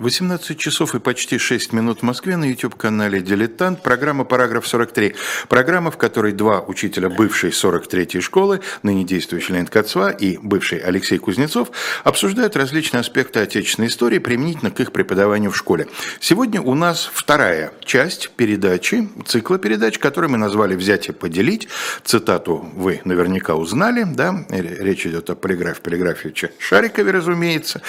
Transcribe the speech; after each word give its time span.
18 0.00 0.58
часов 0.58 0.94
и 0.94 0.98
почти 0.98 1.36
6 1.36 1.74
минут 1.74 1.98
в 1.98 2.02
Москве 2.02 2.38
на 2.38 2.46
YouTube-канале 2.46 3.20
«Дилетант». 3.20 3.82
Программа 3.82 4.24
«Параграф 4.24 4.64
43». 4.64 5.14
Программа, 5.50 5.90
в 5.90 5.98
которой 5.98 6.32
два 6.32 6.62
учителя 6.62 7.10
бывшей 7.10 7.50
43-й 7.50 8.22
школы, 8.22 8.62
ныне 8.82 9.04
действующий 9.04 9.52
Леонид 9.52 9.68
Кацва 9.68 10.10
и 10.10 10.38
бывший 10.38 10.78
Алексей 10.78 11.18
Кузнецов, 11.18 11.70
обсуждают 12.02 12.56
различные 12.56 13.00
аспекты 13.00 13.40
отечественной 13.40 13.88
истории 13.88 14.18
применительно 14.18 14.70
к 14.70 14.80
их 14.80 14.90
преподаванию 14.92 15.50
в 15.50 15.56
школе. 15.56 15.86
Сегодня 16.18 16.62
у 16.62 16.74
нас 16.74 17.10
вторая 17.12 17.74
часть 17.84 18.30
передачи, 18.30 19.06
цикла 19.26 19.58
передач, 19.58 19.98
который 19.98 20.30
мы 20.30 20.38
назвали 20.38 20.76
«Взять 20.76 21.10
и 21.10 21.12
поделить». 21.12 21.68
Цитату 22.04 22.70
вы 22.74 23.02
наверняка 23.04 23.54
узнали, 23.54 24.04
да? 24.04 24.46
Речь 24.48 25.06
идет 25.06 25.28
о 25.28 25.34
полиграфе 25.34 25.82
Полиграфовича 25.82 26.52
Шарикове, 26.58 27.10
разумеется. 27.10 27.82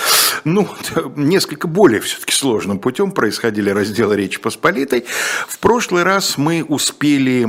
Ну, 0.43 0.67
несколько 1.15 1.69
более 1.69 2.00
все-таки 2.01 2.33
сложным 2.33 2.79
путем 2.79 3.11
происходили 3.11 3.69
разделы 3.69 4.15
Речи 4.15 4.39
Посполитой. 4.39 5.05
В 5.47 5.59
прошлый 5.59 6.03
раз 6.03 6.37
мы 6.37 6.63
успели 6.63 7.47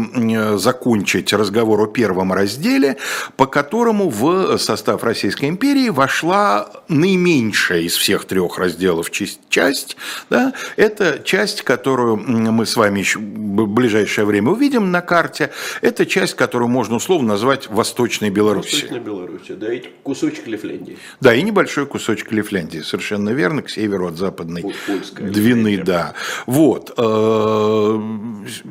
закончить 0.57 1.33
разговор 1.33 1.81
о 1.81 1.87
первом 1.87 2.33
разделе, 2.33 2.97
по 3.37 3.47
которому 3.47 4.09
в 4.09 4.59
состав 4.59 5.03
Российской 5.05 5.49
империи 5.49 5.89
вошла 5.89 6.71
наименьшая 6.89 7.81
из 7.81 7.97
всех 7.97 8.25
трех 8.25 8.59
разделов 8.59 9.11
часть. 9.11 9.97
Да? 10.31 10.53
Это 10.77 11.21
часть, 11.25 11.63
которую 11.63 12.17
мы 12.17 12.67
с 12.67 12.77
вами 12.77 13.01
еще 13.01 13.19
в 13.19 13.67
ближайшее 13.67 14.25
время 14.25 14.51
увидим 14.51 14.91
на 14.91 15.01
карте. 15.01 15.51
Это 15.81 16.07
часть, 16.07 16.35
которую 16.35 16.69
можно 16.69 16.97
условно 16.97 17.29
назвать 17.29 17.69
Восточной 17.69 18.31
Белоруссией. 18.31 18.83
Восточной 18.83 19.01
Белоруссией, 19.01 19.57
да, 19.59 19.73
и 19.73 19.83
кусочек 20.03 20.47
Лифляндии. 20.47 20.99
Да, 21.21 21.35
и 21.35 21.43
небольшой 21.43 21.87
кусочек 21.87 22.33
Лифляндии, 22.33 22.81
совершенно 22.81 23.31
верно, 23.31 23.63
к 23.63 23.71
северу 23.71 24.09
от 24.09 24.17
запада 24.17 24.42
западной 24.43 24.75
Польская 24.87 25.31
Двины, 25.31 25.79
да. 25.79 26.15
Вот. 26.47 26.93
Э, 26.97 28.01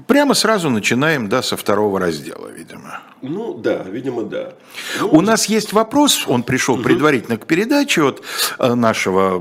прямо 0.07 0.33
сразу 0.33 0.69
начинаем, 0.69 1.29
да, 1.29 1.41
со 1.41 1.57
второго 1.57 1.99
раздела, 1.99 2.47
видимо. 2.47 3.01
Ну, 3.21 3.53
да, 3.53 3.83
видимо, 3.83 4.23
да. 4.23 4.53
Ну, 4.99 5.09
У 5.09 5.21
нас 5.21 5.45
есть 5.45 5.73
вопрос, 5.73 6.25
он 6.27 6.41
пришел 6.41 6.75
угу. 6.75 6.83
предварительно 6.83 7.37
к 7.37 7.45
передаче 7.45 8.03
от 8.03 8.23
э, 8.57 8.73
нашего 8.73 9.35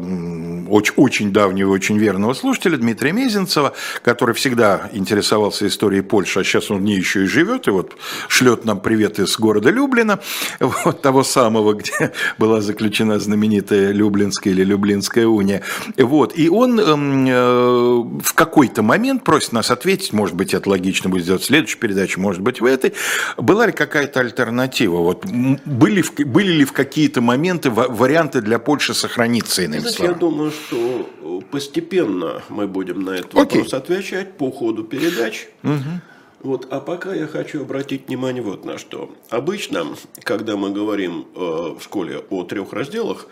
очень, 0.69 0.93
очень 0.97 1.33
давнего, 1.33 1.71
очень 1.71 1.97
верного 1.97 2.35
слушателя 2.35 2.77
Дмитрия 2.77 3.13
Мезенцева, 3.13 3.73
который 4.03 4.35
всегда 4.35 4.91
интересовался 4.93 5.67
историей 5.67 6.03
Польши, 6.03 6.41
а 6.41 6.45
сейчас 6.45 6.71
он 6.71 6.79
в 6.79 6.83
ней 6.83 6.99
еще 6.99 7.25
и 7.25 7.27
живет, 7.27 7.69
и 7.69 7.71
вот 7.71 7.97
шлет 8.29 8.67
нам 8.67 8.81
привет 8.81 9.19
из 9.19 9.39
города 9.39 9.71
Люблина, 9.71 10.21
вот 10.61 11.01
того 11.01 11.25
самого, 11.25 11.73
где 11.73 12.13
была 12.37 12.61
заключена 12.61 13.19
знаменитая 13.19 13.93
Люблинская 13.93 14.53
или 14.53 14.63
Люблинская 14.63 15.27
уния. 15.27 15.63
Вот. 15.97 16.37
И 16.37 16.51
он 16.51 16.79
эм, 16.79 17.27
э, 17.27 18.21
в 18.23 18.35
какой-то 18.35 18.83
момент 18.83 19.25
просит 19.25 19.53
нас 19.53 19.71
ответить, 19.71 20.13
может 20.13 20.37
быть, 20.37 20.53
это 20.53 20.69
логично 20.69 21.09
будет 21.09 21.25
сделать 21.25 21.43
в 21.43 21.47
следующей 21.47 21.79
передаче, 21.79 22.21
может 22.21 22.43
быть, 22.43 22.61
в 22.61 22.67
этой. 22.67 22.93
Была 23.39 23.70
ли 23.71 23.77
какая-то 23.77 24.21
альтернатива? 24.21 24.99
Вот, 24.99 25.25
были, 25.25 26.05
были 26.25 26.53
ли 26.53 26.65
в 26.65 26.73
какие-то 26.73 27.21
моменты 27.21 27.71
варианты 27.71 28.41
для 28.41 28.59
Польши 28.59 28.95
сохраниться, 28.95 29.63
иными 29.63 29.81
Знаете, 29.81 29.97
словами? 29.97 30.15
Я 30.15 30.19
думаю, 30.19 30.51
что 30.51 31.11
э, 31.23 31.41
постепенно 31.51 32.43
мы 32.49 32.67
будем 32.67 33.03
на 33.03 33.11
этот 33.11 33.35
Окей. 33.35 33.63
вопрос 33.63 33.75
отвечать 33.75 34.37
по 34.37 34.51
ходу 34.51 34.85
передач. 34.85 35.49
Угу. 35.63 36.01
Вот, 36.43 36.69
а 36.71 36.81
пока 36.81 37.15
я 37.15 37.27
хочу 37.27 37.63
обратить 37.63 38.09
внимание 38.09 38.43
вот 38.43 38.65
на 38.65 38.79
что. 38.79 39.11
Обычно, 39.29 39.87
когда 40.23 40.57
мы 40.57 40.71
говорим 40.71 41.27
э, 41.35 41.39
в 41.39 41.81
школе 41.83 42.25
о 42.31 42.45
трех 42.45 42.73
разделах, 42.73 43.27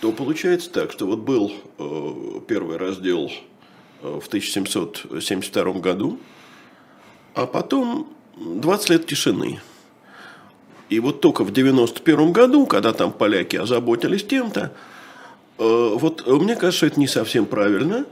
то 0.00 0.12
получается 0.12 0.70
так, 0.70 0.92
что 0.92 1.06
вот 1.06 1.20
был 1.20 1.52
э, 1.78 2.40
первый 2.46 2.76
раздел 2.76 3.30
э, 4.02 4.20
в 4.20 4.26
1772 4.26 5.72
году, 5.74 6.18
а 7.34 7.46
потом 7.46 8.12
20 8.36 8.90
лет 8.90 9.06
тишины. 9.06 9.60
И 10.88 11.00
вот 11.00 11.20
только 11.20 11.44
в 11.44 11.52
91 11.52 12.32
году, 12.32 12.66
когда 12.66 12.92
там 12.92 13.12
поляки 13.12 13.56
озаботились 13.56 14.24
тем-то, 14.24 14.72
э, 15.58 15.90
вот 15.94 16.26
мне 16.26 16.56
кажется, 16.56 16.86
это 16.86 16.98
не 16.98 17.06
совсем 17.06 17.46
правильно. 17.46 18.04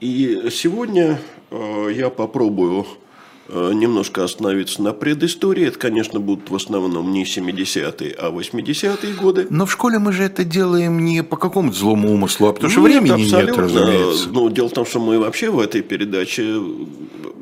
И 0.00 0.48
сегодня 0.50 1.18
я 1.50 2.10
попробую 2.10 2.86
Э, 2.86 3.07
немножко 3.48 4.24
остановиться 4.24 4.82
на 4.82 4.92
предыстории. 4.92 5.66
Это, 5.66 5.78
конечно, 5.78 6.20
будут 6.20 6.50
в 6.50 6.54
основном 6.54 7.12
не 7.12 7.24
70-е, 7.24 8.14
а 8.18 8.30
80-е 8.30 9.14
годы. 9.14 9.46
Но 9.50 9.66
в 9.66 9.72
школе 9.72 9.98
мы 9.98 10.12
же 10.12 10.24
это 10.24 10.44
делаем 10.44 11.04
не 11.04 11.22
по 11.22 11.36
какому-то 11.36 11.76
злому 11.76 12.12
умыслу, 12.12 12.48
а 12.48 12.52
потому 12.52 12.70
что 12.70 12.80
нет, 12.80 13.02
времени 13.02 13.24
абсолютно. 13.24 13.62
нет, 13.62 13.72
разумеется. 13.72 14.28
Ну, 14.30 14.48
дело 14.50 14.68
в 14.68 14.72
том, 14.72 14.84
что 14.84 15.00
мы 15.00 15.18
вообще 15.18 15.50
в 15.50 15.60
этой 15.60 15.82
передаче 15.82 16.60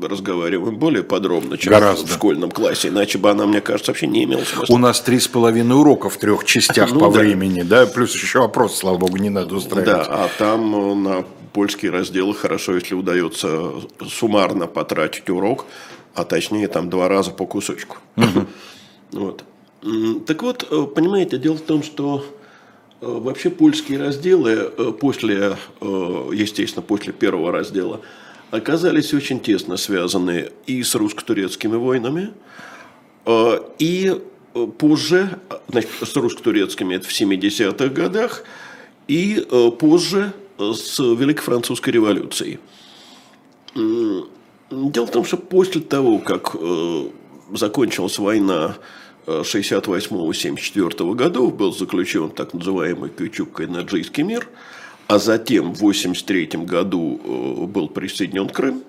разговариваем 0.01 0.77
более 0.77 1.03
подробно, 1.03 1.57
чем 1.59 1.73
Гораздо. 1.73 2.07
в 2.07 2.13
школьном 2.13 2.51
классе, 2.51 2.89
иначе 2.89 3.19
бы 3.19 3.31
она, 3.31 3.47
мне 3.47 3.61
кажется, 3.61 3.93
вообще 3.93 4.07
не 4.07 4.25
имела 4.25 4.45
смысла. 4.45 4.75
У 4.75 4.79
нас 4.79 5.01
три 5.01 5.19
с 5.19 5.29
половиной 5.29 5.77
урока 5.77 6.09
в 6.09 6.17
трех 6.19 6.45
частях 6.45 6.91
ну, 6.93 7.01
по 7.01 7.11
да. 7.11 7.21
времени, 7.21 7.63
да, 7.63 7.87
плюс 7.87 8.15
еще 8.15 8.41
вопрос, 8.41 8.77
слава 8.77 8.99
богу, 8.99 9.17
не 9.17 9.31
надо 9.31 9.57
устраивать. 9.57 9.87
Да, 9.87 10.03
а 10.09 10.29
там 10.39 11.03
на 11.03 11.25
польские 11.53 11.91
разделы 11.91 12.35
хорошо, 12.35 12.75
если 12.75 12.95
удается 12.95 13.73
суммарно 14.07 14.67
потратить 14.67 15.31
урок, 15.31 15.65
а 16.17 16.25
точнее 16.25 16.67
там 16.69 16.91
два 16.91 17.09
раза 17.09 17.31
по 17.31 17.47
кусочку. 17.47 17.99
Вот. 19.13 19.45
Так 20.27 20.43
вот, 20.43 20.67
э, 20.69 20.87
понимаете, 20.93 21.39
дело 21.39 21.57
в 21.57 21.61
том, 21.61 21.85
что 21.85 22.27
э, 23.01 23.07
вообще 23.07 23.51
польские 23.51 24.01
разделы 24.01 24.51
э, 24.51 24.93
после, 25.01 25.57
естественно, 25.81 26.83
после 26.83 27.13
первого 27.13 27.53
раздела 27.53 28.01
оказались 28.51 29.15
очень 29.15 29.39
тесно 29.39 29.77
связаны 29.77 30.51
и 30.67 30.83
с 30.83 30.97
русско-турецкими 30.97 31.77
войнами, 31.77 32.33
и 33.79 34.21
позже, 34.79 35.39
значит, 35.69 35.91
с 36.03 36.17
русско-турецкими 36.17 36.97
это 36.97 37.07
в 37.07 37.13
70-х 37.13 37.89
годах, 37.89 38.45
и 39.09 39.47
позже 39.79 40.33
с 40.59 40.99
Великой 40.99 41.43
Французской 41.43 41.91
революцией. 41.91 42.59
Дело 44.71 45.07
в 45.07 45.11
том, 45.11 45.25
что 45.25 45.37
после 45.37 45.81
того, 45.81 46.19
как 46.19 46.57
э, 46.59 47.09
закончилась 47.53 48.19
война 48.19 48.77
68-74 49.27 51.13
э, 51.13 51.15
годов, 51.15 51.57
был 51.57 51.73
заключен 51.73 52.31
так 52.31 52.53
называемый 52.53 53.11
Кючук-Кайнаджийский 53.11 54.25
мир, 54.25 54.49
а 55.07 55.19
затем 55.19 55.73
в 55.73 55.79
83 55.79 56.47
году 56.65 57.21
э, 57.23 57.67
был 57.67 57.89
присоединен 57.89 58.49
Крым, 58.49 58.83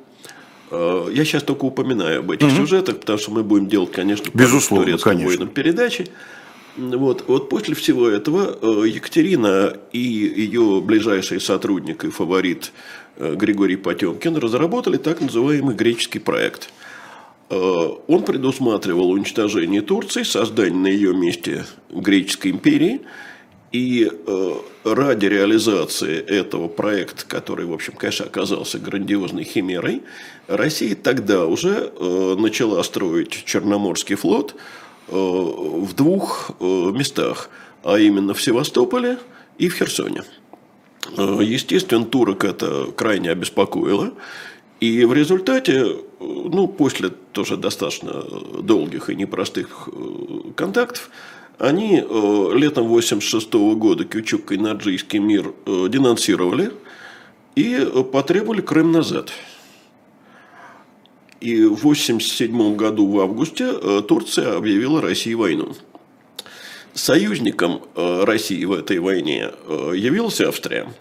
я 0.69 1.23
сейчас 1.23 1.43
только 1.43 1.63
упоминаю 1.63 2.19
об 2.19 2.31
этих 2.31 2.47
угу. 2.47 2.55
сюжетах, 2.57 2.99
потому 2.99 3.17
что 3.17 3.31
мы 3.31 3.41
будем 3.41 3.67
делать, 3.67 3.94
конечно, 3.94 4.29
Безусловно, 4.33 4.85
турецким 4.85 5.11
конечно. 5.11 5.29
воинам 5.29 5.47
передачи. 5.47 6.07
Вот, 6.77 7.25
вот 7.27 7.49
после 7.49 7.73
всего 7.73 8.07
этого 8.07 8.57
э, 8.61 8.88
Екатерина 8.88 9.75
и 9.91 9.99
ее 9.99 10.79
ближайший 10.81 11.41
сотрудник 11.41 12.03
и 12.03 12.09
фаворит 12.09 12.71
Э, 13.17 13.35
Григорий 13.35 13.75
Потемкин 13.75 14.38
разработали 14.38 14.97
так 14.97 15.21
называемый 15.21 15.75
греческий 15.75 16.19
проект. 16.19 16.69
Э, 17.49 17.55
он 17.55 18.23
предусматривал 18.23 19.11
уничтожение 19.11 19.81
Турции, 19.81 20.23
создание 20.23 20.79
на 20.79 20.88
ее 20.88 21.13
месте 21.13 21.65
греческой 21.89 22.51
империи. 22.51 23.01
И 23.73 24.09
ради 24.85 25.25
реализации 25.25 26.18
этого 26.18 26.69
проекта, 26.69 27.25
который, 27.27 27.65
в 27.65 27.73
общем, 27.73 27.95
конечно, 27.97 28.25
оказался 28.25 28.80
грандиозной 28.80 29.44
химерой, 29.44 30.03
Россия 30.47 30.95
тогда 30.95 31.45
уже 31.45 31.91
начала 32.39 32.81
строить 32.83 33.44
Черноморский 33.45 34.15
флот 34.15 34.56
в 35.07 35.94
двух 35.94 36.51
местах, 36.59 37.50
а 37.83 37.98
именно 37.98 38.33
в 38.33 38.42
Севастополе 38.42 39.18
и 39.57 39.69
в 39.69 39.75
Херсоне. 39.75 40.24
Э, 41.15 41.39
естественно, 41.42 42.06
турок 42.06 42.44
это 42.44 42.88
крайне 42.95 43.31
обеспокоило. 43.31 44.13
И 44.80 45.06
в 45.06 45.13
результате, 45.13 45.95
ну, 46.19 46.68
после 46.68 47.09
тоже 47.31 47.57
достаточно 47.57 48.24
долгих 48.62 49.09
и 49.09 49.15
непростых 49.15 49.89
э, 49.92 50.51
контактов, 50.56 51.09
они 51.57 51.98
э, 51.98 52.51
летом 52.54 52.86
1986 52.86 53.54
года 53.75 54.04
Кючук-Кайнаджийский 54.04 55.19
мир 55.19 55.54
денонсировали 55.65 56.71
и 57.56 57.88
потребовали 58.12 58.62
Крым 58.62 58.92
назад. 58.92 59.31
И 61.39 61.63
в 61.63 61.78
1987 61.78 62.75
году 62.75 63.07
в 63.07 63.19
августе 63.19 63.74
Турция 64.07 64.57
объявила 64.57 65.01
России 65.01 65.34
войну. 65.34 65.75
Союзником 66.98 67.84
э, 67.95 68.24
России 68.24 68.66
в 68.66 68.74
этой 68.74 68.98
войне 68.98 69.51
э, 69.68 69.94
явилась 69.95 70.42
Австрия. 70.42 70.92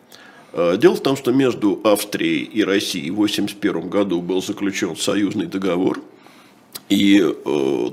Э, 0.53 0.77
дело 0.77 0.95
в 0.95 1.01
том, 1.01 1.17
что 1.17 1.33
между 1.33 1.81
Австрией 1.85 2.45
и 2.45 2.63
Россией 2.63 3.11
в 3.11 3.15
1981 3.15 3.89
году 3.89 4.21
был 4.21 4.43
заключен 4.43 4.95
союзный 4.95 5.47
договор. 5.47 6.03
И, 6.91 7.19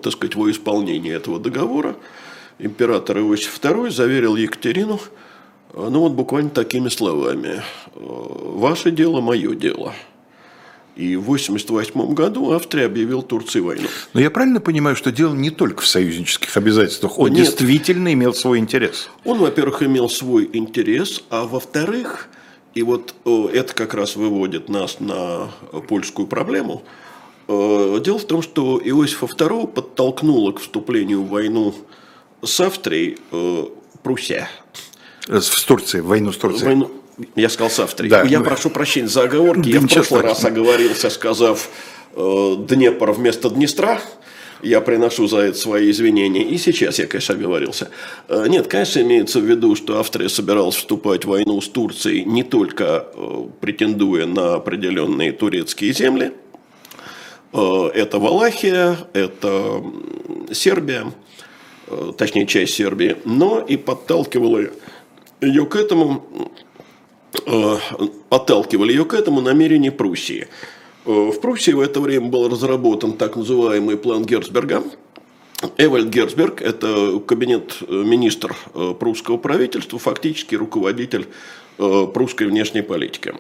так 0.04 0.14
сказать, 0.14 0.36
во 0.36 0.52
исполнение 0.52 1.14
этого 1.14 1.40
договора 1.40 1.96
император 2.60 3.20
Иосиф 3.20 3.58
II 3.60 3.90
заверил 3.90 4.36
Екатерину 4.36 5.00
Ну 5.74 6.02
вот 6.02 6.12
буквально 6.12 6.52
такими 6.52 6.90
словами. 6.90 7.64
Ваше 7.96 8.92
дело, 8.92 9.22
мое 9.22 9.56
дело. 9.56 9.94
И 10.96 11.16
в 11.16 11.24
1988 11.24 12.14
году 12.14 12.52
Австрия 12.52 12.86
объявила 12.86 13.24
Турции 13.24 13.60
войну. 13.60 13.88
Но 14.14 14.22
я 14.22 14.30
правильно 14.30 14.60
понимаю, 14.62 14.96
что 14.96 15.12
дело 15.12 15.34
не 15.34 15.50
только 15.50 15.82
в 15.82 15.88
союзнических 15.88 16.56
обязательствах, 16.56 17.18
он 17.18 17.30
Нет. 17.32 17.46
действительно 17.46 18.14
имел 18.14 18.34
свой 18.34 18.60
интерес. 18.60 19.10
Он, 19.26 19.40
во-первых, 19.40 19.82
имел 19.82 20.08
свой 20.08 20.48
интерес, 20.54 21.24
а 21.32 21.46
во-вторых, 21.46 22.30
и 22.76 22.84
вот 22.84 23.16
э, 23.26 23.48
это 23.54 23.74
как 23.74 23.96
раз 23.96 24.16
выводит 24.16 24.70
нас 24.70 25.00
на 25.00 25.50
польскую 25.88 26.28
проблему. 26.28 26.84
Э, 27.48 28.00
Дело 28.04 28.20
в 28.20 28.26
том, 28.26 28.44
что 28.44 28.80
Иосифа 28.84 29.26
II 29.26 29.68
подтолкнуло 29.68 30.52
к 30.52 30.60
вступлению 30.60 31.24
в 31.24 31.30
войну 31.30 31.74
с 32.44 32.60
Австрией 32.60 33.18
э, 33.32 33.66
Пруссия. 34.04 34.48
С 35.28 35.64
Турцией, 35.64 36.02
в 36.02 36.08
войну 36.08 36.32
с 36.32 36.38
Турцией. 36.38 36.66
Войну, 36.66 36.92
я 37.36 37.50
сказал 37.50 37.70
с 37.70 37.80
Австрией. 37.80 38.10
Да, 38.10 38.24
я 38.24 38.40
прошу 38.42 38.70
прощения 38.70 39.08
за 39.08 39.24
оговорки. 39.24 39.72
да 39.72 39.80
я 39.80 39.80
в 39.82 39.88
прошлый 39.88 40.22
раз 40.22 40.40
страшного. 40.40 40.70
оговорился, 40.72 41.10
сказав 41.10 41.70
э, 42.16 42.56
Днепр 42.68 43.12
вместо 43.12 43.50
Днестра. 43.50 44.02
Я 44.62 44.80
приношу 44.80 45.28
за 45.28 45.40
это 45.40 45.58
свои 45.58 45.92
извинения. 45.92 46.44
И 46.44 46.58
сейчас 46.58 46.98
я, 46.98 47.06
конечно, 47.06 47.36
оговорился. 47.36 47.90
Э, 48.30 48.46
Нет, 48.48 48.68
конечно, 48.68 49.02
имеется 49.02 49.40
в 49.40 49.44
виду, 49.44 49.76
что 49.76 50.00
Австрия 50.00 50.30
собиралась 50.30 50.76
вступать 50.76 51.26
в 51.26 51.30
войну 51.30 51.60
с 51.60 51.68
Турцией, 51.68 52.24
не 52.24 52.44
только 52.44 53.08
э, 53.14 53.44
претендуя 53.60 54.26
на 54.26 54.56
определенные 54.56 55.34
турецкие 55.34 55.92
земли. 55.94 56.32
Э, 57.52 57.90
Это 57.94 58.20
Валахия, 58.20 58.98
это 59.14 59.84
Сербия, 60.52 61.12
э, 61.88 62.12
точнее, 62.18 62.48
часть 62.48 62.74
Сербии, 62.76 63.18
но 63.26 63.60
и 63.60 63.76
подталкивала 63.78 64.62
ее 65.42 65.66
к 65.66 65.76
этому, 65.76 66.24
подталкивали 68.30 68.92
ее 68.92 69.06
к 69.06 69.14
этому 69.14 69.42
намерения 69.42 69.92
Пруссии. 69.92 70.48
Э, 71.06 71.12
В 71.12 71.40
Пруссии 71.40 71.72
в 71.72 71.80
это 71.80 72.00
время 72.00 72.28
был 72.28 72.50
разработан 72.50 73.14
так 73.14 73.36
называемый 73.36 73.98
план 73.98 74.26
Герцберга. 74.26 74.84
Эвальд 75.78 76.10
Герцберг– 76.10 76.62
это 76.62 77.20
кабинет 77.26 77.78
э, 77.88 78.04
э, 78.74 78.94
прусского 79.00 79.38
правительства, 79.38 80.00
фактически 80.00 80.56
руководитель 80.56 81.28
э, 81.78 82.08
прусской 82.14 82.48
внешней 82.48 82.82
политики. 82.82 83.34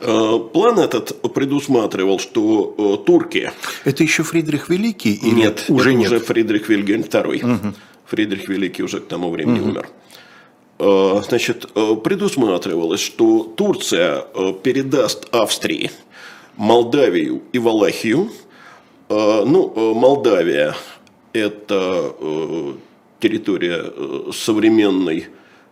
Э, 0.00 0.38
План 0.52 0.78
этот 0.78 1.20
предусматривал, 1.34 2.18
что 2.18 2.74
э, 3.02 3.04
турки 3.06 3.50
Это 3.84 4.02
еще 4.02 4.22
Фридрих 4.22 4.68
Великий? 4.68 5.14
Или 5.14 5.34
нет, 5.34 5.64
уже 5.68 5.94
нет? 5.94 6.06
уже 6.06 6.20
Фридрих 6.20 6.68
Вильгельм 6.68 7.02
II. 7.02 7.74
Фридрих 8.06 8.48
Великий 8.48 8.82
уже 8.82 9.00
к 9.00 9.06
тому 9.06 9.30
времени 9.30 9.60
умер. 9.60 9.88
Э, 10.82 11.22
Значит, 11.28 11.70
э, 11.74 11.94
предусматривалось, 12.02 13.00
что 13.00 13.44
Турция 13.44 14.24
э, 14.34 14.52
передаст 14.64 15.28
Австрии 15.30 15.92
Молдавию 16.56 17.42
и 17.52 17.58
Валахию. 17.58 18.30
Ну, 19.08 19.94
Молдавия– 19.94 20.74
это 21.34 22.14
территория 23.20 23.84
современной 24.32 25.26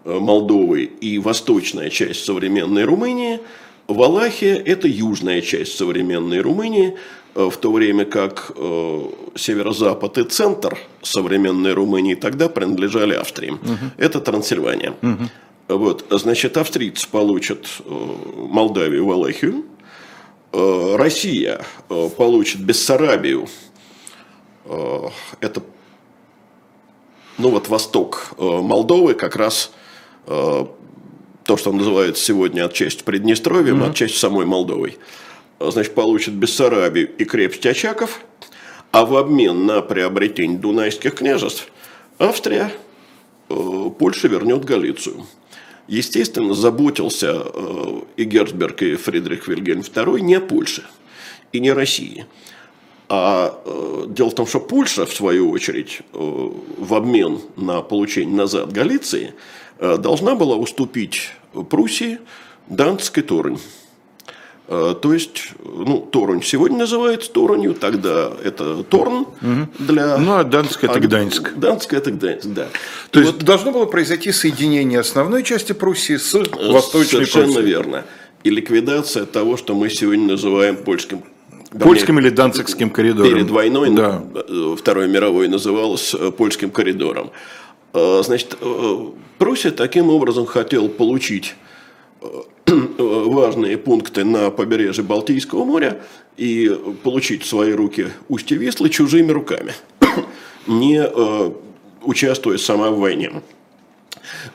Молдовы 0.04 0.84
и 0.84 1.18
восточная 1.18 1.88
часть 1.88 2.24
современной 2.24 2.84
Румынии. 2.84 3.40
Валахия– 3.88 4.56
это 4.66 4.88
южная 4.88 5.40
часть 5.40 5.76
современной 5.76 6.40
Румынии, 6.40 6.96
в 7.34 7.56
то 7.56 7.72
время 7.72 8.04
как 8.04 8.52
э, 8.56 9.02
северо-запад 9.36 10.18
и 10.18 10.24
центр 10.24 10.78
современной 11.02 11.72
Румынии 11.72 12.14
тогда 12.14 12.48
принадлежали 12.48 13.14
Австрии. 13.14 13.56
Это 13.96 14.20
Трансильвания. 14.20 14.94
Вот, 15.68 16.04
значит, 16.10 16.56
австрийцы 16.56 17.08
получат 17.08 17.68
э, 17.84 17.92
Молдавию, 18.48 19.06
Валахию, 19.06 19.64
Э, 20.52 20.96
Россия 20.96 21.64
э, 21.88 22.08
получит 22.16 22.60
Бессарабию, 22.60 23.46
Э, 24.64 25.08
это 25.40 25.62
ну 27.38 27.50
вот 27.50 27.68
восток 27.68 28.34
э, 28.38 28.42
Молдовы, 28.44 29.14
как 29.14 29.36
раз 29.36 29.72
э, 30.26 30.66
то, 31.44 31.56
что 31.56 31.72
называется 31.72 32.22
сегодня 32.22 32.66
отчасти 32.66 33.02
Приднестровьем, 33.02 33.82
отчасти 33.82 34.16
самой 34.16 34.46
Молдовой. 34.46 34.98
Э, 34.98 35.29
Значит, 35.60 35.94
получит 35.94 36.34
Бессарабию 36.34 37.14
и 37.18 37.24
крепость 37.26 37.66
Очаков, 37.66 38.20
а 38.92 39.04
в 39.04 39.14
обмен 39.14 39.66
на 39.66 39.82
приобретение 39.82 40.58
дунайских 40.58 41.16
княжеств 41.16 41.68
Австрия 42.18 42.72
э, 43.50 43.90
Польша 43.98 44.28
вернет 44.28 44.64
Галицию. 44.64 45.26
Естественно, 45.86 46.54
заботился 46.54 47.42
э, 47.44 48.00
и 48.16 48.24
Герцберг, 48.24 48.82
и 48.82 48.94
Фридрих 48.96 49.48
Вильгельм 49.48 49.80
II 49.80 50.20
не 50.20 50.36
о 50.36 50.40
Польше 50.40 50.84
и 51.52 51.60
не 51.60 51.68
о 51.68 51.74
России. 51.74 52.24
А 53.10 53.60
э, 53.64 54.04
дело 54.08 54.30
в 54.30 54.34
том, 54.34 54.46
что 54.46 54.60
Польша, 54.60 55.04
в 55.04 55.12
свою 55.12 55.50
очередь, 55.50 56.00
э, 56.14 56.16
в 56.78 56.94
обмен 56.94 57.40
на 57.56 57.82
получение 57.82 58.34
назад 58.34 58.72
Галиции, 58.72 59.34
э, 59.78 59.98
должна 59.98 60.36
была 60.36 60.56
уступить 60.56 61.32
Пруссии 61.68 62.18
Данцк 62.68 63.18
и 63.18 63.22
Торунь. 63.22 63.58
Э, 63.58 63.79
То 64.70 65.12
есть, 65.12 65.48
ну, 65.64 65.98
Торунь 66.12 66.44
сегодня 66.44 66.78
называется 66.78 67.32
Торунью, 67.32 67.74
тогда 67.74 68.30
это 68.44 68.84
Торн 68.84 69.26
для... 69.80 70.16
Ну, 70.16 70.36
а 70.36 70.44
Данск– 70.44 70.78
это 70.84 70.94
а 70.94 71.00
Гданьск. 71.00 71.54
Данцк 71.56 71.92
это 71.92 72.12
Гданьск, 72.12 72.46
да. 72.46 72.68
То 73.10 73.18
есть 73.18 73.38
должно 73.38 73.72
было 73.72 73.86
произойти 73.86 74.30
соединение 74.30 75.00
основной 75.00 75.42
части 75.42 75.72
Пруссии 75.72 76.16
с 76.18 76.32
Восточной 76.34 77.26
Совершенно 77.26 77.46
Пруссией. 77.46 77.66
верно. 77.66 78.04
И 78.44 78.50
ликвидация 78.50 79.26
того, 79.26 79.56
что 79.56 79.74
мы 79.74 79.90
сегодня 79.90 80.28
называем 80.28 80.76
польским 80.76 81.24
Польским 81.78 82.20
или 82.20 82.30
Данцикским 82.30 82.90
коридором. 82.90 83.32
Перед 83.32 83.50
войной, 83.50 83.90
Да. 83.90 84.22
э, 84.34 84.76
Второй 84.78 85.08
мировой, 85.08 85.48
называлось 85.48 86.14
э, 86.14 86.30
польским 86.30 86.70
коридором. 86.70 87.30
Э, 87.92 88.22
Значит, 88.24 88.56
э, 88.60 89.06
Пруссия 89.38 89.70
таким 89.72 90.10
образом 90.10 90.46
хотела 90.46 90.86
получить 90.88 91.54
э, 91.54 91.69
важные 92.98 93.78
пункты 93.78 94.24
на 94.24 94.50
побережье 94.50 95.02
Балтийского 95.04 95.64
моря 95.64 96.02
и 96.36 96.70
получить 97.02 97.42
в 97.42 97.46
свои 97.46 97.72
руки 97.72 98.08
устье 98.28 98.56
Вислы 98.56 98.90
чужими 98.90 99.32
руками, 99.32 99.72
не 100.66 101.02
э, 101.02 101.50
участвуя 102.02 102.58
сама 102.58 102.90
в 102.90 102.98
войне. 102.98 103.32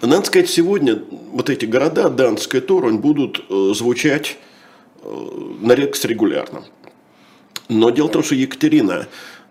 Надо 0.01 0.25
сказать, 0.25 0.50
сегодня 0.50 1.01
вот 1.31 1.50
эти 1.50 1.65
города, 1.65 2.10
Данская 2.10 2.62
Торунь, 2.62 2.98
будут 2.98 3.43
э, 3.50 3.72
звучать 3.74 4.38
э, 5.01 5.27
на 5.62 5.74
редкость 5.74 6.05
регулярно. 6.05 6.63
Но 7.67 7.89
дело 7.89 8.07
в 8.07 8.12
том, 8.12 8.24
что 8.24 8.36
Екатерина 8.36 9.07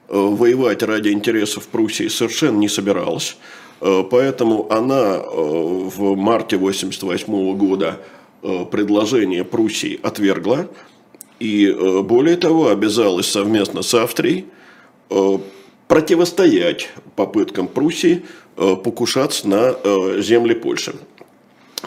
э, 0.09 0.17
воевать 0.17 0.83
ради 0.83 1.11
интересов 1.11 1.67
Пруссии 1.69 2.09
совершенно 2.09 2.59
не 2.59 2.69
собиралась. 2.69 3.37
Э, 3.85 4.03
Поэтому 4.11 4.67
она 4.73 5.17
э, 5.17 5.21
в 5.31 6.17
марте 6.17 6.57
1988 6.57 7.57
года 7.57 8.01
э, 8.43 8.65
предложение 8.71 9.45
Пруссии 9.45 10.01
отвергла. 10.03 10.69
И 11.41 11.71
более 12.05 12.37
того, 12.37 12.69
обязалась 12.69 13.27
совместно 13.27 13.83
с 13.83 13.93
Австрией 13.93 14.47
противостоять 15.89 16.91
попыткам 17.17 17.67
Пруссии 17.67 18.25
покушаться 18.55 19.49
на 19.49 19.75
земли 20.23 20.55
Польши. 20.55 20.95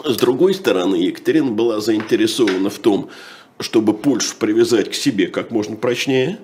С 0.04 0.16
другой 0.16 0.52
стороны, 0.52 0.96
Екатерина 0.96 1.50
была 1.50 1.80
заинтересована 1.80 2.68
в 2.68 2.78
том, 2.78 3.08
чтобы 3.58 3.94
Польшу 3.94 4.36
привязать 4.38 4.90
к 4.90 4.94
себе 4.94 5.28
как 5.28 5.50
можно 5.50 5.76
прочнее, 5.76 6.38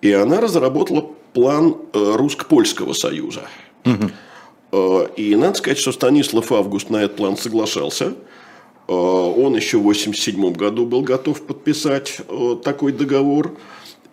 и 0.00 0.10
она 0.10 0.40
разработала 0.40 1.10
план 1.34 1.76
русско-польского 1.92 2.94
союза. 2.94 3.42
Э, 3.84 3.90
И 4.72 5.34
надо 5.36 5.56
сказать, 5.56 5.78
что 5.78 5.92
Станислав 5.92 6.52
Август 6.52 6.90
на 6.90 6.98
этот 6.98 7.16
план 7.16 7.36
соглашался. 7.36 8.14
Э, 8.88 8.92
Он 8.92 9.54
еще 9.54 9.76
в 9.76 9.82
1987 9.82 10.52
году 10.54 10.86
был 10.86 11.02
готов 11.02 11.42
подписать 11.42 12.18
э, 12.26 12.56
такой 12.64 12.92
договор 12.92 13.56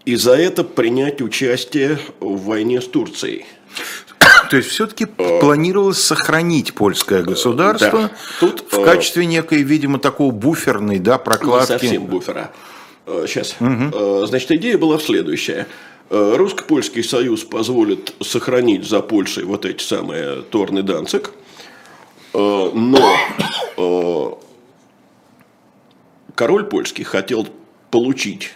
и 0.04 0.16
за 0.16 0.36
это 0.36 0.64
принять 0.64 1.22
участие 1.22 1.98
в 2.20 2.46
войне 2.46 2.82
с 2.82 2.88
Турцией. 2.88 3.46
То 4.50 4.58
есть 4.58 4.70
все-таки 4.70 5.06
планировалось 5.06 6.02
сохранить 6.02 6.74
польское 6.74 7.24
государство 7.24 8.02
да. 8.02 8.12
Тут, 8.40 8.66
в 8.70 8.80
э, 8.80 8.86
качестве 8.86 9.26
некой, 9.26 9.64
видимо, 9.64 9.98
такого 9.98 10.32
буферной 10.32 11.00
да, 11.00 11.14
Не 11.14 11.24
прокладки. 11.24 11.68
совсем 11.68 12.06
буфера. 12.06 12.52
Сейчас. 13.06 13.56
Значит, 13.60 14.52
идея 14.52 14.80
была 14.80 14.98
следующая. 15.00 15.68
Э, 16.10 16.36
Русско-польский 16.38 17.04
союз 17.04 17.44
позволит 17.44 18.14
сохранить 18.22 18.88
за 18.88 19.02
Польшей 19.02 19.44
вот 19.44 19.66
эти 19.66 19.84
самые 19.84 20.44
Торн 20.44 20.80
и 20.80 20.82
Данцик. 20.82 21.32
Э, 22.34 22.72
Но 22.74 23.18
э, 23.78 24.32
король 26.36 26.66
польский 26.66 27.04
хотел 27.04 27.48
получить 27.90 28.54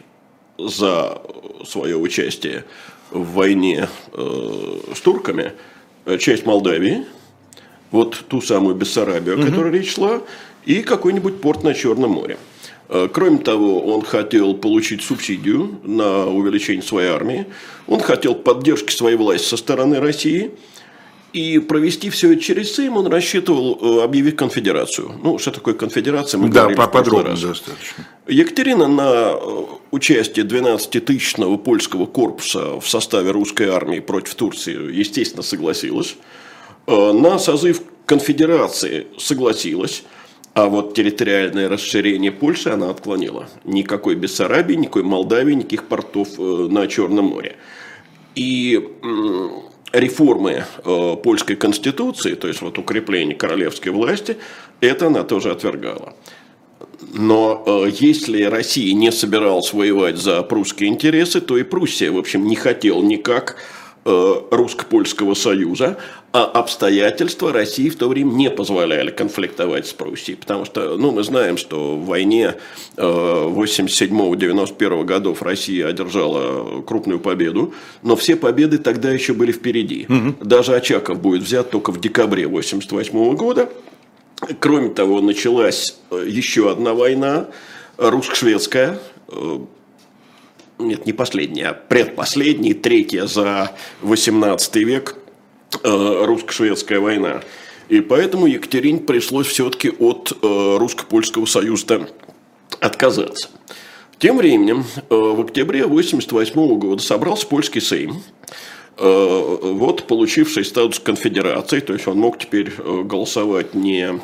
за 0.58 1.22
свое 1.66 1.98
участие 1.98 2.66
в 3.12 3.34
войне 3.34 3.88
с 4.14 5.00
турками 5.02 5.54
часть 6.20 6.46
Молдавии 6.46 7.06
вот 7.92 8.24
ту 8.28 8.42
самую 8.42 8.76
Бессарабию, 8.76 9.40
о 9.40 9.46
которой 9.46 9.72
речь 9.72 9.96
шла, 9.96 10.22
и 10.66 10.82
какой-нибудь 10.82 11.42
порт 11.42 11.64
на 11.64 11.74
Черном 11.74 12.12
море. 12.12 12.38
Э, 12.90 13.08
кроме 13.12 13.38
того, 13.38 13.86
он 13.86 14.02
хотел 14.02 14.56
получить 14.56 15.04
субсидию 15.04 15.80
на 15.84 16.26
увеличение 16.28 16.82
своей 16.82 17.10
армии, 17.10 17.46
он 17.88 18.00
хотел 18.00 18.34
поддержки 18.34 18.92
своей 18.92 19.16
власти 19.16 19.46
со 19.46 19.58
стороны 19.58 20.00
России, 20.00 20.52
и 21.32 21.60
провести 21.60 22.10
все 22.10 22.34
это 22.34 22.42
через 22.42 22.74
Сейм 22.76 22.98
он 22.98 23.06
рассчитывал 23.06 24.00
э, 24.00 24.04
объявить 24.04 24.36
конфедерацию. 24.36 25.12
Ну, 25.24 25.38
что 25.38 25.52
такое 25.52 25.76
конфедерация, 25.76 26.40
мы 26.40 26.50
да, 26.50 26.62
говорили 26.62 26.78
поподробнее 26.78 27.36
достаточно. 27.36 28.08
Екатерина 28.28 28.88
на 28.88 29.34
э, 29.34 29.66
участие 29.92 30.44
12-тысячного 30.46 31.58
польского 31.58 32.08
корпуса 32.08 32.80
в 32.80 32.90
составе 32.90 33.30
русской 33.30 33.70
армии 33.70 34.00
против 34.00 34.34
Турции, 34.34 34.92
естественно, 34.92 35.44
согласилась. 35.44 36.16
На 36.88 37.38
созыв 37.38 37.84
конфедерации 38.08 39.06
согласилась. 39.20 40.04
А 40.60 40.66
вот 40.66 40.94
территориальное 40.94 41.70
расширение 41.70 42.34
Польши 42.34 42.70
она 42.70 42.90
отклонила. 42.90 43.48
Никакой 43.64 44.16
Бессарабии, 44.16 44.74
никакой 44.74 45.04
Молдавии, 45.04 45.54
никаких 45.54 45.86
портов 45.86 46.38
э, 46.38 46.68
на 46.70 46.86
Черном 46.88 47.28
море. 47.28 47.56
И 48.36 48.90
реформы 49.94 50.66
э, 50.84 51.16
польской 51.24 51.56
конституции, 51.56 52.34
то 52.34 52.50
есть 52.50 52.62
вот 52.62 52.78
укрепление 52.78 53.38
королевской 53.38 53.94
власти, 53.94 54.36
это 54.82 55.08
она 55.08 55.24
тоже 55.24 55.52
отвергала. 55.52 56.14
Но 57.14 57.64
э, 57.66 57.92
если 57.98 58.44
Россия 58.44 58.94
не 58.94 59.14
собиралась 59.14 59.72
воевать 59.72 60.18
за 60.18 60.44
прусские 60.44 60.90
интересы, 60.90 61.40
то 61.40 61.58
и 61.58 61.64
Пруссия, 61.64 62.12
в 62.12 62.18
общем, 62.18 62.46
не 62.46 62.58
хотел 62.58 63.02
никак 63.02 63.56
русско-польского 64.06 65.34
союза, 65.34 65.98
а 66.32 66.46
обстоятельства 66.46 67.52
России 67.52 67.90
в 67.90 67.96
то 67.96 68.08
время 68.08 68.32
не 68.32 68.50
позволяли 68.50 69.10
конфликтовать 69.10 69.88
с 69.88 69.94
Пруссией, 69.94 70.38
потому 70.38 70.64
что, 70.64 70.96
ну, 70.96 71.12
мы 71.12 71.24
знаем, 71.24 71.58
что 71.58 71.96
в 71.96 72.06
войне 72.06 72.56
87-91 72.98 75.02
э, 75.02 75.04
годов 75.04 75.42
Россия 75.42 75.88
одержала 75.88 76.82
крупную 76.84 77.20
победу, 77.20 77.74
но 78.04 78.16
все 78.16 78.36
победы 78.36 78.78
тогда 78.78 79.12
еще 79.12 79.34
были 79.34 79.52
впереди. 79.52 80.06
Угу. 80.08 80.46
Даже 80.46 80.76
Очаков 80.76 81.20
будет 81.20 81.44
взят 81.44 81.72
только 81.72 81.92
в 81.92 82.00
декабре 82.00 82.48
88 82.48 83.36
года. 83.36 83.70
Кроме 84.60 84.90
того, 84.90 85.22
началась 85.22 85.98
э, 86.12 86.26
еще 86.28 86.72
одна 86.72 86.94
война, 86.94 87.48
русско-шведская, 87.98 89.00
нет, 90.80 91.06
не 91.06 91.14
последняя, 91.14 91.68
а 91.68 91.74
предпоследняя, 91.74 92.74
третья 92.74 93.26
за 93.26 93.72
18 94.02 94.76
век 94.78 95.16
э, 95.84 96.26
русско-шведская 96.26 97.00
война. 97.00 97.42
И 97.90 98.02
поэтому 98.02 98.48
Екатерине 98.48 99.00
пришлось 99.00 99.48
все-таки 99.48 99.90
от 99.90 100.32
э, 100.42 100.78
русско-польского 100.78 101.46
союза 101.46 102.08
отказаться. 102.80 103.50
Тем 104.18 104.38
временем 104.38 104.86
э, 104.96 105.16
в 105.16 105.42
октябре 105.42 105.84
1988 105.84 106.80
года 106.80 107.04
собрался 107.04 107.46
польский 107.46 107.82
сейм, 107.82 108.24
вот 108.98 110.08
получивший 110.08 110.66
статус 110.66 111.00
конфедерации, 111.00 111.80
то 111.80 111.94
есть 111.94 112.06
он 112.06 112.18
мог 112.18 112.38
теперь 112.38 112.74
голосовать 112.76 113.74
не 113.74 114.20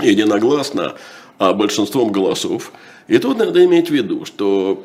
единогласно, 0.00 0.94
а 1.38 1.52
большинством 1.52 2.12
голосов. 2.12 2.70
И 3.08 3.18
тут 3.18 3.38
надо 3.38 3.64
иметь 3.64 3.88
в 3.88 3.92
виду, 3.92 4.26
что 4.26 4.84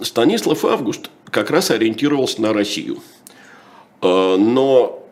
Станислав 0.00 0.64
Август 0.64 1.10
как 1.30 1.50
раз 1.50 1.72
ориентировался 1.72 2.40
на 2.40 2.52
Россию. 2.52 2.98
Э, 4.00 4.36
но 4.36 5.02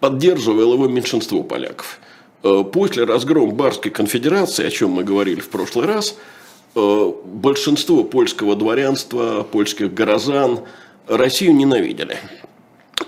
поддерживало 0.00 0.74
его 0.74 0.88
меньшинство 0.88 1.42
поляков. 1.42 2.00
Э, 2.42 2.64
после 2.64 3.04
разгрома 3.04 3.52
Барской 3.52 3.90
конфедерации, 3.90 4.66
о 4.66 4.70
чем 4.70 4.90
мы 4.92 5.04
говорили 5.04 5.40
в 5.40 5.50
прошлый 5.50 5.86
раз, 5.86 6.16
э, 6.74 7.12
большинство 7.24 8.02
польского 8.02 8.56
дворянства, 8.56 9.42
польских 9.42 9.92
горожан 9.92 10.60
Россию 11.06 11.54
ненавидели. 11.54 12.16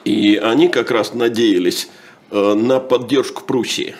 И 0.04 0.36
они 0.36 0.68
как 0.68 0.90
раз 0.90 1.14
надеялись 1.14 1.88
на 2.30 2.78
поддержку 2.78 3.42
Пруссии. 3.42 3.96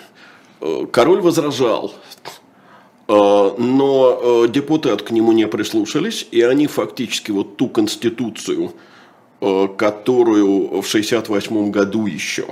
Король 0.92 1.20
возражал, 1.20 1.92
но 3.12 4.44
э, 4.44 4.48
депутаты 4.48 5.04
к 5.04 5.10
нему 5.10 5.32
не 5.32 5.48
прислушались, 5.48 6.28
и 6.30 6.42
они 6.42 6.68
фактически 6.68 7.32
вот 7.32 7.56
ту 7.56 7.68
конституцию, 7.68 8.72
э, 9.40 9.68
которую 9.76 10.80
в 10.80 10.86
1968 10.86 11.70
году 11.70 12.06
еще 12.06 12.46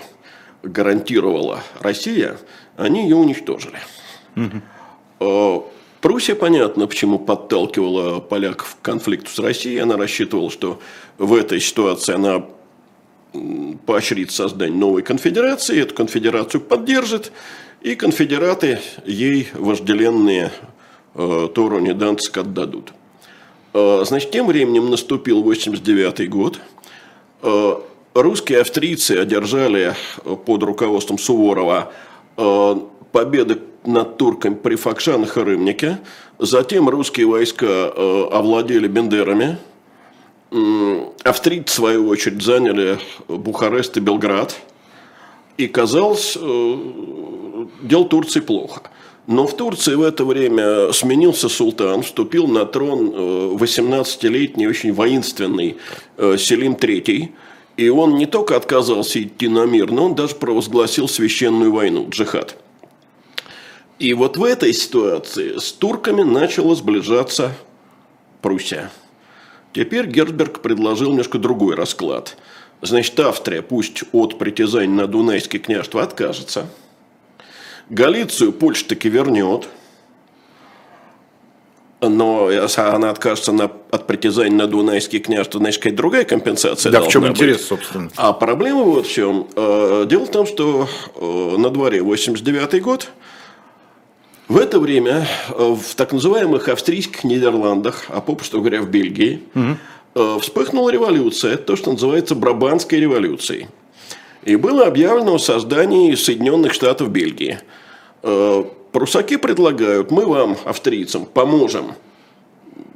гарантировала 0.62 1.62
Россия, 1.80 2.38
они 2.76 3.04
ее 3.04 3.16
уничтожили. 3.16 3.78
Угу. 4.36 5.64
Пруссия, 6.00 6.34
понятно, 6.34 6.86
почему 6.86 7.18
подталкивала 7.18 8.20
поляков 8.20 8.76
к 8.76 8.84
конфликту 8.84 9.30
с 9.30 9.38
Россией. 9.38 9.78
Она 9.78 9.96
рассчитывала, 9.96 10.50
что 10.50 10.80
в 11.18 11.34
этой 11.34 11.60
ситуации 11.60 12.14
она 12.14 12.44
поощрит 13.86 14.30
создание 14.30 14.76
новой 14.76 15.02
конфедерации, 15.02 15.80
эту 15.80 15.94
конфедерацию 15.94 16.60
поддержит, 16.60 17.32
и 17.80 17.94
конфедераты 17.94 18.80
ей 19.04 19.48
вожделенные 19.54 20.50
э, 21.14 21.48
Тору 21.54 21.78
Неданцик 21.78 22.38
отдадут. 22.38 22.92
Э, 23.72 24.02
значит, 24.04 24.30
тем 24.30 24.46
временем 24.46 24.90
наступил 24.90 25.42
89 25.42 26.28
год. 26.28 26.60
Э, 27.42 27.74
русские 28.14 28.60
австрийцы 28.60 29.12
одержали 29.12 29.94
под 30.44 30.62
руководством 30.62 31.18
Суворова 31.18 31.92
э, 32.36 32.74
победы 33.12 33.60
над 33.84 34.16
турками 34.16 34.54
при 34.54 34.74
Факшанах 34.74 35.36
и 35.36 35.40
Рымнике. 35.40 35.98
Затем 36.38 36.88
русские 36.88 37.26
войска 37.26 37.66
э, 37.66 38.28
овладели 38.32 38.88
Бендерами. 38.88 39.58
Австрийцы, 41.24 41.66
в 41.66 41.74
свою 41.74 42.08
очередь, 42.08 42.42
заняли 42.42 42.98
Бухарест 43.28 43.96
и 43.98 44.00
Белград. 44.00 44.56
И 45.58 45.66
казалось, 45.66 46.38
э, 46.40 46.76
дел 47.82 48.04
Турции 48.04 48.40
плохо. 48.40 48.82
Но 49.28 49.46
в 49.46 49.54
Турции 49.54 49.94
в 49.94 50.02
это 50.02 50.24
время 50.24 50.90
сменился 50.92 51.50
султан, 51.50 52.02
вступил 52.02 52.46
на 52.46 52.64
трон 52.64 53.10
18-летний, 53.58 54.64
э, 54.64 54.68
очень 54.68 54.94
воинственный 54.94 55.76
э, 56.16 56.36
Селим 56.38 56.72
III. 56.72 57.28
И 57.76 57.88
он 57.90 58.16
не 58.16 58.24
только 58.24 58.56
отказался 58.56 59.22
идти 59.22 59.48
на 59.48 59.66
мир, 59.66 59.90
но 59.90 60.06
он 60.06 60.14
даже 60.14 60.34
провозгласил 60.34 61.08
священную 61.08 61.72
войну, 61.72 62.08
джихад. 62.08 62.56
И 63.98 64.14
вот 64.14 64.38
в 64.38 64.44
этой 64.44 64.72
ситуации 64.72 65.58
с 65.58 65.72
турками 65.72 66.22
начала 66.22 66.74
сближаться 66.74 67.52
Пруссия. 68.40 68.90
Теперь 69.74 70.06
Герцберг 70.06 70.62
предложил 70.62 71.10
немножко 71.10 71.38
другой 71.38 71.74
расклад. 71.74 72.38
Значит, 72.80 73.20
Австрия 73.20 73.60
пусть 73.60 74.04
от 74.12 74.38
притязаний 74.38 74.94
на 74.94 75.06
Дунайское 75.06 75.60
княжество 75.60 76.02
откажется– 76.02 76.70
Галицию 77.90 78.52
Польша 78.52 78.86
таки 78.86 79.08
вернет, 79.08 79.68
но 82.00 82.50
если 82.50 82.80
она 82.80 83.10
откажется 83.10 83.50
на, 83.52 83.70
от 83.90 84.06
притязаний 84.06 84.54
на 84.54 84.66
Дунайский 84.66 85.18
княжество, 85.18 85.58
значит, 85.58 85.80
какая-то 85.82 85.96
другая 85.96 86.24
компенсация 86.24 86.92
Да, 86.92 87.00
в 87.00 87.08
чем 87.08 87.22
быть. 87.22 87.32
интерес, 87.32 87.66
собственно? 87.66 88.10
А 88.16 88.32
проблема 88.32 88.82
вот 88.82 89.06
в 89.06 89.12
чем. 89.12 89.48
Э, 89.56 90.06
дело 90.08 90.26
в 90.26 90.30
том, 90.30 90.46
что 90.46 90.88
э, 91.16 91.56
на 91.58 91.70
дворе 91.70 92.02
89 92.02 92.82
год, 92.82 93.08
в 94.46 94.56
это 94.58 94.78
время 94.78 95.26
э, 95.48 95.74
в 95.74 95.94
так 95.96 96.12
называемых 96.12 96.68
австрийских 96.68 97.24
Нидерландах, 97.24 98.04
а 98.08 98.20
попросту 98.20 98.60
говоря 98.60 98.80
в 98.80 98.88
Бельгии, 98.88 99.42
угу. 99.54 100.38
вспыхнула 100.38 100.90
революция, 100.90 101.56
то, 101.56 101.74
что 101.74 101.90
называется 101.90 102.36
Брабанской 102.36 103.00
революцией. 103.00 103.66
И 104.48 104.56
было 104.56 104.86
объявлено 104.86 105.34
о 105.34 105.38
создании 105.38 106.14
Соединенных 106.14 106.72
Штатов 106.72 107.10
Бельгии. 107.10 107.58
Э, 108.22 108.64
прусаки 108.92 109.36
предлагают, 109.36 110.10
мы 110.10 110.24
вам, 110.24 110.56
австрийцам, 110.64 111.26
поможем 111.26 111.92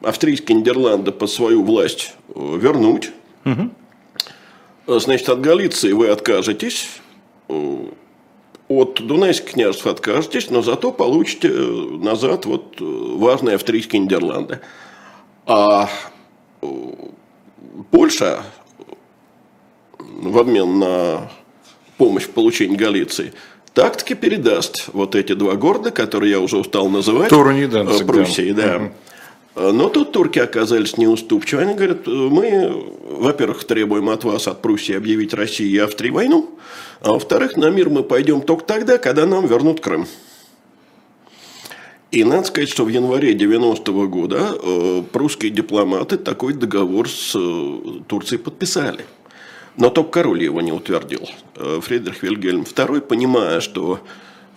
австрийские 0.02 0.56
Нидерланды 0.56 1.12
под 1.12 1.30
свою 1.30 1.62
власть 1.62 2.14
э, 2.34 2.58
вернуть. 2.58 3.10
Угу. 3.44 4.98
Значит, 4.98 5.28
от 5.28 5.42
Галиции 5.42 5.92
вы 5.92 6.08
откажетесь, 6.08 6.88
от 8.68 9.06
Дунайских 9.06 9.50
княжеств 9.50 9.86
откажетесь, 9.86 10.48
но 10.48 10.62
зато 10.62 10.90
получите 10.90 11.50
назад 11.50 12.46
вот 12.46 12.76
важные 12.80 13.56
австрийские 13.56 14.00
Нидерланды. 14.00 14.60
А 15.44 15.90
Польша 17.90 18.42
в 19.98 20.38
обмен 20.38 20.78
на 20.78 21.30
помощь 22.02 22.24
в 22.24 22.30
получении 22.30 22.76
Галиции, 22.76 23.32
так-таки 23.74 24.14
передаст 24.14 24.88
вот 24.92 25.14
эти 25.14 25.34
два 25.34 25.54
города, 25.54 25.92
которые 25.92 26.32
я 26.32 26.40
уже 26.40 26.58
устал 26.58 26.88
называть. 26.88 27.28
Туру 27.28 27.52
не 27.52 27.68
Данцик, 27.68 28.08
Пруссии, 28.08 28.50
да. 28.50 28.90
да. 29.54 29.70
Но 29.70 29.88
тут 29.88 30.10
турки 30.10 30.40
оказались 30.40 30.96
неуступчивы. 30.96 31.62
Они 31.62 31.74
говорят, 31.74 32.08
мы, 32.08 32.74
во-первых, 33.08 33.62
требуем 33.62 34.08
от 34.08 34.24
вас, 34.24 34.48
от 34.48 34.62
Пруссии, 34.62 34.96
объявить 34.96 35.32
России 35.32 35.70
и 35.70 35.78
Австрии 35.78 36.10
войну, 36.10 36.50
а 37.02 37.12
во-вторых, 37.12 37.56
на 37.56 37.70
мир 37.70 37.88
мы 37.88 38.02
пойдем 38.02 38.40
только 38.40 38.64
тогда, 38.64 38.98
когда 38.98 39.24
нам 39.24 39.46
вернут 39.46 39.80
Крым. 39.80 40.08
И 42.10 42.24
надо 42.24 42.48
сказать, 42.48 42.68
что 42.68 42.84
в 42.84 42.88
январе 42.88 43.32
90-го 43.32 44.08
года 44.08 44.56
э, 44.60 45.02
прусские 45.12 45.52
дипломаты 45.52 46.16
такой 46.16 46.52
договор 46.52 47.08
с 47.08 47.32
э, 47.36 48.02
Турцией 48.08 48.40
подписали. 48.40 49.04
Но 49.76 49.90
только 49.90 50.10
король 50.10 50.42
его 50.42 50.60
не 50.60 50.72
утвердил. 50.72 51.28
Э, 51.56 51.80
Фридрих 51.82 52.22
Вильгельм 52.22 52.62
II, 52.62 53.00
понимая, 53.00 53.60
что 53.60 54.00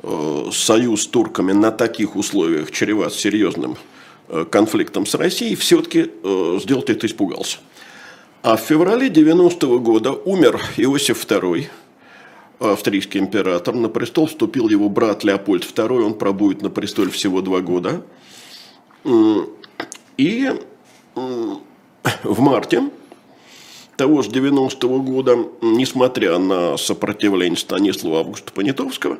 э, 0.03 0.49
союз 0.51 1.03
с 1.03 1.07
турками 1.07 1.53
на 1.53 1.71
таких 1.71 2.15
условиях 2.15 2.71
чреват 2.71 3.13
серьезным 3.13 3.77
э, 4.27 4.45
конфликтом 4.49 5.05
с 5.05 5.15
Россией, 5.15 5.55
все-таки 5.55 6.11
сделать 6.59 6.89
это 6.89 7.07
испугался. 7.07 7.57
А 8.43 8.57
в 8.57 8.61
феврале 8.61 9.07
90-го 9.07 9.79
года 9.79 10.11
умер 10.11 10.61
Иосиф 10.77 11.25
II, 11.25 11.67
австрийский 12.59 13.19
император. 13.19 13.73
На 13.73 13.89
престол 13.89 14.27
вступил 14.27 14.69
его 14.69 14.89
брат 14.89 15.23
Леопольд 15.23 15.63
II, 15.63 16.03
он 16.03 16.13
пробует 16.13 16.61
на 16.61 16.69
престоле 16.69 17.09
всего 17.09 17.41
два 17.41 17.61
года. 17.61 18.03
И 20.17 20.51
в 21.13 22.39
марте 22.39 22.89
того 23.97 24.21
же 24.21 24.29
90-го 24.29 24.99
года, 25.01 25.37
несмотря 25.61 26.37
на 26.37 26.77
сопротивление 26.77 27.57
Станислава 27.57 28.19
Августа 28.19 28.51
Понятовского, 28.51 29.17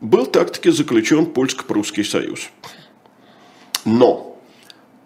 был 0.00 0.26
так-таки 0.26 0.70
заключен 0.70 1.26
Польско-Прусский 1.26 2.04
союз. 2.04 2.50
Но, 3.84 4.38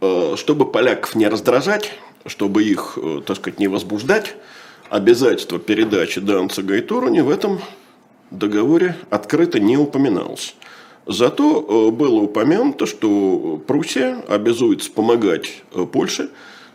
э, 0.01 0.35
чтобы 0.37 0.71
поляков 0.71 1.15
не 1.15 1.29
раздражать, 1.29 1.93
чтобы 2.27 2.65
их, 2.65 2.99
э, 3.01 3.23
так 3.25 3.37
сказать, 3.37 3.59
не 3.59 3.69
возбуждать, 3.69 4.37
обязательство 4.89 5.59
передачи 5.59 6.21
Данцига 6.21 6.77
и 6.77 6.81
Туруни 6.81 7.21
в 7.21 7.31
этом 7.31 7.61
договоре 8.31 8.97
открыто 9.11 9.61
не 9.61 9.77
упоминалось. 9.77 10.55
Зато 11.07 11.61
э, 11.61 11.91
было 11.91 12.21
упомянуто, 12.21 12.87
что 12.87 13.61
Пруссия 13.67 14.23
обязуется 14.29 14.91
помогать 14.91 15.63
Польше 15.93 16.31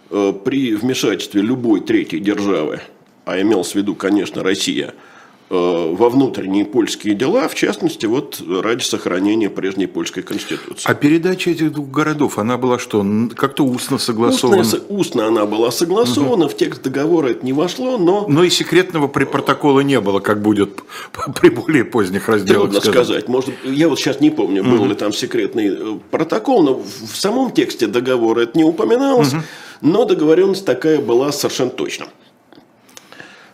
при 0.10 0.76
вмешательстве 0.76 1.42
любой 1.42 1.82
третьей 1.82 2.20
державы, 2.20 2.82
а 3.26 3.40
имелось 3.42 3.72
в 3.72 3.76
виду, 3.76 3.96
конечно, 3.96 4.44
Россия– 4.44 4.94
Э, 5.48 5.94
во 5.96 6.10
внутренние 6.10 6.66
польские 6.66 7.14
дела, 7.14 7.48
в 7.48 7.54
частности, 7.54 8.08
вот 8.08 8.42
ради 8.48 8.82
сохранения 8.82 9.48
прежней 9.48 9.86
польской 9.86 10.24
конституции. 10.24 10.90
А 10.90 10.96
передача 10.96 11.52
этих 11.52 11.72
двух 11.72 11.92
городов, 11.92 12.40
она 12.40 12.58
была 12.58 12.80
что, 12.80 13.06
как-то 13.36 13.64
устно 13.64 14.00
согласована? 14.00 14.62
Устно, 14.62 14.80
устно 14.90 15.28
она 15.28 15.46
была 15.46 15.70
согласована, 15.70 16.46
угу. 16.46 16.54
в 16.54 16.58
текст 16.58 16.82
договора 16.82 17.28
это 17.28 17.46
не 17.46 17.54
вошло, 17.54 18.00
но... 18.00 18.26
Но 18.28 18.44
и 18.44 18.50
секретного 18.50 19.08
при 19.08 19.26
протокола 19.26 19.82
не 19.82 20.02
было, 20.02 20.20
как 20.20 20.42
будет 20.42 20.82
при 21.40 21.50
более 21.50 21.86
поздних 21.86 22.28
разделах. 22.28 22.72
Трудно 22.72 22.80
сказать. 22.82 23.06
сказать. 23.06 23.28
Может, 23.28 23.54
я 23.66 23.88
вот 23.88 24.00
сейчас 24.00 24.22
не 24.22 24.32
помню, 24.32 24.64
был 24.64 24.82
угу. 24.82 24.86
ли 24.86 24.96
там 24.96 25.14
секретный 25.14 25.68
э, 25.68 26.00
протокол, 26.10 26.64
но 26.64 26.74
в 26.74 27.16
самом 27.16 27.52
тексте 27.52 27.86
договора 27.86 28.42
это 28.42 28.58
не 28.58 28.64
упоминалось, 28.64 29.34
угу. 29.34 29.44
Но 29.82 30.06
договоренность 30.06 30.66
такая 30.66 31.00
была 31.00 31.32
совершенно 31.32 31.72
точно. 31.72 32.08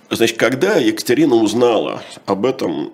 Значит, 0.10 0.38
когда 0.38 0.76
Екатерина 0.76 1.36
узнала 1.36 2.04
об 2.26 2.46
этом, 2.46 2.94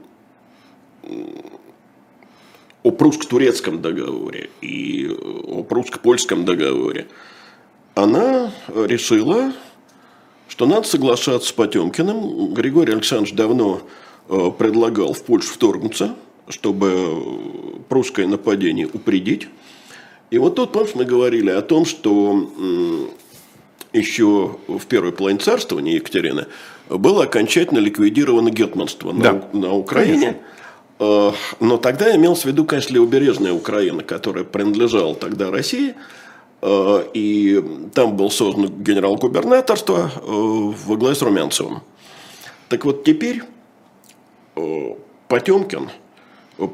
о 2.83 2.91
прусско-турецком 2.91 3.81
договоре 3.81 4.49
и 4.61 5.09
о 5.09 5.63
прусско-польском 5.63 6.45
договоре, 6.45 7.07
она 7.95 8.51
решила, 8.67 9.51
что 10.47 10.65
надо 10.65 10.87
соглашаться 10.87 11.49
с 11.49 11.51
Потемкиным. 11.51 12.53
Григорий 12.53 12.93
Александрович 12.93 13.33
давно 13.33 13.81
э, 14.29 14.51
предлагал 14.57 15.13
в 15.13 15.23
Польшу 15.23 15.53
вторгнуться, 15.53 16.15
чтобы 16.47 17.81
прусское 17.89 18.27
нападение 18.27 18.87
упредить. 18.87 19.47
И 20.29 20.37
вот 20.37 20.55
тут, 20.55 20.71
помнишь, 20.71 20.95
мы 20.95 21.05
говорили 21.05 21.49
о 21.49 21.61
том, 21.61 21.85
что 21.85 22.49
еще 23.93 24.57
в 24.67 24.85
первой 24.87 25.11
половине 25.11 25.39
царствования 25.39 25.95
Екатерины 25.95 26.47
было 26.89 27.23
окончательно 27.23 27.79
ликвидировано 27.79 28.49
гетманство 28.49 29.13
да. 29.13 29.41
на, 29.53 29.59
на 29.59 29.73
Украине. 29.73 30.19
Конечно. 30.19 30.41
Э, 30.99 31.31
но 31.59 31.77
тогда 31.77 32.15
имелось 32.15 32.41
в 32.41 32.45
виду, 32.45 32.65
конечно, 32.65 32.93
левобережная 32.93 33.53
Украина, 33.53 34.03
которая 34.03 34.43
принадлежала 34.43 35.15
тогда 35.15 35.51
России. 35.51 35.95
Э, 36.61 37.03
и 37.13 37.63
там 37.93 38.15
был 38.15 38.31
создан 38.31 38.67
генерал-губернаторство 38.67 40.11
э, 40.15 40.19
во 40.25 40.95
главе 40.95 41.15
с 41.15 41.21
Румянцевым. 41.21 41.81
Так 42.69 42.83
вот 42.85 43.03
теперь 43.03 43.43
Потемкин 45.27 45.89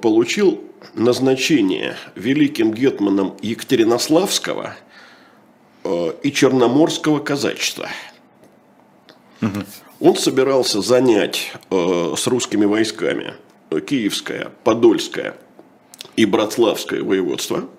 получил 0.01 0.61
назначение 0.93 1.95
великим 2.15 2.73
гетманом 2.73 3.35
Екатеринославского 3.41 4.75
и 6.23 6.31
Черноморского 6.31 7.19
казачества. 7.19 7.89
Угу. 9.41 9.63
Он 9.99 10.15
собирался 10.15 10.81
занять 10.81 11.53
э, 11.69 12.13
с 12.17 12.27
русскими 12.27 12.65
войсками 12.65 13.35
Киевское, 13.87 14.51
Подольское 14.63 15.35
и 16.15 16.25
Братславское 16.25 17.01
воеводство, 17.01 17.69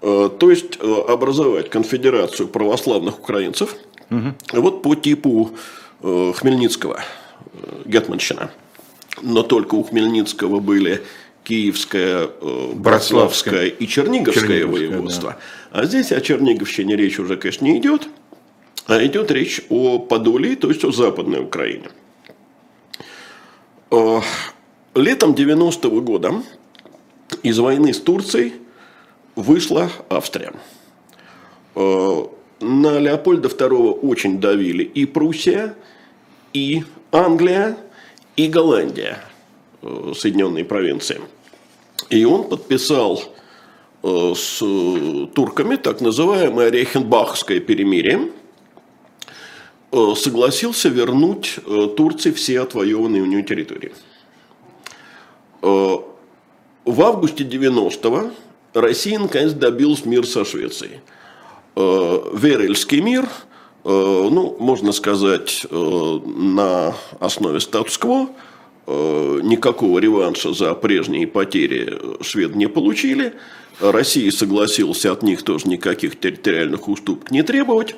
э, 0.00 0.30
то 0.38 0.50
есть 0.50 0.78
э, 0.80 0.94
образовать 1.08 1.70
конфедерацию 1.70 2.48
православных 2.48 3.20
украинцев, 3.20 3.76
угу. 4.10 4.34
вот 4.52 4.82
по 4.82 4.94
типу 4.94 5.52
э, 6.02 6.32
Хмельницкого, 6.34 7.00
э, 7.52 7.82
Гетманщина. 7.86 8.50
Но 9.20 9.42
только 9.42 9.74
у 9.74 9.82
Хмельницкого 9.82 10.60
были 10.60 11.02
Киевское, 11.44 12.28
э, 12.40 12.72
Братславское 12.74 13.66
и 13.66 13.86
Черниговское, 13.86 14.42
Черниговское 14.42 14.66
воеводство. 14.66 15.30
Да. 15.30 15.80
А 15.80 15.84
здесь 15.86 16.12
о 16.12 16.20
Черниговщине 16.20 16.96
речь 16.96 17.18
уже, 17.18 17.36
конечно, 17.36 17.64
не 17.64 17.78
идет. 17.78 18.08
А 18.86 19.04
идет 19.04 19.30
речь 19.30 19.60
о 19.68 19.98
Подолии, 19.98 20.54
то 20.54 20.68
есть 20.68 20.84
о 20.84 20.92
Западной 20.92 21.40
Украине. 21.40 21.88
Э, 23.90 24.20
летом 24.94 25.34
90-го 25.34 26.00
года 26.00 26.42
из 27.42 27.58
войны 27.58 27.92
с 27.92 28.00
Турцией 28.00 28.54
вышла 29.34 29.90
Австрия. 30.08 30.52
Э, 31.74 32.24
на 32.60 32.98
Леопольда 32.98 33.48
II 33.48 34.00
очень 34.00 34.40
давили 34.40 34.84
и 34.84 35.04
Пруссия, 35.06 35.74
и 36.52 36.84
Англия, 37.10 37.76
и 38.36 38.46
Голландия, 38.48 39.18
Соединенные 40.16 40.64
провинции. 40.64 41.20
И 42.10 42.24
он 42.24 42.48
подписал 42.48 43.22
с 44.02 44.58
турками 45.34 45.76
так 45.76 46.00
называемое 46.00 46.70
Рейхенбахское 46.70 47.60
перемирие– 47.60 48.30
Э, 49.92 50.14
согласился 50.16 50.88
вернуть 50.88 51.56
э, 51.66 51.88
Турции 51.94 52.30
все 52.30 52.60
отвоеванные 52.60 53.22
у 53.22 53.26
нее 53.26 53.42
территории. 53.42 53.92
Э, 55.60 55.96
в 56.86 57.02
августе 57.02 57.44
90-го 57.44 58.30
Россия 58.72 59.18
наконец 59.18 59.52
добилась 59.52 60.06
мир 60.06 60.26
со 60.26 60.44
Швецией. 60.44 61.00
Верельский 61.74 63.00
мир, 63.00 63.26
ну, 63.84 64.56
можно 64.58 64.92
сказать, 64.92 65.64
на 65.70 66.94
основе 67.18 67.60
статус-кво, 67.60 68.28
никакого 68.86 69.98
реванша 69.98 70.52
за 70.52 70.74
прежние 70.74 71.26
потери 71.26 71.98
шведы 72.22 72.58
не 72.58 72.68
получили. 72.68 73.34
Россия 73.80 74.30
согласилась 74.30 75.06
от 75.06 75.22
них 75.22 75.42
тоже 75.42 75.68
никаких 75.68 76.18
территориальных 76.18 76.88
уступок 76.88 77.30
не 77.30 77.42
требовать. 77.42 77.94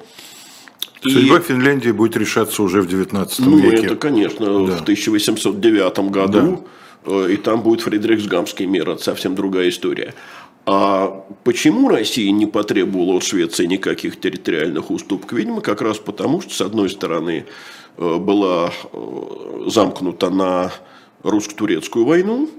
Судьба 1.03 1.39
и... 1.39 1.43
Финляндии 1.43 1.91
будет 1.91 2.17
решаться 2.17 2.63
уже 2.63 2.81
в 2.81 2.89
19 2.89 3.39
ну, 3.41 3.59
веке. 3.59 3.77
Ну, 3.77 3.83
это, 3.85 3.97
конечно, 3.97 4.47
да. 4.67 4.77
в 4.77 4.83
1809 4.83 5.99
году. 6.11 6.67
Да. 7.05 7.13
Э, 7.13 7.33
и 7.33 7.37
там 7.37 7.63
будет 7.63 7.83
Фридрихсгамский 7.83 8.67
мир. 8.67 8.89
Это 8.89 9.03
совсем 9.03 9.35
другая 9.35 9.69
история. 9.69 10.15
А 10.67 11.27
почему 11.45 11.89
Россия 11.89 12.31
не 12.33 12.47
потребовала 12.47 13.17
от 13.17 13.25
Швеции 13.25 13.67
никаких 13.67 14.19
территориальных 14.19 14.91
уступок? 14.91 15.33
Видимо, 15.33 15.61
как 15.61 15.83
раз 15.83 15.99
потому, 15.99 16.41
что, 16.41 16.55
с 16.55 16.61
одной 16.63 16.89
стороны, 16.89 17.45
э, 17.45 17.45
была 17.97 18.73
э, 18.93 19.65
замкнута 19.67 20.31
на 20.31 20.73
русско-турецкую 21.23 22.05
войну, 22.05 22.51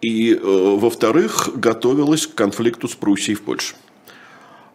и, 0.00 0.34
во-вторых, 0.34 1.50
готовилась 1.54 2.26
к 2.26 2.34
конфликту 2.34 2.88
с 2.88 2.94
Пруссией 2.94 3.36
в 3.36 3.42
Польше. 3.42 3.74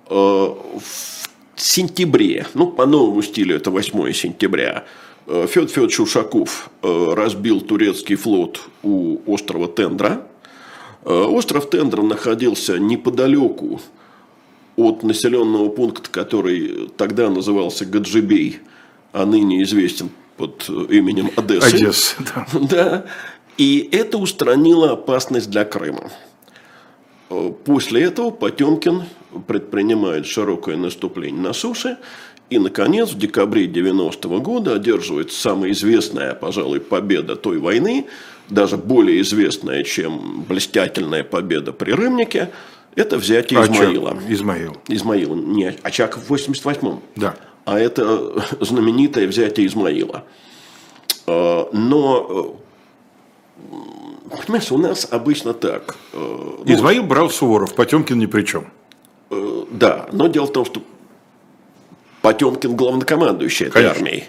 В 0.08 1.62
сентябре, 1.62 2.48
ну, 2.54 2.68
по 2.68 2.86
новому 2.86 3.22
стилю 3.22 3.56
это 3.56 3.72
8 3.72 4.14
сентября, 4.14 4.86
э, 5.28 5.46
Федор 5.48 5.70
Федорович 5.70 6.00
Ушаков 6.00 6.70
э, 6.82 7.14
разбил 7.14 7.62
турецкий 7.62 8.16
флот 8.16 8.62
у 8.84 9.18
острова 9.26 9.68
Тендра. 9.68 10.26
Э, 11.04 11.14
остров 11.14 11.70
Тендра 11.70 12.02
находился 12.02 12.80
неподалеку 12.80 13.82
от 14.76 15.04
населенного 15.04 15.70
пункта, 15.70 16.10
который 16.10 16.90
тогда 16.96 17.30
назывался 17.30 17.86
Гаджибей, 17.86 18.60
а 19.12 19.26
ныне 19.26 19.64
известен 19.64 20.10
под 20.38 20.70
именем 20.70 21.32
Одессы. 21.36 21.76
Одесса, 21.76 22.16
да. 22.20 22.48
Да. 22.70 23.06
И 23.58 23.90
это 23.92 24.18
устранило 24.18 24.92
опасность 24.92 25.50
для 25.50 25.66
Крыма. 25.66 26.12
После 27.66 28.04
этого 28.04 28.32
Потемкин 28.32 29.04
предпринимает 29.48 30.26
широкое 30.26 30.78
наступление 30.78 31.42
на 31.42 31.54
суше 31.54 31.98
и, 32.50 32.58
наконец, 32.58 33.12
в 33.12 33.18
декабре 33.18 33.68
90 33.68 34.28
года 34.40 34.76
одерживает 34.76 35.32
самая 35.32 35.72
известная, 35.72 36.34
пожалуй, 36.34 36.80
победа 36.80 37.36
той 37.36 37.60
войны, 37.60 38.08
даже 38.50 38.78
более 38.78 39.22
известная, 39.22 39.84
чем 39.84 40.44
блестительная 40.48 41.24
победа 41.24 41.72
при 41.74 41.92
Рымнике, 41.92 42.50
это 42.96 43.18
взятие 43.18 43.62
Измаила. 43.62 44.18
Измаил. 44.28 44.78
Измаила. 44.88 45.36
Не, 45.36 45.76
Очаков 45.84 46.28
в 46.28 46.34
88-м. 46.34 47.02
Да. 47.16 47.36
А 47.70 47.80
это 47.80 48.44
знаменитое 48.60 49.28
взятие 49.28 49.68
Измаила. 49.68 50.24
А, 51.28 51.70
но 51.72 52.58
Понимаешь, 54.46 54.72
у 54.72 54.78
нас 54.78 55.08
обычно 55.10 55.54
так. 55.54 55.96
Ну, 56.14 56.64
Измаил 56.66 57.04
брал 57.04 57.30
Суворов, 57.30 57.76
Потемкин 57.76 58.18
ни 58.18 58.26
при 58.26 58.44
чем. 58.44 58.72
Да, 59.72 60.08
но 60.12 60.28
дело 60.28 60.46
в 60.48 60.52
том, 60.52 60.66
что 60.66 60.82
Потемкин 62.24 62.76
главнокомандующий 62.76 63.68
этой 63.68 63.84
Конечно. 63.84 63.98
армией, 63.98 64.24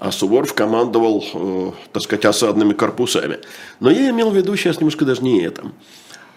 а 0.00 0.10
Суворов 0.10 0.54
командовал, 0.54 1.24
э, 1.32 1.70
так 1.92 2.02
сказать, 2.02 2.24
осадными 2.24 2.72
корпусами. 2.72 3.38
Но 3.78 3.90
я 3.90 4.10
имел 4.10 4.30
в 4.30 4.36
виду 4.36 4.56
сейчас 4.56 4.78
немножко 4.78 5.04
даже 5.04 5.22
не 5.22 5.40
это, 5.42 5.70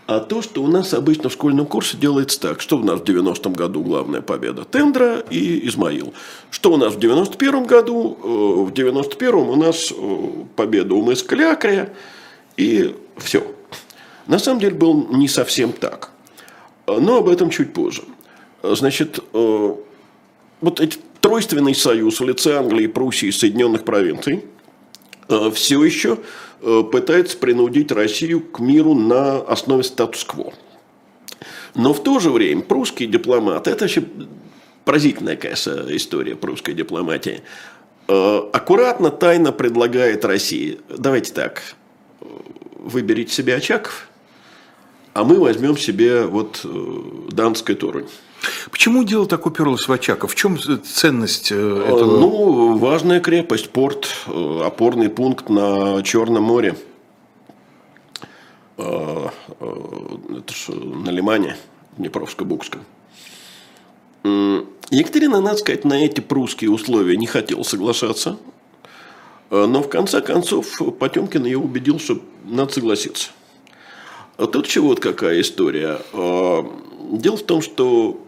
а 0.06 0.20
то, 0.20 0.42
что 0.42 0.62
у 0.62 0.68
нас 0.68 0.94
обычно 0.94 1.30
в 1.30 1.34
школьном 1.34 1.66
курсе 1.66 1.96
делается 1.96 2.40
так. 2.40 2.60
Что 2.60 2.78
у 2.78 2.84
нас 2.84 3.00
в 3.00 3.04
90-м 3.04 3.54
году 3.54 3.82
главная 3.82 4.22
победа? 4.22 4.66
Тендра 4.66 5.20
и 5.30 5.66
Измаил. 5.68 6.14
Что 6.52 6.74
у 6.74 6.78
нас 6.78 6.94
в 6.94 7.00
91-м 7.00 7.66
году? 7.66 8.18
Э, 8.22 8.28
в 8.70 8.74
91-м 8.74 9.50
у 9.50 9.56
нас 9.56 9.94
э, 9.96 10.28
победа 10.58 10.96
у 10.96 11.02
мыса 11.02 11.26
Клякрия 11.26 11.94
и 12.58 12.94
все. 13.18 13.46
На 14.28 14.40
самом 14.40 14.60
деле 14.60 14.76
был 14.76 15.08
не 15.10 15.30
совсем 15.30 15.72
так. 15.72 16.12
Но 16.86 17.20
об 17.20 17.30
этом 17.30 17.50
чуть 17.50 17.72
позже. 17.74 18.04
Значит, 18.62 19.20
э, 19.34 19.76
вот 20.60 20.80
этот 20.82 21.00
тройственный 21.22 21.76
союз 21.76 22.20
в 22.20 22.26
лице 22.26 22.58
Англии, 22.58 22.88
Пруссии 22.88 23.30
и 23.30 23.32
Соединенных 23.32 23.86
провинций 23.86 24.44
все 25.54 25.82
еще 25.82 26.20
пытается 26.92 27.38
принудить 27.38 27.92
Россию 27.92 28.42
к 28.42 28.60
миру 28.60 28.94
на 28.94 29.38
основе 29.38 29.84
статус-кво. 29.84 30.54
Но 31.76 31.94
в 31.94 32.02
то 32.04 32.20
же 32.20 32.30
время 32.30 32.62
прусские 32.62 33.10
дипломаты, 33.10 33.72
это 33.72 33.86
вообще 33.86 34.04
поразительная, 34.86 35.36
конечно, 35.36 35.86
история 35.90 36.36
прусской 36.36 36.74
дипломатии, 36.74 37.42
аккуратно, 38.08 39.10
тайно 39.10 39.52
предлагает 39.52 40.26
России, 40.26 40.80
давайте 40.90 41.34
так, 41.34 41.62
выберите 42.78 43.34
себе 43.34 43.56
Очаков, 43.56 44.10
а 45.14 45.24
мы 45.24 45.40
возьмем 45.40 45.78
себе 45.78 46.24
вот 46.24 46.66
Данское 47.32 47.76
Торунь. 47.76 48.08
Почему 48.72 49.04
дело 49.04 49.26
так 49.26 49.46
уперлось 49.46 49.88
в 49.88 49.92
Очаков? 49.92 50.32
В 50.32 50.36
чем 50.36 50.58
ценность 50.58 51.52
э, 51.52 51.56
э, 51.56 51.84
этого? 51.86 52.20
Ну, 52.20 52.78
важная 52.78 53.20
крепость, 53.20 53.70
порт, 53.70 54.10
э, 54.28 54.62
опорный 54.66 55.10
пункт 55.10 55.50
на 55.50 56.02
Черном 56.04 56.44
море. 56.44 56.76
На 58.76 59.32
Лимане, 61.12 61.56
Днепровско-Букском. 61.98 62.82
Екатерина, 64.90 65.42
надо 65.42 65.58
сказать, 65.58 65.86
на 65.86 65.94
эти 66.04 66.22
прусские 66.22 66.72
условия 66.72 67.16
не 67.16 67.28
хотела 67.28 67.62
соглашаться. 67.64 68.38
Но 69.52 69.84
в 69.84 69.90
конце 69.90 70.22
концов 70.22 70.68
Потемкин 71.00 71.46
ее 71.46 71.60
убедил, 71.60 72.00
что 72.00 72.20
надо 72.46 72.74
согласиться. 72.74 73.30
Тут 74.38 74.68
чего 74.68 74.88
вот 74.88 75.00
какая 75.00 75.40
история. 75.40 76.00
Дело 76.12 77.38
в 77.38 77.44
том, 77.44 77.62
что 77.62 78.20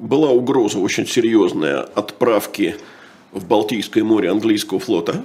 была 0.00 0.30
угроза 0.30 0.78
очень 0.78 1.06
серьезная 1.06 1.80
отправки 1.80 2.76
в 3.32 3.46
Балтийское 3.46 4.04
море 4.04 4.30
английского 4.30 4.80
флота. 4.80 5.24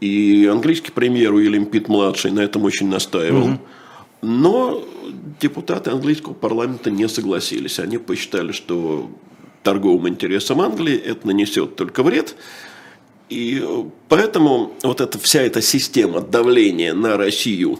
И 0.00 0.48
английский 0.50 0.92
премьер 0.92 1.34
Уильям 1.34 1.66
Питт 1.66 1.88
младший 1.88 2.30
на 2.30 2.40
этом 2.40 2.64
очень 2.64 2.88
настаивал. 2.88 3.48
Угу. 3.48 3.58
Но 4.22 4.84
депутаты 5.40 5.90
английского 5.90 6.34
парламента 6.34 6.90
не 6.90 7.08
согласились. 7.08 7.78
Они 7.78 7.98
посчитали, 7.98 8.52
что 8.52 9.10
торговым 9.62 10.08
интересам 10.08 10.60
Англии 10.60 10.96
это 10.96 11.26
нанесет 11.26 11.76
только 11.76 12.02
вред. 12.02 12.36
И 13.28 13.64
поэтому 14.08 14.72
вот 14.82 15.00
эта 15.00 15.18
вся 15.18 15.42
эта 15.42 15.62
система 15.62 16.20
давления 16.20 16.94
на 16.94 17.16
Россию, 17.16 17.78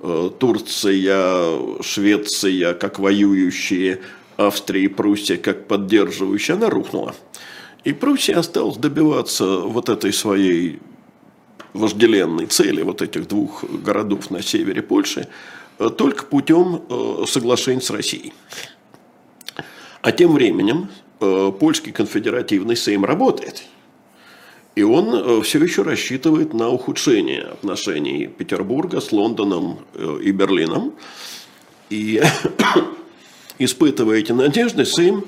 э, 0.00 0.30
Турция, 0.38 1.82
Швеция, 1.82 2.74
как 2.74 2.98
воюющие, 2.98 4.00
Австрия 4.36 4.84
и 4.84 4.88
Пруссия 4.88 5.36
как 5.36 5.66
поддерживающая, 5.68 6.56
она 6.56 6.70
рухнула. 6.70 7.14
И 7.84 7.92
Пруссия 7.92 8.38
осталась 8.38 8.76
добиваться 8.76 9.58
вот 9.58 9.88
этой 9.88 10.12
своей 10.12 10.80
вожделенной 11.72 12.46
цели, 12.46 12.82
вот 12.82 13.02
этих 13.02 13.28
двух 13.28 13.64
городов 13.64 14.30
на 14.30 14.42
севере 14.42 14.82
Польши, 14.82 15.28
э, 15.78 15.90
только 15.90 16.24
путем 16.24 16.82
э, 16.88 17.24
соглашений 17.26 17.80
с 17.80 17.90
Россией. 17.90 18.32
А 20.00 20.12
тем 20.12 20.32
временем 20.32 20.88
э, 21.20 21.52
польский 21.58 21.92
конфедеративный 21.92 22.76
Сейм 22.76 23.04
работает. 23.04 23.64
И 24.74 24.82
он 24.82 25.42
все 25.42 25.62
еще 25.62 25.82
рассчитывает 25.82 26.54
на 26.54 26.70
ухудшение 26.70 27.42
отношений 27.42 28.26
Петербурга 28.26 29.02
с 29.02 29.12
Лондоном 29.12 29.80
и 30.22 30.32
Берлином. 30.32 30.94
И 31.90 32.22
Испытывая 33.64 34.18
эти 34.18 34.32
надежды, 34.32 34.84
Сейм 34.84 35.24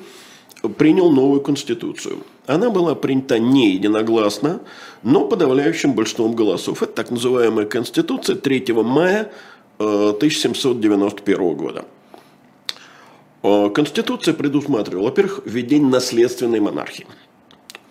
принял 0.77 1.13
новую 1.13 1.41
конституцию. 1.41 2.25
Она 2.49 2.69
была 2.69 2.97
принята 2.97 3.39
не 3.39 3.75
единогласно, 3.75 4.61
но 5.05 5.29
подавляющим 5.29 5.93
большинством 5.93 6.35
голосов. 6.35 6.83
Это 6.83 6.93
так 6.95 7.13
называемая 7.13 7.65
конституция 7.67 8.35
3 8.35 8.73
мая 8.73 9.31
1791 9.79 11.37
э, 11.37 11.55
года. 11.55 11.85
Э, 13.45 13.71
конституция 13.73 14.35
предусматривала, 14.35 15.05
во-первых, 15.05 15.43
введение 15.45 15.89
наследственной 15.89 16.59
монархии. 16.59 17.07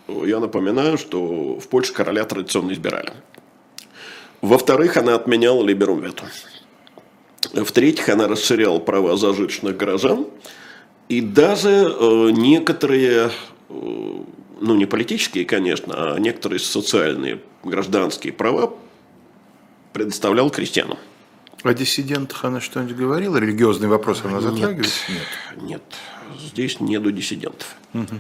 Я 0.10 0.42
напоминаю, 0.42 0.98
что 0.98 1.58
в 1.58 1.70
Польше 1.70 1.94
короля 1.94 2.26
традиционно 2.26 2.74
избирали. 2.74 3.14
Во-вторых, 4.42 4.98
она 4.98 5.16
отменяла 5.16 5.64
либерум 5.64 6.02
вету. 6.02 6.26
В-третьих, 7.54 8.10
она 8.10 8.28
расширяла 8.28 8.80
права 8.80 9.16
зажиточных 9.16 9.78
горожан. 9.78 10.28
И 11.08 11.22
даже 11.22 11.70
э, 11.70 12.30
некоторые, 12.32 13.30
э, 13.70 14.22
ну 14.62 14.76
не 14.76 14.86
политические, 14.86 15.46
конечно, 15.46 16.16
а 16.16 16.18
некоторые 16.18 16.60
социальные, 16.60 17.42
гражданские 17.64 18.34
права 18.34 18.74
предоставлял 19.94 20.50
крестьянам. 20.50 20.98
О 21.64 21.74
диссидентах 21.74 22.44
она 22.44 22.60
что-нибудь 22.60 22.96
говорила? 22.96 23.38
Религиозный 23.38 23.88
вопрос 23.88 24.22
она 24.26 24.42
затрагивает? 24.42 24.92
Нет, 25.08 25.62
нет. 25.62 25.84
Здесь 26.40 26.80
нету 26.80 27.12
диссидентов. 27.12 27.76
Угу. 27.94 28.20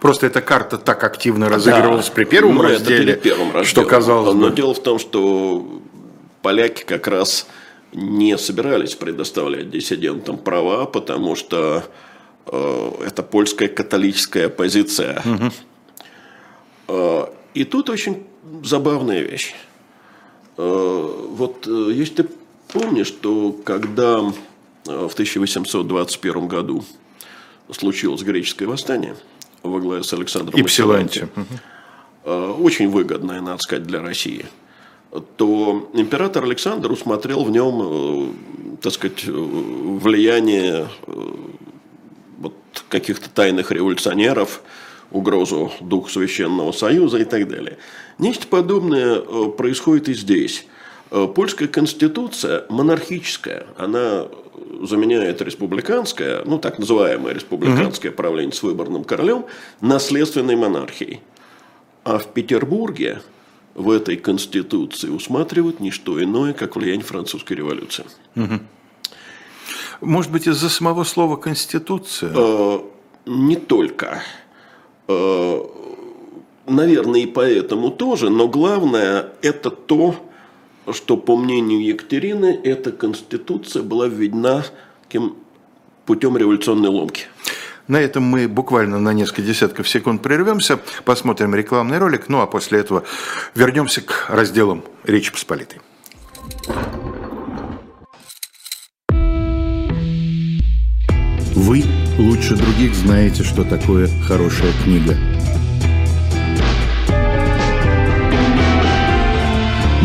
Просто 0.00 0.26
эта 0.26 0.42
карта 0.42 0.76
так 0.78 1.02
активно 1.02 1.48
разыгрывалась 1.48 2.08
да, 2.08 2.12
при 2.12 2.24
первом 2.24 2.56
ну, 2.56 2.62
разделе, 2.62 3.14
это 3.14 3.22
первом 3.22 3.52
разделе, 3.52 3.64
что 3.64 3.84
казалось 3.84 4.34
Но 4.34 4.50
бы... 4.50 4.54
дело 4.54 4.74
в 4.74 4.82
том, 4.82 4.98
что 4.98 5.82
поляки 6.42 6.84
как 6.84 7.08
раз 7.08 7.46
не 7.92 8.36
собирались 8.38 8.94
предоставлять 8.94 9.70
диссидентам 9.70 10.38
права, 10.38 10.86
потому 10.86 11.36
что 11.36 11.84
э, 12.46 12.90
это 13.06 13.22
польская 13.22 13.68
католическая 13.68 14.46
оппозиция. 14.46 15.22
Угу. 15.24 15.52
Э, 16.88 17.26
и 17.54 17.64
тут 17.64 17.90
очень 17.90 18.26
забавная 18.62 19.22
вещь. 19.22 19.54
Э, 20.56 21.26
вот 21.30 21.66
э, 21.66 21.90
если 21.92 22.22
ты 22.22 22.28
помнишь, 22.72 23.08
что 23.08 23.52
когда 23.52 24.20
э, 24.86 25.08
в 25.08 25.12
1821 25.12 26.48
году 26.48 26.84
случилось 27.70 28.22
греческое 28.22 28.68
восстание 28.68 29.16
во 29.62 29.80
главе 29.80 30.02
с 30.02 30.12
Александром 30.12 30.60
Ипсиланти, 30.60 31.28
э, 32.24 32.54
очень 32.58 32.90
выгодное, 32.90 33.40
надо 33.40 33.62
сказать, 33.62 33.84
для 33.84 34.02
России– 34.02 34.44
то 35.36 35.90
император 35.94 36.44
Александр 36.44 36.92
усмотрел 36.92 37.44
в 37.44 37.50
нем, 37.50 37.80
э, 37.82 38.76
так 38.82 38.92
сказать, 38.92 39.24
влияние 39.24 40.88
э, 41.06 41.12
вот 42.38 42.54
каких-то 42.88 43.30
тайных 43.30 43.72
революционеров, 43.72 44.62
угрозу 45.10 45.72
дух 45.80 46.10
Священного 46.10 46.72
Союза 46.72 47.18
и 47.18 47.24
так 47.24 47.48
далее. 47.48 47.78
Нечто 48.18 48.46
подобное 48.46 49.16
э, 49.16 49.50
происходит 49.56 50.08
и 50.08 50.14
здесь. 50.14 50.66
Польская 51.34 51.68
конституция 51.68 52.66
монархическая, 52.68 53.64
она 53.78 54.26
заменяет 54.82 55.40
республиканское, 55.40 56.42
ну 56.44 56.58
так 56.58 56.78
называемое 56.78 57.32
республиканское 57.32 58.12
правление 58.12 58.52
с 58.52 58.62
выборным 58.62 59.04
королем, 59.04 59.46
наследственной 59.80 60.54
монархией. 60.54 61.22
А 62.04 62.18
в 62.18 62.26
Петербурге 62.26 63.22
в 63.78 63.90
этой 63.90 64.16
конституции 64.16 65.08
усматривают 65.08 65.78
не 65.80 65.90
что 65.90 66.22
иное, 66.22 66.52
как 66.52 66.74
влияние 66.76 67.04
французской 67.04 67.52
революции. 67.54 68.04
Угу. 68.34 68.58
Может 70.00 70.32
быть, 70.32 70.48
из-за 70.48 70.68
самого 70.68 71.04
слова 71.04 71.36
конституция? 71.36 72.32
Э, 72.34 72.80
не 73.26 73.56
только. 73.56 74.22
Э, 75.06 75.60
наверное, 76.66 77.20
и 77.20 77.26
поэтому 77.26 77.90
тоже, 77.90 78.30
но 78.30 78.48
главное 78.48 79.32
это 79.42 79.70
то, 79.70 80.16
что, 80.92 81.16
по 81.16 81.36
мнению 81.36 81.84
Екатерины, 81.84 82.58
эта 82.64 82.90
конституция 82.90 83.82
была 83.82 84.08
введена 84.08 84.64
кем, 85.08 85.36
путем 86.04 86.36
революционной 86.36 86.88
ломки. 86.88 87.26
На 87.88 87.96
этом 87.96 88.22
мы 88.22 88.46
буквально 88.46 88.98
на 88.98 89.12
несколько 89.12 89.42
десятков 89.42 89.88
секунд 89.88 90.22
прервемся, 90.22 90.78
посмотрим 91.04 91.54
рекламный 91.54 91.98
ролик, 91.98 92.28
ну 92.28 92.40
а 92.40 92.46
после 92.46 92.80
этого 92.80 93.04
вернемся 93.54 94.02
к 94.02 94.26
разделам 94.28 94.84
Речи 95.04 95.32
Посполитой. 95.32 95.80
Вы 101.54 101.82
лучше 102.18 102.54
других 102.54 102.94
знаете, 102.94 103.42
что 103.42 103.64
такое 103.64 104.08
хорошая 104.26 104.72
книга– 104.84 105.16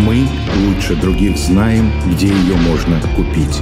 Мы 0.05 0.27
лучше 0.65 0.95
других 0.97 1.37
знаем, 1.37 1.89
где 2.11 2.27
ее 2.27 2.55
можно 2.57 2.99
купить. 3.15 3.61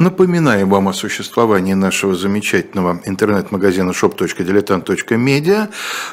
Напоминаем 0.00 0.70
вам 0.70 0.88
о 0.88 0.94
существовании 0.94 1.74
нашего 1.74 2.14
замечательного 2.14 3.02
интернет-магазина 3.04 3.90
shop.diletant.media. 3.90 5.68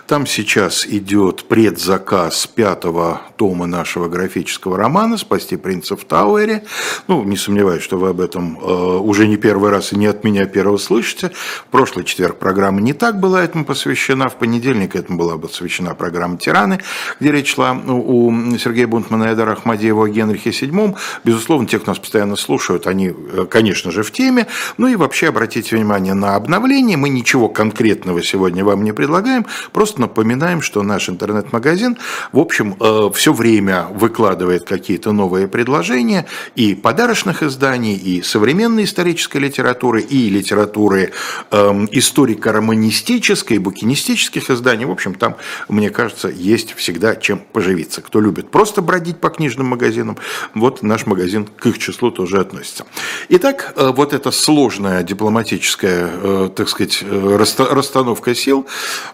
Там 0.07 0.27
сейчас 0.27 0.85
идет 0.85 1.45
предзаказ 1.45 2.47
пятого 2.47 3.21
тома 3.37 3.65
нашего 3.65 4.09
графического 4.09 4.77
романа 4.77 5.15
«Спасти 5.15 5.55
принца 5.55 5.95
в 5.95 6.03
Тауэре». 6.03 6.65
Ну, 7.07 7.23
не 7.23 7.37
сомневаюсь, 7.37 7.81
что 7.81 7.97
вы 7.97 8.09
об 8.09 8.19
этом 8.19 8.59
э, 8.59 8.97
уже 8.97 9.25
не 9.25 9.37
первый 9.37 9.71
раз 9.71 9.93
и 9.93 9.95
не 9.95 10.07
от 10.07 10.25
меня 10.25 10.47
первого 10.47 10.75
слышите. 10.75 11.31
В 11.67 11.71
прошлый 11.71 12.03
четверг 12.03 12.39
программа 12.39 12.81
не 12.81 12.91
так 12.91 13.21
была 13.21 13.41
этому 13.41 13.63
посвящена. 13.63 14.27
В 14.27 14.35
понедельник 14.35 14.97
этому 14.97 15.17
была 15.17 15.37
посвящена 15.37 15.95
программа 15.95 16.37
«Тираны», 16.37 16.81
где 17.21 17.31
речь 17.31 17.53
шла 17.53 17.71
у 17.71 18.33
Сергея 18.57 18.87
Бунтмана 18.87 19.29
и 19.29 19.33
Эдара 19.33 19.53
Ахмадеева 19.53 20.07
о 20.07 20.09
Генрихе 20.09 20.49
VII. 20.49 20.97
Безусловно, 21.23 21.69
те, 21.69 21.79
кто 21.79 21.91
нас 21.91 21.99
постоянно 21.99 22.35
слушают, 22.35 22.85
они, 22.85 23.13
э, 23.15 23.45
конечно, 23.49 23.76
конечно 23.77 23.91
же, 23.91 24.01
в 24.01 24.11
теме. 24.11 24.47
Ну 24.77 24.87
и 24.87 24.95
вообще 24.95 25.27
обратите 25.27 25.75
внимание 25.75 26.15
на 26.15 26.35
обновление. 26.35 26.97
Мы 26.97 27.09
ничего 27.09 27.47
конкретного 27.47 28.23
сегодня 28.23 28.65
вам 28.65 28.83
не 28.83 28.91
предлагаем, 28.91 29.45
просто 29.71 30.01
напоминаем, 30.01 30.61
что 30.61 30.81
наш 30.81 31.09
интернет-магазин, 31.09 31.97
в 32.31 32.39
общем, 32.39 32.75
э, 32.79 33.09
все 33.13 33.33
время 33.33 33.87
выкладывает 33.93 34.63
какие-то 34.63 35.11
новые 35.11 35.47
предложения 35.47 36.25
и 36.55 36.73
подарочных 36.73 37.43
изданий, 37.43 37.95
и 37.95 38.23
современной 38.23 38.85
исторической 38.85 39.37
литературы, 39.37 40.01
и 40.01 40.29
литературы 40.29 41.11
э, 41.51 41.85
историко-романистической, 41.91 43.59
букинистических 43.59 44.49
изданий. 44.49 44.85
В 44.85 44.91
общем, 44.91 45.13
там, 45.13 45.35
мне 45.69 45.91
кажется, 45.91 46.29
есть 46.29 46.73
всегда 46.73 47.15
чем 47.15 47.41
поживиться. 47.53 48.01
Кто 48.01 48.21
любит 48.21 48.49
просто 48.49 48.81
бродить 48.81 49.19
по 49.19 49.29
книжным 49.29 49.67
магазинам, 49.67 50.17
вот 50.55 50.81
наш 50.81 51.05
магазин 51.05 51.45
к 51.45 51.67
их 51.67 51.77
числу 51.77 52.09
тоже 52.09 52.39
относится. 52.39 52.87
Итак, 53.29 53.66
Э, 53.75 53.91
вот 53.91 54.13
эта 54.13 54.31
сложная 54.31 55.03
дипломатическая, 55.03 56.09
э, 56.11 56.49
так 56.55 56.69
сказать, 56.69 57.03
э, 57.03 57.37
расстановка 57.37 58.35
сил 58.35 58.65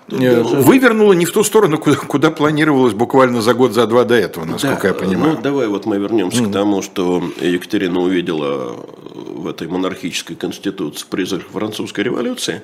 вывернула 0.07 1.13
не 1.13 1.25
в 1.25 1.31
ту 1.31 1.43
сторону, 1.43 1.77
куда, 1.77 1.95
куда 1.95 2.31
планировалось 2.31 2.93
буквально 2.93 3.41
за 3.41 3.53
год, 3.53 3.73
за 3.73 3.87
два 3.87 4.03
до 4.03 4.15
этого, 4.15 4.45
насколько 4.45 4.81
да, 4.83 4.87
я 4.89 4.93
понимаю. 4.93 5.35
Ну, 5.35 5.41
давай 5.41 5.67
вот 5.67 5.85
мы 5.85 5.97
вернемся 5.97 6.43
mm. 6.43 6.49
к 6.49 6.53
тому, 6.53 6.81
что 6.81 7.23
Екатерина 7.39 7.99
увидела 7.99 8.75
в 9.13 9.47
этой 9.47 9.67
монархической 9.67 10.35
конституции 10.35 11.05
призрак 11.09 11.43
французской 11.51 12.01
революции. 12.01 12.61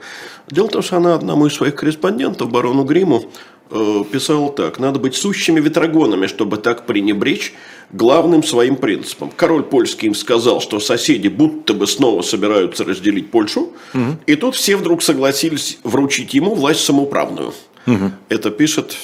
Дело 0.49 0.67
в 0.67 0.71
том, 0.71 0.82
что 0.82 0.97
она 0.97 1.15
одному 1.15 1.47
из 1.47 1.54
своих 1.54 1.75
корреспондентов, 1.75 2.49
барону 2.49 2.84
Гриму, 2.84 3.25
Э, 3.71 4.04
писал 4.12 4.52
так. 4.52 4.80
Надо 4.80 4.99
быть 4.99 5.15
сущими 5.15 5.60
ветрогонами, 5.60 6.25
чтобы 6.25 6.58
так 6.58 6.88
пренебречь 6.88 7.54
главным 7.91 8.43
своим 8.43 8.75
принципом. 8.75 9.32
Король 9.36 9.63
польский 9.63 10.08
им 10.08 10.15
сказал, 10.15 10.62
что 10.62 10.80
соседи 10.80 11.28
будто 11.28 11.73
бы 11.73 11.88
снова 11.88 12.21
собираются 12.21 12.84
разделить 12.84 13.32
Польшу. 13.32 13.73
Угу. 13.93 14.17
И 14.28 14.36
тут 14.36 14.56
все 14.56 14.75
вдруг 14.75 15.02
согласились 15.02 15.80
вручить 15.84 16.34
ему 16.34 16.56
власть 16.56 16.82
самоуправную. 16.82 17.54
Угу. 17.88 18.12
Это 18.30 18.52
пишет 18.52 18.95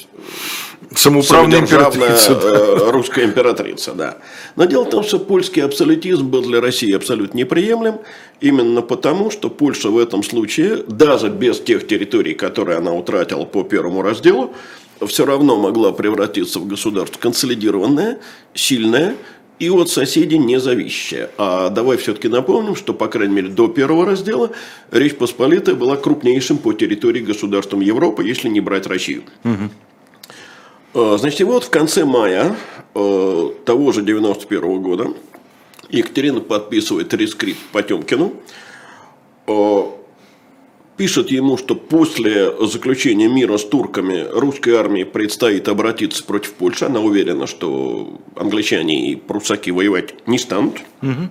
Самоуправная 0.94 1.60
императрица. 1.60 2.36
Да. 2.36 2.50
Э, 2.50 2.92
русская 2.92 3.26
императрица, 3.26 3.94
да. 3.94 4.18
Но 4.56 4.66
дело 4.66 4.84
в 4.86 4.90
том, 4.90 5.04
что 5.04 5.20
польский 5.20 5.64
абсолютизм 5.64 6.28
был 6.28 6.42
для 6.42 6.62
России 6.62 6.94
абсолютно 6.94 7.38
неприемлем, 7.38 8.00
именно 8.40 8.82
потому, 8.82 9.32
что 9.32 9.50
Польша 9.50 9.90
в 9.90 9.98
этом 9.98 10.24
случае, 10.24 10.84
даже 10.88 11.30
без 11.30 11.60
тех 11.60 11.88
территорий, 11.88 12.34
которые 12.34 12.78
она 12.78 12.94
утратила 12.94 13.46
по 13.46 13.64
первому 13.64 14.02
разделу, 14.02 14.54
все 15.08 15.26
равно 15.26 15.56
могла 15.58 15.92
превратиться 15.92 16.60
в 16.60 16.68
государство 16.68 17.20
консолидированное, 17.20 18.20
сильное 18.54 19.16
и 19.60 19.70
от 19.70 19.90
соседей 19.90 20.38
независящее. 20.38 21.30
А 21.38 21.70
давай 21.70 21.98
все-таки 21.98 22.28
напомним, 22.28 22.76
что, 22.76 22.94
по 22.94 23.08
крайней 23.08 23.36
мере, 23.36 23.48
до 23.48 23.68
первого 23.68 24.06
раздела 24.06 24.52
Речь 24.92 25.16
Посполитая 25.16 25.76
была 25.76 25.96
крупнейшим 25.96 26.58
по 26.58 26.74
территории 26.74 27.22
государством 27.22 27.82
Европы, 27.82 28.24
если 28.24 28.50
не 28.50 28.60
брать 28.60 28.88
Россию. 28.88 29.24
Угу. 29.44 31.18
Значит, 31.18 31.42
и 31.42 31.44
вот 31.44 31.66
в 31.66 31.70
конце 31.70 32.06
мая 32.06 32.56
э, 32.94 33.50
того 33.66 33.92
же 33.92 34.02
91 34.02 34.82
года 34.82 35.14
Екатерина 35.90 36.40
подписывает 36.40 37.14
рескрипт 37.14 37.60
Потемкину, 37.72 38.34
э, 39.48 39.84
пишет 40.98 41.30
ему, 41.30 41.58
что 41.58 41.76
после 41.76 42.54
заключения 42.66 43.28
мира 43.28 43.58
с 43.58 43.66
турками 43.66 44.26
русской 44.32 44.76
армии 44.76 45.04
предстоит 45.04 45.68
обратиться 45.68 46.24
против 46.24 46.54
Польши. 46.54 46.86
Она 46.86 47.00
уверена, 47.02 47.48
что 47.48 48.20
англичане 48.36 49.12
и 49.12 49.16
прусаки 49.16 49.72
воевать 49.72 50.28
не 50.28 50.38
станут. 50.38 50.78
Угу. 51.02 51.30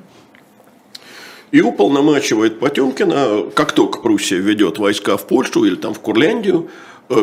И 1.52 1.60
уполномачивает 1.60 2.58
Потемкина, 2.58 3.50
как 3.54 3.72
только 3.72 4.00
Пруссия 4.00 4.38
ведет 4.38 4.78
войска 4.78 5.16
в 5.16 5.26
Польшу 5.26 5.64
или 5.64 5.76
там 5.76 5.94
в 5.94 6.00
Курляндию, 6.00 6.68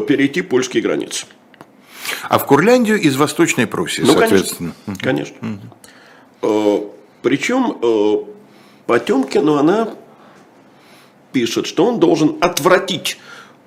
перейти 0.08 0.42
польские 0.42 0.82
границы. 0.84 1.26
А 2.30 2.40
в 2.40 2.46
Курляндию 2.46 3.00
из 3.00 3.16
Восточной 3.16 3.68
Пруссии, 3.68 4.02
ну, 4.02 4.14
соответственно. 4.14 4.74
Конечно. 5.02 5.36
конечно. 5.40 5.60
Угу. 6.42 6.94
Причем 7.22 7.78
э, 7.82 8.16
Потемкину 8.88 9.56
она 9.56 9.90
пишет, 11.32 11.68
что 11.68 11.86
он 11.86 12.00
должен 12.00 12.38
отвратить 12.42 13.18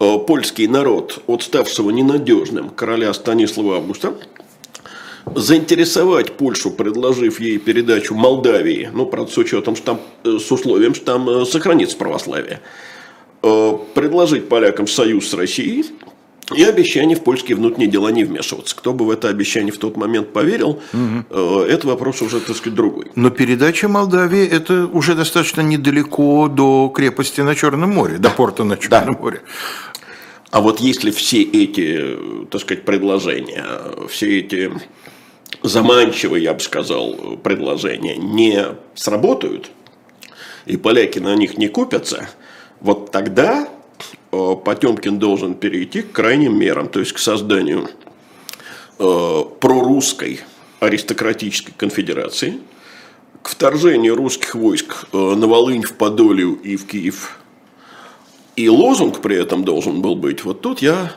э, 0.00 0.18
польский 0.26 0.66
народ 0.66 1.22
от 1.26 1.42
ставшего 1.42 1.90
ненадежным 1.90 2.70
короля 2.70 3.12
Станислава 3.12 3.76
Августа, 3.76 4.14
заинтересовать 5.34 6.32
Польшу, 6.36 6.70
предложив 6.70 7.40
ей 7.40 7.58
передачу 7.58 8.14
Молдавии, 8.14 8.90
ну, 8.92 9.06
правда, 9.06 9.32
с 9.32 9.38
учетом, 9.38 9.76
что 9.76 9.84
там, 9.84 10.00
э, 10.24 10.38
с 10.38 10.50
условием, 10.50 10.94
что 10.94 11.04
там 11.04 11.28
э, 11.28 11.44
сохранится 11.44 11.96
православие, 11.96 12.60
предложить 13.40 14.48
полякам 14.48 14.86
союз 14.86 15.28
с 15.28 15.34
Россией 15.34 15.84
и 16.54 16.62
обещание 16.62 17.16
в 17.16 17.22
польские 17.22 17.56
внутренние 17.56 17.88
дела 17.88 18.10
не 18.10 18.24
вмешиваться. 18.24 18.76
Кто 18.76 18.92
бы 18.92 19.06
в 19.06 19.10
это 19.10 19.28
обещание 19.28 19.72
в 19.72 19.78
тот 19.78 19.96
момент 19.96 20.32
поверил, 20.32 20.80
угу. 20.92 21.60
это 21.60 21.86
вопрос 21.86 22.20
уже, 22.22 22.40
так 22.40 22.56
сказать, 22.56 22.74
другой. 22.74 23.06
Но 23.14 23.30
передача 23.30 23.88
Молдавии– 23.88 24.46
это 24.50 24.86
уже 24.86 25.14
достаточно 25.14 25.62
недалеко 25.62 26.48
до 26.48 26.92
крепости 26.94 27.40
на 27.40 27.54
Черном 27.54 27.90
море, 27.90 28.18
да. 28.18 28.28
до 28.28 28.34
порта 28.34 28.64
на 28.64 28.76
Черном 28.76 29.14
да. 29.14 29.20
море. 29.20 29.42
А 30.50 30.60
вот 30.60 30.80
если 30.80 31.10
все 31.10 31.42
эти, 31.42 32.46
так 32.50 32.60
сказать, 32.60 32.84
предложения, 32.84 33.64
все 34.08 34.38
эти 34.38 34.70
заманчивые, 35.62 36.44
я 36.44 36.54
бы 36.54 36.60
сказал, 36.60 37.38
предложения 37.42 38.16
не 38.16 38.64
сработают, 38.94 39.70
и 40.66 40.76
поляки 40.76 41.18
на 41.18 41.34
них 41.34 41.58
не 41.58 41.68
купятся, 41.68 42.28
вот 42.80 43.10
тогда 43.10 43.66
э, 43.66 43.66
Потемкин 44.64 45.18
должен 45.18 45.54
перейти 45.54 46.02
к 46.02 46.12
крайним 46.12 46.58
мерам, 46.58 46.88
то 46.88 47.00
есть 47.00 47.12
к 47.12 47.18
созданию 47.18 47.88
э, 48.98 49.40
прорусской 49.60 50.40
аристократической 50.80 51.74
конфедерации, 51.76 52.60
к 53.42 53.48
вторжению 53.48 54.16
русских 54.16 54.54
войск 54.54 55.06
э, 55.12 55.16
на 55.16 55.46
Волынь, 55.46 55.82
в 55.82 55.94
Подолью 55.94 56.54
и 56.54 56.76
в 56.76 56.86
Киев. 56.86 57.38
И 58.56 58.68
лозунг 58.68 59.20
при 59.20 59.36
этом 59.36 59.64
должен 59.64 60.00
был 60.00 60.14
быть. 60.14 60.44
Вот 60.44 60.60
тут 60.60 60.80
я 60.80 61.12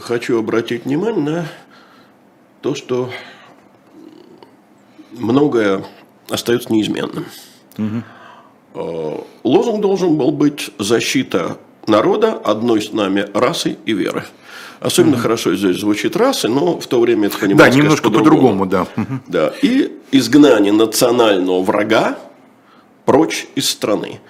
хочу 0.00 0.38
обратить 0.38 0.84
внимание 0.84 1.20
на 1.20 1.48
то, 2.60 2.74
что 2.74 3.10
многое 5.12 5.84
остается 6.28 6.72
неизменным. 6.72 7.24
Угу. 7.78 9.24
Лозунг 9.42 9.80
должен 9.80 10.16
был 10.16 10.30
быть 10.32 10.70
защита 10.78 11.58
народа 11.86 12.32
одной 12.32 12.82
с 12.82 12.92
нами 12.92 13.26
расы 13.34 13.76
и 13.84 13.92
веры. 13.92 14.24
Особенно 14.80 15.16
угу. 15.16 15.22
хорошо 15.22 15.54
здесь 15.54 15.78
звучит 15.78 16.16
расы, 16.16 16.48
но 16.48 16.80
в 16.80 16.86
то 16.86 17.00
время 17.00 17.26
это 17.26 17.38
понимается. 17.38 17.76
Да, 17.76 17.82
немножко 17.82 18.10
по-другому, 18.10 18.64
по 18.64 18.70
да. 18.70 18.86
Да. 19.28 19.52
И 19.62 19.92
изгнание 20.10 20.72
национального 20.72 21.62
врага 21.62 22.18
прочь 23.04 23.46
из 23.54 23.68
страны. 23.68 24.20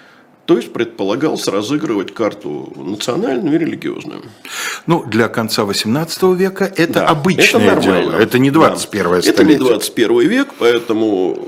То 0.46 0.56
есть 0.56 0.72
предполагалось 0.72 1.46
разыгрывать 1.46 2.12
карту 2.12 2.72
национальную 2.74 3.54
и 3.54 3.58
религиозную. 3.58 4.22
Ну, 4.86 5.04
для 5.04 5.28
конца 5.28 5.62
XVIII 5.62 6.34
века 6.34 6.64
это 6.64 6.94
да, 6.94 7.06
обычное 7.06 7.70
это 7.70 7.80
дело. 7.80 8.12
Это 8.12 8.38
не 8.40 8.50
21 8.50 9.04
да. 9.04 9.22
столетие. 9.22 9.32
Это 9.32 9.44
не 9.44 9.54
21 9.56 10.28
век, 10.28 10.48
поэтому 10.58 11.38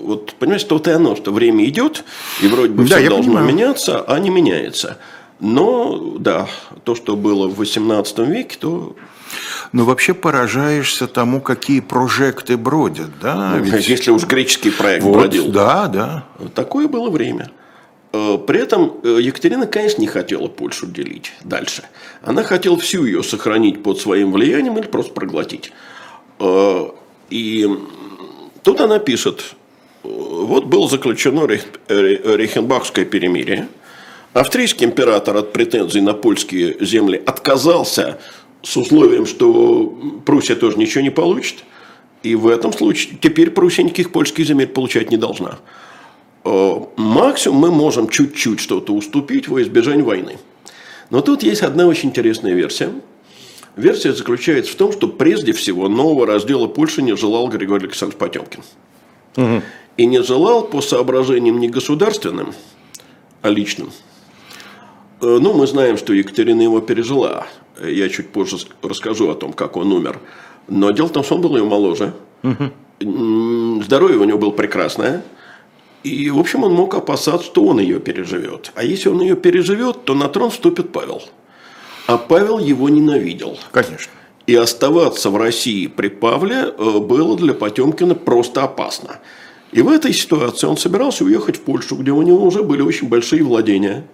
вот 0.00 0.34
понимаете, 0.34 0.66
то-то 0.66 0.90
и 0.90 0.94
оно, 0.94 1.16
что 1.16 1.32
время 1.32 1.64
идет, 1.64 2.04
и 2.40 2.46
вроде 2.46 2.72
бы 2.72 2.84
да, 2.84 2.98
все 2.98 3.08
должно 3.08 3.32
понимаю. 3.32 3.48
меняться, 3.48 4.00
а 4.02 4.18
не 4.18 4.30
меняется. 4.30 4.98
Но, 5.40 6.16
да, 6.18 6.48
то, 6.84 6.94
что 6.94 7.16
было 7.16 7.48
в 7.48 7.60
XVIII 7.60 8.26
веке, 8.26 8.56
то 8.60 8.96
но 9.72 9.84
вообще 9.84 10.14
поражаешься 10.14 11.06
тому, 11.06 11.40
какие 11.40 11.80
прожекты 11.80 12.56
бродят, 12.56 13.10
да? 13.20 13.56
Ведь... 13.58 13.88
Если 13.88 14.10
уж 14.10 14.24
греческий 14.26 14.70
проект 14.70 15.04
вот, 15.04 15.16
бродил. 15.16 15.48
Да, 15.48 15.86
да. 15.86 16.24
Такое 16.54 16.88
было 16.88 17.10
время. 17.10 17.50
Э, 18.12 18.38
при 18.44 18.60
этом 18.60 18.96
э, 19.02 19.18
Екатерина, 19.20 19.66
конечно, 19.66 20.00
не 20.00 20.08
хотела 20.08 20.48
Польшу 20.48 20.86
делить 20.86 21.32
дальше. 21.44 21.84
Она 22.22 22.42
хотела 22.42 22.76
всю 22.78 23.04
ее 23.04 23.22
сохранить 23.22 23.82
под 23.82 24.00
своим 24.00 24.32
влиянием 24.32 24.76
или 24.78 24.86
просто 24.86 25.12
проглотить. 25.12 25.72
Э, 26.40 26.88
и 27.30 27.68
тут 28.64 28.80
она 28.80 28.98
пишет, 28.98 29.54
вот 30.02 30.64
было 30.64 30.88
заключено 30.88 31.46
Рейхенбахское 31.46 33.04
перемирие. 33.04 33.68
Австрийский 34.32 34.86
император 34.86 35.36
от 35.36 35.52
претензий 35.52 36.00
на 36.00 36.14
польские 36.14 36.76
земли 36.80 37.20
отказался 37.26 38.18
с 38.62 38.76
условием, 38.76 39.26
что 39.26 39.98
Пруссия 40.24 40.54
тоже 40.54 40.78
ничего 40.78 41.02
не 41.02 41.10
получит. 41.10 41.64
И 42.22 42.34
в 42.34 42.46
этом 42.46 42.72
случае 42.72 43.18
теперь 43.20 43.50
Пруссия 43.50 43.82
никаких 43.82 44.12
польских 44.12 44.46
земель 44.46 44.68
получать 44.68 45.10
не 45.10 45.16
должна. 45.16 45.58
Э, 46.44 46.74
максимум 46.96 47.58
мы 47.58 47.70
можем 47.72 48.08
чуть-чуть 48.08 48.60
что-то 48.60 48.92
уступить 48.94 49.48
во 49.48 49.62
избежание 49.62 50.04
войны. 50.04 50.38
Но 51.10 51.22
тут 51.22 51.42
есть 51.42 51.62
одна 51.62 51.86
очень 51.86 52.10
интересная 52.10 52.54
версия. 52.54 52.92
Версия 53.74 54.12
заключается 54.12 54.72
в 54.72 54.76
том, 54.76 54.92
что 54.92 55.08
прежде 55.08 55.52
всего 55.52 55.88
нового 55.88 56.26
раздела 56.26 56.68
Польши 56.68 57.02
не 57.02 57.16
желал 57.16 57.48
Григорий 57.48 57.86
Александрович 57.86 58.18
Потемкин. 58.18 58.62
Угу. 59.36 59.62
И 59.96 60.06
не 60.06 60.22
желал 60.22 60.62
по 60.62 60.80
соображениям 60.82 61.58
не 61.58 61.68
государственным, 61.68 62.54
а 63.42 63.48
личным. 63.48 63.90
Э, 65.20 65.38
ну, 65.40 65.52
мы 65.52 65.66
знаем, 65.66 65.96
что 65.96 66.12
Екатерина 66.12 66.62
его 66.62 66.80
пережила. 66.80 67.46
Я 67.82 68.08
чуть 68.08 68.30
позже 68.30 68.56
расскажу 68.82 69.30
о 69.30 69.34
том, 69.34 69.52
как 69.52 69.76
он 69.76 69.92
умер. 69.92 70.18
Но 70.68 70.90
дело 70.90 71.08
в 71.08 71.12
том, 71.12 71.24
что 71.24 71.36
он 71.36 71.42
был 71.42 71.56
ее 71.56 71.64
моложе. 71.64 72.14
Угу. 72.42 73.82
Здоровье 73.82 74.18
у 74.18 74.24
него 74.24 74.38
было 74.38 74.50
прекрасное. 74.50 75.22
И, 76.02 76.30
в 76.30 76.38
общем, 76.38 76.64
он 76.64 76.72
мог 76.72 76.94
опасаться, 76.94 77.46
что 77.46 77.64
он 77.64 77.80
ее 77.80 78.00
переживет. 78.00 78.72
А 78.74 78.84
если 78.84 79.10
он 79.10 79.20
ее 79.20 79.36
переживет, 79.36 80.04
то 80.04 80.14
на 80.14 80.28
трон 80.28 80.50
вступит 80.50 80.92
Павел. 80.92 81.22
А 82.06 82.16
Павел 82.16 82.58
его 82.58 82.88
ненавидел. 82.88 83.58
Конечно. 83.70 84.12
И 84.46 84.54
оставаться 84.54 85.30
в 85.30 85.36
России 85.36 85.86
при 85.86 86.08
Павле 86.08 86.72
э, 86.76 86.98
было 86.98 87.36
для 87.36 87.52
Потемкина 87.52 88.14
просто 88.14 88.64
опасно. 88.64 89.18
И 89.72 89.82
в 89.82 89.88
этой 89.88 90.12
ситуации 90.12 90.66
он 90.66 90.76
собирался 90.76 91.24
уехать 91.24 91.56
в 91.56 91.60
Польшу, 91.60 91.96
где 91.96 92.10
у 92.10 92.22
него 92.22 92.44
уже 92.44 92.62
были 92.62 92.82
очень 92.82 93.08
большие 93.08 93.44
владения. 93.44 94.04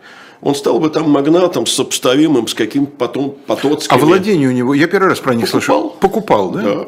Он 0.40 0.54
стал 0.54 0.78
бы 0.78 0.90
там 0.90 1.10
магнатом, 1.10 1.66
сопоставимым 1.66 2.46
с 2.48 2.54
каким-то 2.54 2.92
потом 2.96 3.36
Потоцким. 3.46 3.96
А 3.96 3.98
владение 3.98 4.48
у 4.48 4.52
него, 4.52 4.74
я 4.74 4.86
первый 4.86 5.08
раз 5.08 5.20
про 5.20 5.34
них 5.34 5.50
Покупал. 5.50 5.60
слышал. 5.60 5.90
Покупал, 6.00 6.50
да? 6.50 6.62
Да, 6.62 6.86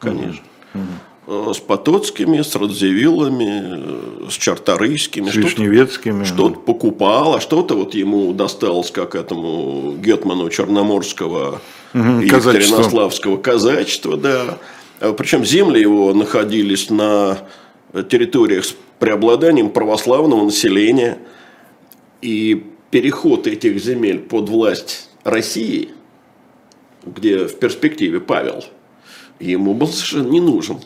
конечно. 0.00 0.44
Угу. 0.74 1.54
С 1.54 1.58
Потоцкими, 1.58 2.40
с 2.40 2.54
Радзивиллами, 2.54 4.26
э, 4.26 4.30
с 4.30 4.34
Чарторийскими. 4.34 5.28
С 5.28 5.34
Вишневецкими. 5.34 6.24
Что-то 6.24 6.60
покупал, 6.60 7.34
а 7.34 7.40
что-то 7.40 7.74
вот 7.74 7.94
ему 7.94 8.32
досталось, 8.32 8.92
как 8.92 9.16
этому 9.16 9.96
Гетману 9.98 10.48
Черноморского 10.50 11.60
угу, 11.92 12.20
и 12.20 12.26
Екатеринославского 12.26 13.38
казачества, 13.38 14.16
да. 14.16 14.58
А 15.00 15.12
Причем 15.12 15.44
земли 15.44 15.80
его 15.80 16.14
находились 16.14 16.90
на 16.90 17.38
территориях 18.08 18.64
с 18.64 18.74
преобладанием 19.00 19.70
православного 19.70 20.44
населения. 20.44 21.18
И 22.22 22.64
переход 22.90 23.46
этих 23.46 23.78
земель 23.78 24.20
под 24.20 24.48
власть 24.48 25.10
России, 25.24 25.90
где 27.04 27.46
в 27.46 27.58
перспективе 27.58 28.20
Павел, 28.20 28.64
ему 29.40 29.74
был 29.74 29.88
совершенно 29.88 30.28
не 30.28 30.40
нужен. 30.40 30.78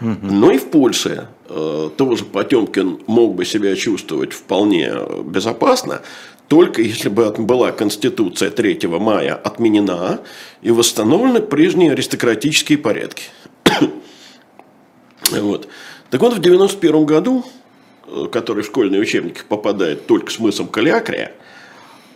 Но 0.00 0.50
и 0.50 0.58
в 0.58 0.70
Польше 0.70 1.28
э, 1.48 1.90
тоже 1.96 2.24
Потемкин 2.24 3.02
мог 3.06 3.36
бы 3.36 3.44
себя 3.44 3.76
чувствовать 3.76 4.32
вполне 4.32 4.92
безопасно, 5.24 6.02
только 6.48 6.82
если 6.82 7.08
бы 7.08 7.30
была 7.30 7.70
Конституция 7.70 8.50
3 8.50 8.80
мая 8.88 9.34
отменена 9.34 10.20
и 10.60 10.72
восстановлены 10.72 11.40
прежние 11.40 11.92
аристократические 11.92 12.78
порядки. 12.78 13.24
вот. 15.30 15.68
Так 16.10 16.20
вот, 16.20 16.34
в 16.34 16.40
91 16.40 17.06
году, 17.06 17.44
который 18.30 18.62
в 18.62 18.66
школьные 18.66 19.00
учебники 19.00 19.42
попадает 19.48 20.06
только 20.06 20.30
с 20.30 20.38
мысом 20.38 20.66
Калиакрия, 20.66 21.32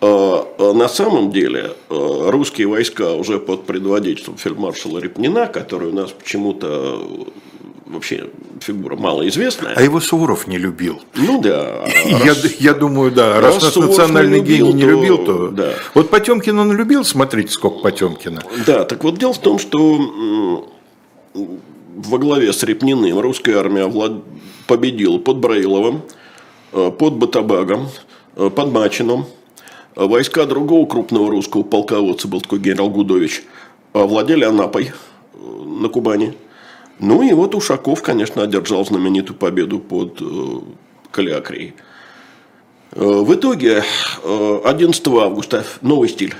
э, 0.00 0.72
на 0.74 0.88
самом 0.88 1.30
деле 1.32 1.72
русские 1.88 2.66
войска 2.68 3.14
уже 3.14 3.38
под 3.38 3.64
предводительством 3.64 4.36
фельдмаршала 4.36 4.98
Репнина, 4.98 5.46
который 5.46 5.88
у 5.88 5.94
нас 5.94 6.10
почему-то 6.10 7.26
вообще 7.86 8.28
фигура 8.60 8.96
малоизвестная. 8.96 9.74
А 9.74 9.82
его 9.82 10.00
Суворов 10.00 10.46
не 10.46 10.58
любил. 10.58 11.00
Ну 11.14 11.40
да. 11.40 11.86
Я, 12.04 12.34
я 12.58 12.74
думаю, 12.74 13.12
да. 13.12 13.40
Раз, 13.40 13.62
раз 13.62 13.76
наш 13.76 13.86
национальный 13.86 14.40
не 14.40 14.46
любил, 14.46 14.66
гений 14.68 14.82
не 14.82 14.88
любил, 14.88 15.18
то... 15.18 15.48
Да. 15.48 15.72
Вот 15.94 16.10
Потемкин 16.10 16.58
он 16.58 16.72
любил, 16.72 17.04
смотрите, 17.04 17.50
сколько 17.52 17.78
Потемкина. 17.80 18.42
Да, 18.66 18.84
так 18.84 19.04
вот 19.04 19.18
дело 19.18 19.32
в 19.32 19.38
том, 19.38 19.58
что 19.58 20.68
во 21.96 22.18
главе 22.18 22.52
с 22.52 22.62
Репниным 22.62 23.18
русская 23.18 23.56
армия 23.56 23.86
влад... 23.86 24.12
победила 24.66 25.18
под 25.18 25.38
Браиловым, 25.38 26.02
э, 26.72 26.90
под 26.90 27.14
Батабагом, 27.14 27.88
э, 28.36 28.50
под 28.50 28.72
Мачином. 28.72 29.26
Войска 29.94 30.44
другого 30.44 30.86
крупного 30.86 31.30
русского 31.30 31.62
полководца, 31.62 32.28
был 32.28 32.42
такой 32.42 32.58
генерал 32.58 32.90
Гудович, 32.90 33.44
владели 33.94 34.44
Анапой 34.44 34.92
э, 35.34 35.38
на 35.38 35.88
Кубани. 35.88 36.34
Ну 36.98 37.22
и 37.22 37.32
вот 37.32 37.54
Ушаков, 37.54 38.02
конечно, 38.02 38.42
одержал 38.42 38.84
знаменитую 38.84 39.36
победу 39.36 39.78
под 39.78 40.20
э, 40.20 40.24
Калиакрией. 41.10 41.74
Э, 42.92 43.04
в 43.04 43.34
итоге 43.34 43.84
11 44.64 45.06
э, 45.06 45.10
августа 45.18 45.64
новый 45.82 46.08
стиль. 46.08 46.34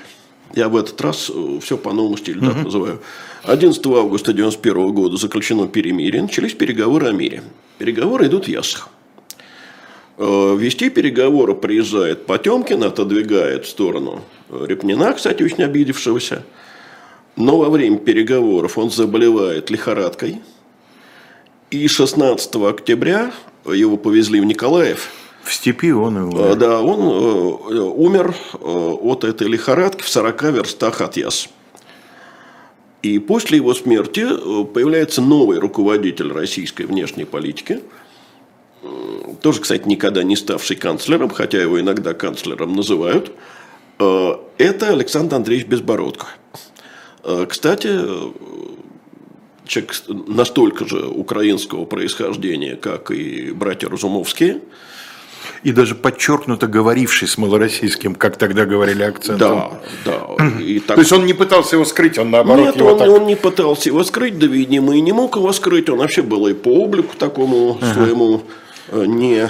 Я 0.55 0.69
в 0.69 0.77
этот 0.77 1.01
раз 1.01 1.31
э, 1.35 1.59
все 1.61 1.77
по 1.77 1.93
новому 1.93 2.17
стилю 2.17 2.41
так 2.41 2.65
называю. 2.65 3.01
11 3.43 3.85
августа 3.87 4.31
1991 4.31 4.93
года 4.93 5.17
заключено 5.17 5.69
перемирие, 5.69 6.23
начались 6.23 6.55
переговоры 6.55 7.09
о 7.09 7.13
мире. 7.13 7.43
Переговоры 7.79 8.27
идут 8.27 8.47
в 8.47 8.49
Ясах. 8.49 8.89
Э, 10.19 10.57
вести 10.57 10.89
переговоры 10.89 11.55
приезжает 11.55 12.27
Потемкин, 12.27 12.83
отодвигает 12.85 13.67
в 13.67 13.69
сторону 13.69 14.23
Репнина, 14.51 15.13
кстати, 15.13 15.43
очень 15.43 15.63
обидевшегося. 15.63 16.43
Но 17.37 17.59
во 17.59 17.69
время 17.69 17.99
переговоров 17.99 18.79
он 18.79 18.91
заболевает 18.91 19.71
лихорадкой. 19.71 20.41
И 21.71 21.87
16 21.87 22.57
октября 22.57 23.33
его 23.67 23.97
повезли 23.97 24.41
в 24.41 24.45
Николаев. 24.45 25.11
В 25.47 25.53
степи 25.53 25.93
он 25.93 26.19
и 26.19 26.21
умер. 26.23 26.45
Э, 26.45 26.55
Да, 26.57 26.81
он 26.81 27.01
э, 27.01 27.81
умер 27.81 28.35
э, 28.55 28.59
от 28.59 29.23
этой 29.23 29.47
лихорадки 29.47 30.03
в 30.03 30.09
40 30.09 30.43
верстах 30.43 31.01
от 31.01 31.17
Яс. 31.17 31.49
И 33.03 33.21
после 33.21 33.59
его 33.59 33.73
смерти 33.75 34.27
э, 34.29 34.65
появляется 34.65 35.23
новый 35.23 35.59
руководитель 35.61 36.33
российской 36.33 36.83
внешней 36.87 37.25
политики, 37.25 37.81
тоже, 39.41 39.61
кстати, 39.61 39.87
никогда 39.87 40.23
не 40.23 40.37
ставший 40.37 40.77
канцлером, 40.77 41.31
хотя 41.31 41.61
его 41.61 41.81
иногда 41.81 42.15
канцлером 42.15 42.75
называют. 42.75 43.31
Э, 44.01 44.33
Это 44.59 44.89
Александр 44.89 45.37
Андреевич 45.37 45.69
Безбородко. 45.69 46.27
Э, 47.23 47.47
Кстати, 47.49 47.89
э, 47.93 48.31
человек 49.67 49.95
настолько 50.09 50.87
же 50.87 51.07
украинского 51.07 51.85
происхождения, 51.85 52.75
как 52.75 53.13
и 53.13 53.53
братья 53.53 53.89
Разумовские. 53.89 54.61
И 55.63 55.73
даже 55.73 55.95
подчеркнуто 55.95 56.67
говоривший 56.67 57.29
с 57.29 57.39
малороссийским, 57.39 58.15
как 58.15 58.37
тогда 58.37 58.65
говорили 58.65 59.03
акцентом. 59.03 59.81
Да, 60.05 60.27
да. 60.39 60.49
И 60.61 60.81
так- 60.81 60.97
То 60.97 61.01
есть 61.01 61.13
он 61.13 61.27
не 61.27 61.33
пытался 61.35 61.77
его 61.77 61.85
скрыть, 61.85 62.19
он 62.19 62.31
наоборот 62.31 62.67
Нет, 62.67 62.77
его 62.77 62.93
он, 62.93 62.99
так... 62.99 63.09
он 63.09 63.27
не 63.27 63.37
пытался 63.37 63.89
его 63.89 64.05
скрыть, 64.05 64.39
да, 64.39 64.47
видимо, 64.47 64.97
и 64.97 65.01
не 65.01 65.13
мог 65.13 65.37
его 65.37 65.53
скрыть. 65.53 65.89
Он 65.89 65.99
вообще 65.99 66.23
был 66.23 66.47
и 66.47 66.55
по 66.55 66.69
облику 66.69 67.17
такому 67.17 67.79
своему 67.93 68.43
э, 68.89 69.05
не 69.07 69.49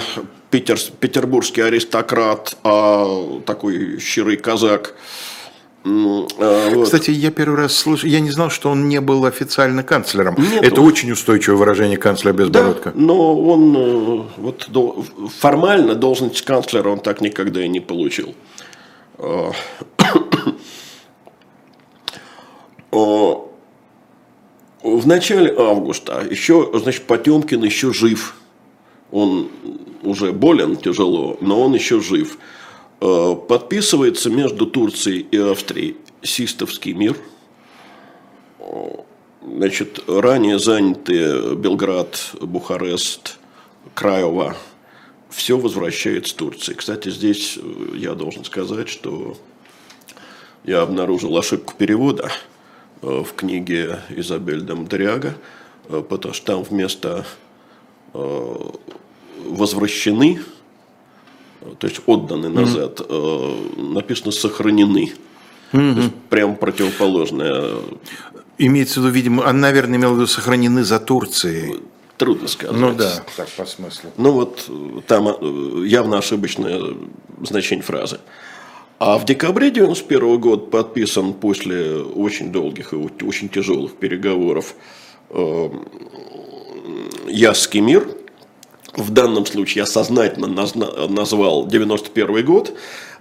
питер, 0.51 0.77
петербургский 0.99 1.61
аристократ, 1.61 2.57
а 2.63 3.39
такой 3.45 3.99
щирый 3.99 4.37
казак. 4.37 4.95
Э, 5.87 6.73
вот. 6.75 6.85
Кстати, 6.85 7.11
я 7.11 7.31
первый 7.31 7.55
раз 7.57 7.73
слышу, 7.75 8.07
я 8.07 8.19
не 8.19 8.29
знал, 8.31 8.49
что 8.49 8.69
он 8.69 8.89
не 8.89 8.99
был 8.99 9.25
официально 9.25 9.83
канцлером. 9.83 10.35
Нет, 10.37 10.63
Это 10.63 10.81
он- 10.81 10.87
очень 10.87 11.11
устойчивое 11.11 11.57
выражение 11.57 11.97
канцлера 11.97 12.33
Да, 12.35 12.43
Безбородко. 12.43 12.91
но 12.95 13.39
он 13.41 13.75
э, 13.77 14.23
вот 14.37 14.69
формально 15.39 15.95
должность 15.95 16.41
канцлера 16.41 16.89
он 16.89 16.99
так 16.99 17.21
никогда 17.21 17.63
и 17.63 17.67
не 17.69 17.79
получил. 17.79 18.35
Э, 19.19 19.51
э, 22.91 23.33
В 24.83 25.05
начале 25.05 25.53
августа 25.57 26.25
еще, 26.29 26.69
значит, 26.75 27.03
Потемкин 27.03 27.63
еще 27.63 27.91
жив. 27.93 28.35
Он 29.11 29.49
уже 30.03 30.31
болен 30.31 30.75
тяжело, 30.77 31.37
но 31.41 31.61
он 31.61 31.73
еще 31.73 31.99
жив. 32.01 32.37
Э, 33.01 33.35
Подписывается 33.47 34.29
между 34.29 34.65
Турцией 34.65 35.27
и 35.31 35.37
Австрией. 35.37 35.97
Систовский 36.23 36.93
мир– 36.93 37.15
Значит, 39.41 40.03
ранее 40.07 40.59
занятые 40.59 41.55
Белград, 41.55 42.31
Бухарест, 42.41 43.37
Краева, 43.93 44.57
все 45.29 45.57
возвращается 45.57 46.35
Турции. 46.35 46.73
Кстати, 46.73 47.09
здесь 47.09 47.57
э, 47.57 47.95
я 47.95 48.13
должен 48.13 48.43
сказать, 48.43 48.89
что 48.89 49.37
я 50.65 50.81
обнаружил 50.81 51.37
ошибку 51.37 51.73
перевода 51.77 52.29
э, 53.01 53.23
в 53.23 53.33
книге 53.35 54.01
Изабель 54.09 54.61
Дамдряга, 54.61 55.35
э, 55.89 56.03
потому 56.07 56.33
что 56.33 56.45
там 56.45 56.63
вместо 56.63 57.25
возвращены, 59.45 60.41
то 61.79 61.87
есть 61.87 62.01
отданы 62.05 62.49
назад, 62.49 63.01
э, 63.07 63.55
написано 63.77 64.31
сохранены. 64.31 65.13
То 65.71 65.79
есть 65.79 66.13
прям 66.29 66.55
противоположное 66.55 67.75
Имеется 68.59 68.99
в 68.99 69.03
виду, 69.03 69.13
видимо, 69.13 69.41
он, 69.43 69.59
наверное, 69.59 69.99
имел 69.99 70.13
в 70.13 70.15
виду 70.15 70.27
сохранены 70.27 70.83
за 70.83 70.99
Турцией. 70.99 71.81
Трудно 72.17 72.47
сказать. 72.47 72.75
Ну 72.75 72.93
да, 72.93 73.23
так 73.35 73.47
по 73.49 73.65
смыслу. 73.65 74.09
Ну 74.17 74.31
вот 74.31 74.67
там 75.05 75.27
э, 75.27 75.83
явно 75.85 76.17
ошибочное 76.17 76.81
значение 77.43 77.83
фразы. 77.83 78.19
А 78.97 79.19
в 79.19 79.25
декабре 79.25 79.69
91 79.69 80.39
года 80.39 80.65
подписан 80.65 81.33
после 81.33 81.97
очень 81.97 82.51
долгих 82.51 82.93
и 82.93 82.95
очень 82.95 83.49
тяжелых 83.49 83.95
переговоров 83.97 84.73
э, 85.29 85.69
Ясский 87.27 87.81
мир. 87.81 88.09
В 88.97 89.11
данном 89.11 89.45
случае 89.45 89.81
я 89.81 89.85
сознательно 89.85 90.47
назвал 91.07 91.67
91 91.67 92.43
год. 92.45 92.73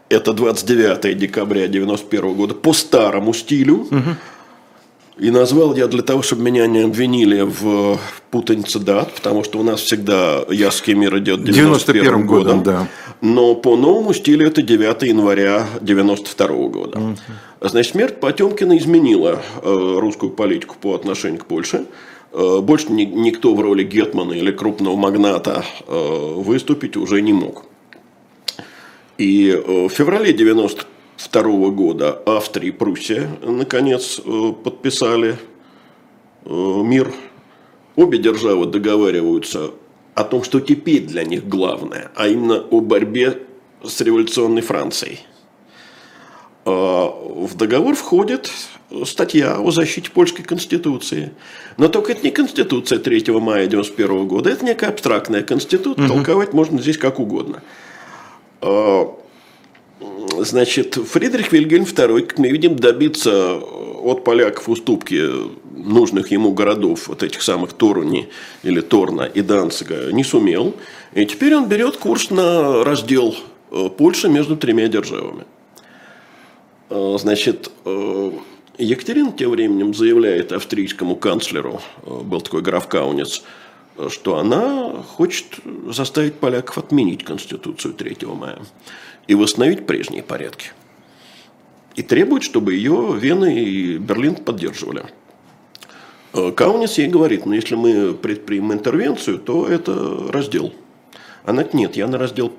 Это 0.08 0.32
29 0.32 1.18
декабря 1.18 1.68
91 1.68 2.34
года 2.34 2.54
по 2.54 2.72
старому 2.72 3.34
стилю. 3.34 3.86
И 5.18 5.30
назвал 5.30 5.74
я 5.74 5.86
для 5.86 6.02
того, 6.02 6.20
чтобы 6.20 6.42
меня 6.42 6.66
не 6.66 6.80
обвинили 6.80 7.40
в 7.40 7.98
путанице 8.30 8.78
дат, 8.78 9.12
потому 9.14 9.44
что 9.44 9.58
у 9.58 9.62
нас 9.62 9.80
всегда 9.80 10.44
Ясский 10.50 10.92
мир 10.92 11.16
идет 11.18 11.42
91 11.42 12.02
91 12.02 12.26
годом, 12.26 12.58
годом. 12.58 12.62
да. 12.62 12.88
Но 13.22 13.54
по 13.54 13.76
новому 13.76 14.12
стилю 14.12 14.46
это 14.46 14.60
9 14.60 15.02
января 15.02 15.66
92 15.80 16.46
года. 16.68 17.16
Значит, 17.62 17.92
смерть 17.92 18.20
Потемкина 18.20 18.76
изменила 18.76 19.40
э, 19.62 19.96
русскую 19.98 20.32
политику 20.32 20.76
по 20.78 20.94
отношению 20.94 21.40
к 21.40 21.46
Польше. 21.46 21.86
Э, 22.36 22.60
больше 22.60 22.92
ни- 22.92 23.04
никто 23.04 23.54
в 23.54 23.60
роли 23.60 23.82
гетмана 23.82 24.34
или 24.34 24.52
крупного 24.52 24.94
магната 24.94 25.64
э, 25.86 26.34
выступить 26.36 26.94
уже 26.98 27.22
не 27.22 27.32
мог. 27.32 27.64
И 29.16 29.48
э, 29.48 29.86
в 29.86 29.88
феврале 29.88 30.34
92 30.34 31.70
года 31.70 32.22
Австрия 32.26 32.68
и 32.68 32.72
Пруссия 32.72 33.26
наконец 33.42 34.20
подписали 34.64 35.38
мир. 36.44 37.10
Обе 37.96 38.18
державы 38.18 38.66
договариваются 38.66 39.70
о 40.14 40.22
том, 40.22 40.44
что 40.44 40.60
теперь 40.60 41.04
для 41.06 41.24
них 41.24 41.48
главное, 41.48 42.12
а 42.14 42.28
именно 42.28 42.58
о 42.58 42.82
борьбе 42.82 43.38
с 43.82 43.98
революционной 44.02 44.60
Францией. 44.60 45.20
А, 46.66 47.08
В 47.08 47.54
договор 47.56 47.94
входит 47.94 48.50
статья 49.04 49.58
о 49.58 49.70
защите 49.70 50.10
польской 50.10 50.44
конституции. 50.44 51.32
Но 51.76 51.88
только 51.88 52.12
это 52.12 52.24
не 52.24 52.30
конституция 52.30 52.98
3 52.98 53.24
мая 53.34 53.66
1991 53.66 54.26
года, 54.26 54.50
это 54.50 54.64
некая 54.64 54.88
абстрактная 54.88 55.42
конституция, 55.42 56.08
толковать 56.08 56.52
можно 56.52 56.80
здесь 56.80 56.98
как 56.98 57.20
угодно. 57.20 57.62
А, 58.60 59.14
Значит, 60.38 60.94
Фридрих 60.96 61.52
Вильгельм 61.52 61.84
II, 61.84 62.26
как 62.26 62.38
мы 62.38 62.48
видим, 62.48 62.76
добиться 62.76 63.54
от 63.56 64.24
поляков 64.24 64.68
уступки 64.68 65.22
нужных 65.74 66.30
ему 66.30 66.52
городов, 66.52 67.08
вот 67.08 67.22
этих 67.22 67.40
самых 67.42 67.72
Торуни 67.72 68.28
или 68.62 68.80
Торна 68.80 69.22
и 69.22 69.40
Данцига, 69.40 70.12
не 70.12 70.24
сумел. 70.24 70.74
И 71.14 71.24
теперь 71.24 71.54
он 71.54 71.68
берет 71.68 71.96
курс 71.96 72.28
на 72.30 72.84
раздел 72.84 73.34
э, 73.70 73.88
Польши 73.96 74.28
между 74.28 74.56
тремя 74.56 74.88
державами. 74.88 75.44
Э, 76.88 77.16
Значит, 77.18 77.70
э, 77.84 78.32
Екатерина 78.78 79.32
тем 79.32 79.50
временем 79.50 79.94
заявляет 79.94 80.52
австрийскому 80.52 81.16
канцлеру, 81.16 81.80
э, 82.02 82.20
был 82.22 82.40
такой 82.40 82.62
граф 82.62 82.88
Каунец, 82.88 83.42
что 84.08 84.36
она 84.36 85.02
хочет 85.02 85.46
заставить 85.88 86.34
поляков 86.34 86.78
отменить 86.78 87.24
Конституцию 87.24 87.94
3 87.94 88.34
мая 88.34 88.58
и 89.26 89.34
восстановить 89.34 89.86
прежние 89.86 90.22
порядки. 90.22 90.72
И 91.94 92.02
требует, 92.02 92.42
чтобы 92.42 92.74
ее 92.74 93.16
Вена 93.18 93.46
и 93.46 93.96
Берлин 93.96 94.34
поддерживали. 94.34 95.04
Каунец 96.32 96.98
ей 96.98 97.08
говорит, 97.08 97.46
ну 97.46 97.54
если 97.54 97.74
мы 97.74 98.12
предпримем 98.12 98.74
интервенцию, 98.74 99.38
то 99.38 99.66
это 99.66 100.30
раздел. 100.30 100.74
Она 101.44 101.62
говорит, 101.62 101.72
нет, 101.72 101.96
я 101.96 102.06
на 102.06 102.18
раздел, 102.18 102.52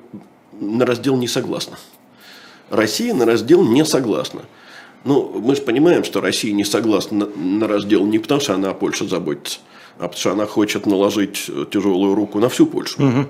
на 0.60 0.88
раздел 0.88 1.16
не 1.18 1.28
согласна. 1.28 1.78
Россия 2.70 3.14
на 3.14 3.26
раздел 3.26 3.64
не 3.64 3.86
согласна. 3.86 4.42
Ну, 5.04 5.40
мы 5.40 5.56
же 5.56 5.62
понимаем, 5.62 6.04
что 6.04 6.22
Россия 6.22 6.54
не 6.54 6.66
согласна 6.66 7.28
на, 7.36 7.68
раздел 7.68 8.06
не 8.06 8.20
потому, 8.20 8.42
что 8.42 8.54
она 8.56 8.72
о 8.72 8.74
Польше 8.74 9.08
заботится, 9.08 9.60
а 9.98 10.04
потому 10.04 10.18
что 10.20 10.32
она 10.32 10.46
хочет 10.46 10.86
наложить 10.86 11.46
э, 11.48 11.66
тяжелую 11.72 12.16
руку 12.16 12.40
на 12.40 12.50
всю 12.50 12.66
Польшу. 12.66 13.30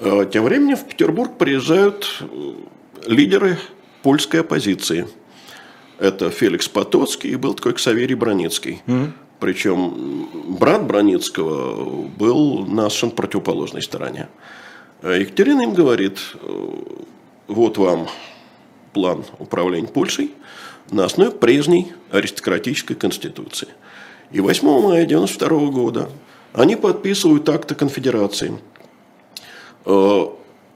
Э, 0.00 0.26
Тем 0.32 0.44
временем 0.44 0.76
в 0.76 0.84
Петербург 0.86 1.36
приезжают 1.38 2.20
э, 2.20 2.52
лидеры 3.06 3.58
польской 4.02 4.40
оппозиции. 4.40 5.06
Это 5.98 6.30
Феликс 6.30 6.68
Потоцкий 6.68 7.30
и 7.30 7.36
был 7.36 7.54
такой 7.54 7.74
Ксаверий 7.74 8.16
Броницкий. 8.16 8.82
Причем 9.38 9.78
м, 9.78 10.56
брат 10.58 10.84
Броницкого 10.86 12.08
был 12.08 12.66
на 12.66 12.88
совершенно 12.88 13.12
противоположной 13.12 13.82
стороне. 13.82 14.28
А 15.02 15.12
Екатерина 15.12 15.62
им 15.62 15.74
говорит, 15.74 16.18
э, 16.42 16.68
вот 17.48 17.78
вам 17.78 18.08
план 18.92 19.24
управления 19.38 19.88
Польшей 19.88 20.32
на 20.90 21.04
основе 21.04 21.30
прежней 21.30 21.92
аристократической 22.10 22.96
конституции. 22.96 23.68
И 24.30 24.40
8 24.40 24.66
мая 24.66 25.04
1992 25.04 25.70
года 25.70 26.10
они 26.52 26.76
подписывают 26.76 27.48
акт 27.48 27.70
о 27.72 27.74
конфедерации. 27.74 28.58
Э, 29.84 30.26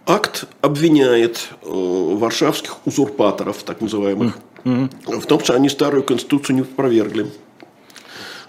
акт 0.06 0.46
обвиняет 0.60 1.48
э, 1.62 1.66
варшавских 1.68 2.86
узурпаторов, 2.86 3.62
так 3.62 3.80
называемых, 3.80 4.38
в 4.64 5.26
том, 5.26 5.40
что 5.40 5.54
они 5.54 5.68
старую 5.68 6.02
конституцию 6.02 6.56
не 6.56 6.62
опровергли, 6.62 7.30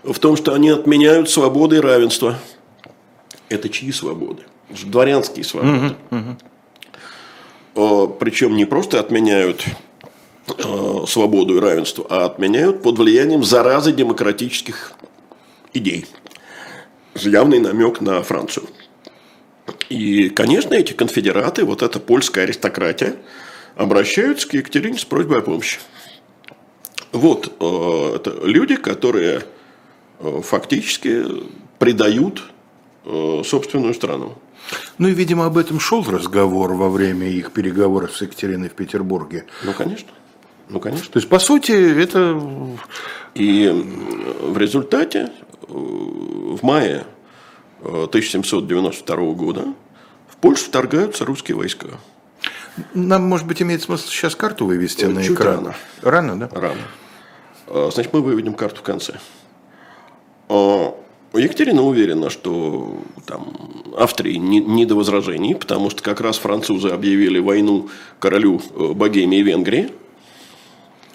в 0.04 0.18
том, 0.20 0.36
что 0.36 0.54
они 0.54 0.70
отменяют 0.70 1.30
свободы 1.30 1.78
и 1.78 1.80
равенство. 1.80 2.38
Это 3.48 3.70
чьи 3.70 3.92
свободы? 3.92 4.44
Дворянские 4.86 5.44
свободы. 5.44 5.96
Причем 7.74 8.56
не 8.56 8.66
просто 8.66 9.00
отменяют 9.00 9.66
свободу 11.08 11.58
и 11.58 11.60
равенство, 11.60 12.06
а 12.10 12.26
отменяют 12.26 12.82
под 12.82 12.98
влиянием 12.98 13.44
заразы 13.44 13.92
демократических 13.92 14.94
идей 15.74 16.06
явный 17.16 17.60
намек 17.60 18.02
на 18.02 18.22
Францию. 18.24 18.68
И, 19.90 20.30
конечно, 20.30 20.74
эти 20.74 20.94
конфедераты, 20.94 21.66
вот 21.66 21.82
эта 21.82 22.00
польская 22.00 22.42
аристократия, 22.42 23.16
обращаются 23.76 24.48
к 24.48 24.54
Екатерине 24.54 24.98
с 24.98 25.06
просьбой 25.06 25.40
о 25.40 25.42
помощи. 25.42 25.80
Вот 27.12 27.56
э, 27.60 28.16
это 28.16 28.40
люди, 28.44 28.76
которые 28.76 29.44
фактически 30.20 31.24
предают 31.80 32.44
собственную 33.46 33.94
страну. 33.94 34.36
Ну 34.98 35.08
и, 35.08 35.14
видимо, 35.14 35.46
об 35.46 35.58
этом 35.58 35.80
шел 35.80 36.04
разговор 36.04 36.74
во 36.74 36.90
время 36.90 37.28
их 37.30 37.52
переговоров 37.52 38.16
с 38.16 38.22
Екатериной 38.22 38.70
в 38.70 38.74
Петербурге. 38.74 39.46
Ну, 39.64 39.74
конечно. 39.74 40.10
Ну, 40.70 40.80
конечно. 40.80 41.12
То 41.12 41.18
есть, 41.18 41.30
по 41.30 41.40
сути, 41.40 41.72
это... 41.72 42.40
И 43.34 43.70
в 44.42 44.58
результате 44.58 45.32
в 45.68 46.64
мае 46.64 47.06
1792 47.82 49.16
э, 49.16 49.32
года 49.34 49.66
в 50.28 50.38
Польшу 50.38 50.66
вторгаются 50.66 51.26
русские 51.26 51.58
войска. 51.58 51.88
Нам, 52.94 53.24
может 53.24 53.48
быть, 53.48 53.62
имеет 53.62 53.82
смысл 53.82 54.08
сейчас 54.08 54.36
карту 54.36 54.66
вывести 54.66 55.02
Чуть 55.02 55.16
на 55.16 55.28
экран? 55.28 55.56
Рано. 55.56 55.76
Рано, 56.02 56.40
да? 56.40 56.50
Рано. 56.52 56.82
Э, 57.68 57.90
значит, 57.94 58.14
мы 58.14 58.22
выведем 58.22 58.54
карту 58.54 58.80
в 58.80 58.84
конце. 58.84 59.20
Э, 61.34 61.42
Екатерина 61.42 61.84
уверена, 61.84 62.30
что 62.30 62.98
там 63.26 63.48
Австрии 63.98 64.36
не, 64.36 64.60
не 64.60 64.86
до 64.86 64.96
возражений, 64.96 65.56
потому 65.56 65.90
что 65.90 66.04
как 66.04 66.22
раз 66.22 66.38
французы 66.38 66.90
объявили 66.90 67.40
войну 67.40 67.90
королю 68.20 68.62
Богемии 68.76 69.40
и 69.40 69.44
Венгрии. 69.44 69.90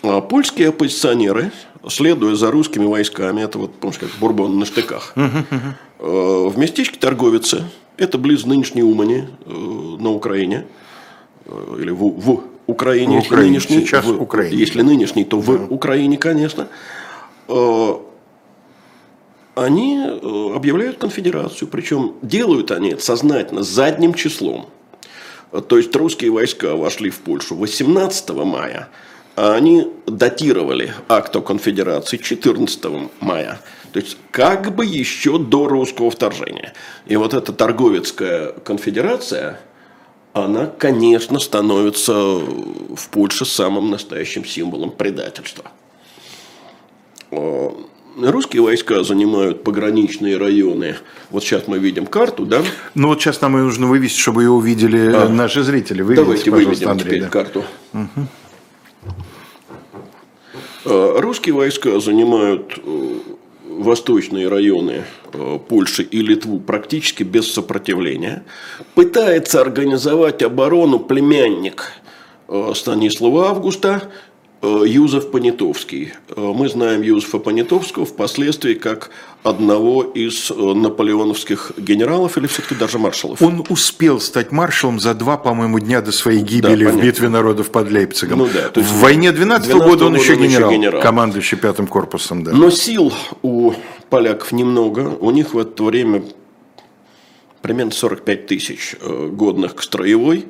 А 0.02 0.20
польские 0.20 0.68
оппозиционеры, 0.68 1.50
следуя 1.88 2.34
за 2.34 2.50
русскими 2.50 2.84
войсками, 2.84 3.40
это 3.40 3.58
вот, 3.58 3.74
помнишь, 3.74 3.98
как 3.98 4.10
Бурбон 4.20 4.58
на 4.58 4.66
штыках, 4.66 5.14
в 5.98 6.58
местечке 6.58 6.98
Торговице, 6.98 7.64
это 7.96 8.18
близ 8.18 8.44
нынешней 8.44 8.82
Умани 8.82 9.24
э, 9.46 9.50
на 9.50 10.10
Украине, 10.10 10.66
э, 11.46 11.76
или 11.80 11.90
в, 11.90 12.02
в 12.02 12.40
Украине, 12.66 13.16
в 13.16 13.22
если 13.22 13.28
Украине, 13.28 13.50
нынешний, 13.50 13.80
сейчас 13.80 14.04
в, 14.04 14.20
Украине. 14.20 14.56
Если 14.56 14.82
нынешний, 14.82 15.24
то 15.24 15.38
в 15.38 15.72
Украине, 15.72 16.16
конечно. 16.16 16.68
Э, 19.54 19.64
они 19.64 20.00
объявляют 20.54 20.98
конфедерацию, 20.98 21.68
причем 21.68 22.14
делают 22.22 22.70
они 22.70 22.90
это 22.90 23.02
сознательно 23.02 23.62
задним 23.62 24.14
числом. 24.14 24.68
То 25.68 25.78
есть 25.78 25.94
русские 25.94 26.32
войска 26.32 26.74
вошли 26.74 27.10
в 27.10 27.20
Польшу 27.20 27.54
18 27.54 28.30
мая, 28.30 28.88
а 29.36 29.54
они 29.54 29.88
датировали 30.06 30.92
акт 31.08 31.36
о 31.36 31.40
конфедерации 31.40 32.16
14 32.16 33.10
мая. 33.20 33.60
То 33.92 34.00
есть, 34.00 34.16
как 34.32 34.74
бы 34.74 34.84
еще 34.84 35.38
до 35.38 35.68
русского 35.68 36.10
вторжения. 36.10 36.72
И 37.06 37.14
вот 37.14 37.32
эта 37.32 37.52
торговецкая 37.52 38.48
конфедерация, 38.64 39.60
она, 40.32 40.66
конечно, 40.66 41.38
становится 41.38 42.12
в 42.12 43.08
Польше 43.12 43.44
самым 43.44 43.90
настоящим 43.90 44.44
символом 44.44 44.90
предательства. 44.90 45.70
Русские 48.16 48.62
войска 48.62 49.02
занимают 49.02 49.64
пограничные 49.64 50.36
районы. 50.36 50.96
Вот 51.30 51.42
сейчас 51.42 51.66
мы 51.66 51.78
видим 51.78 52.06
карту, 52.06 52.46
да? 52.46 52.62
Ну 52.94 53.08
вот 53.08 53.20
сейчас 53.20 53.40
нам 53.40 53.58
и 53.58 53.60
нужно 53.60 53.88
вывести, 53.88 54.20
чтобы 54.20 54.42
ее 54.42 54.50
увидели 54.50 55.12
а. 55.12 55.28
наши 55.28 55.62
зрители. 55.62 56.02
Выведите, 56.02 56.24
Давайте 56.24 56.50
выведем 56.50 56.88
Андрей, 56.90 57.06
теперь 57.08 57.22
да. 57.22 57.28
карту. 57.28 57.64
Угу. 57.92 58.28
Э, 60.84 61.14
русские 61.18 61.54
войска 61.54 61.98
занимают 61.98 62.78
э, 62.84 63.18
восточные 63.68 64.48
районы 64.48 65.04
э, 65.32 65.58
Польши 65.68 66.02
и 66.02 66.20
Литву 66.20 66.60
практически 66.60 67.22
без 67.22 67.50
сопротивления. 67.52 68.44
Пытается 68.94 69.60
организовать 69.60 70.42
оборону 70.42 70.98
племянник 71.00 71.90
Станислава 72.74 73.48
Августа 73.48 74.10
Э, 74.64 74.84
Юзеф 74.86 75.30
Понятовский. 75.30 76.14
Э, 76.34 76.40
мы 76.40 76.68
знаем 76.70 77.02
Юзефа 77.02 77.38
Понятовского 77.38 78.06
впоследствии 78.06 78.72
как 78.72 79.10
одного 79.42 80.02
из 80.02 80.50
э, 80.50 80.54
наполеоновских 80.54 81.72
генералов 81.76 82.38
или 82.38 82.46
все-таки 82.46 82.74
даже 82.74 82.98
маршалов. 82.98 83.42
Он 83.42 83.62
успел 83.68 84.20
стать 84.20 84.52
маршалом 84.52 85.00
за 85.00 85.12
два, 85.12 85.36
по-моему, 85.36 85.80
дня 85.80 86.00
до 86.00 86.12
своей 86.12 86.40
гибели 86.40 86.86
да, 86.86 86.92
в 86.92 87.02
битве 87.02 87.28
народов 87.28 87.70
под 87.70 87.90
Лейпцигом. 87.90 88.38
Ну, 88.38 88.48
да, 88.48 88.80
в 88.80 89.00
войне 89.00 89.32
12 89.32 89.70
-го 89.70 89.84
года 89.84 90.06
он 90.06 90.16
еще 90.16 90.34
генерал, 90.34 90.70
генерал, 90.70 91.02
командующий 91.02 91.58
пятым 91.58 91.86
корпусом. 91.86 92.42
Да. 92.42 92.52
Но 92.52 92.70
сил 92.70 93.12
у 93.42 93.74
поляков 94.08 94.52
немного. 94.52 95.00
У 95.20 95.30
них 95.30 95.52
в 95.52 95.58
это 95.58 95.82
время 95.84 96.22
примерно 97.60 97.92
45 97.92 98.46
тысяч 98.46 98.96
годных 99.02 99.74
к 99.74 99.82
строевой. 99.82 100.46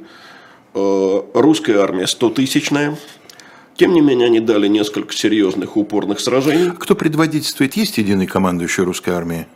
Русская 0.73 1.79
армия 1.79 2.05
100-тысячная. 2.05 2.97
Тем 3.77 3.93
не 3.93 4.01
менее, 4.01 4.27
они 4.27 4.41
дали 4.41 4.69
несколько 4.69 5.13
серьезных 5.13 5.77
упорных 5.77 6.21
сражений. 6.21 6.71
Кто 6.79 6.95
предводительствует? 6.95 7.77
Есть 7.77 7.99
единый 7.99 8.27
командующий 8.27 8.85
русской 8.85 9.11
армии? 9.11 9.47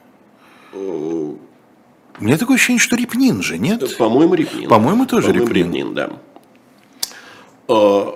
Э, 0.72 0.76
У 0.76 2.24
меня 2.24 2.36
такое 2.36 2.56
ощущение, 2.56 2.80
что 2.80 2.96
Репнин 2.96 3.42
же, 3.42 3.58
нет? 3.58 3.96
По-моему, 3.96 4.34
Репнин. 4.34 4.68
По-моему, 4.68 5.06
тоже 5.06 5.28
По-моему, 5.28 5.46
Репнин. 5.48 5.66
Репнин, 5.66 5.94
да. 5.94 6.10
Э, 7.68 8.12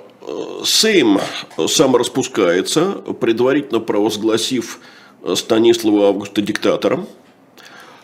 Сейм 0.65 1.19
сам 1.69 1.97
распускается, 1.97 2.93
предварительно 3.21 3.81
провозгласив 3.81 4.81
Станислава 5.35 6.09
Августа 6.09 6.43
диктатором– 6.43 7.07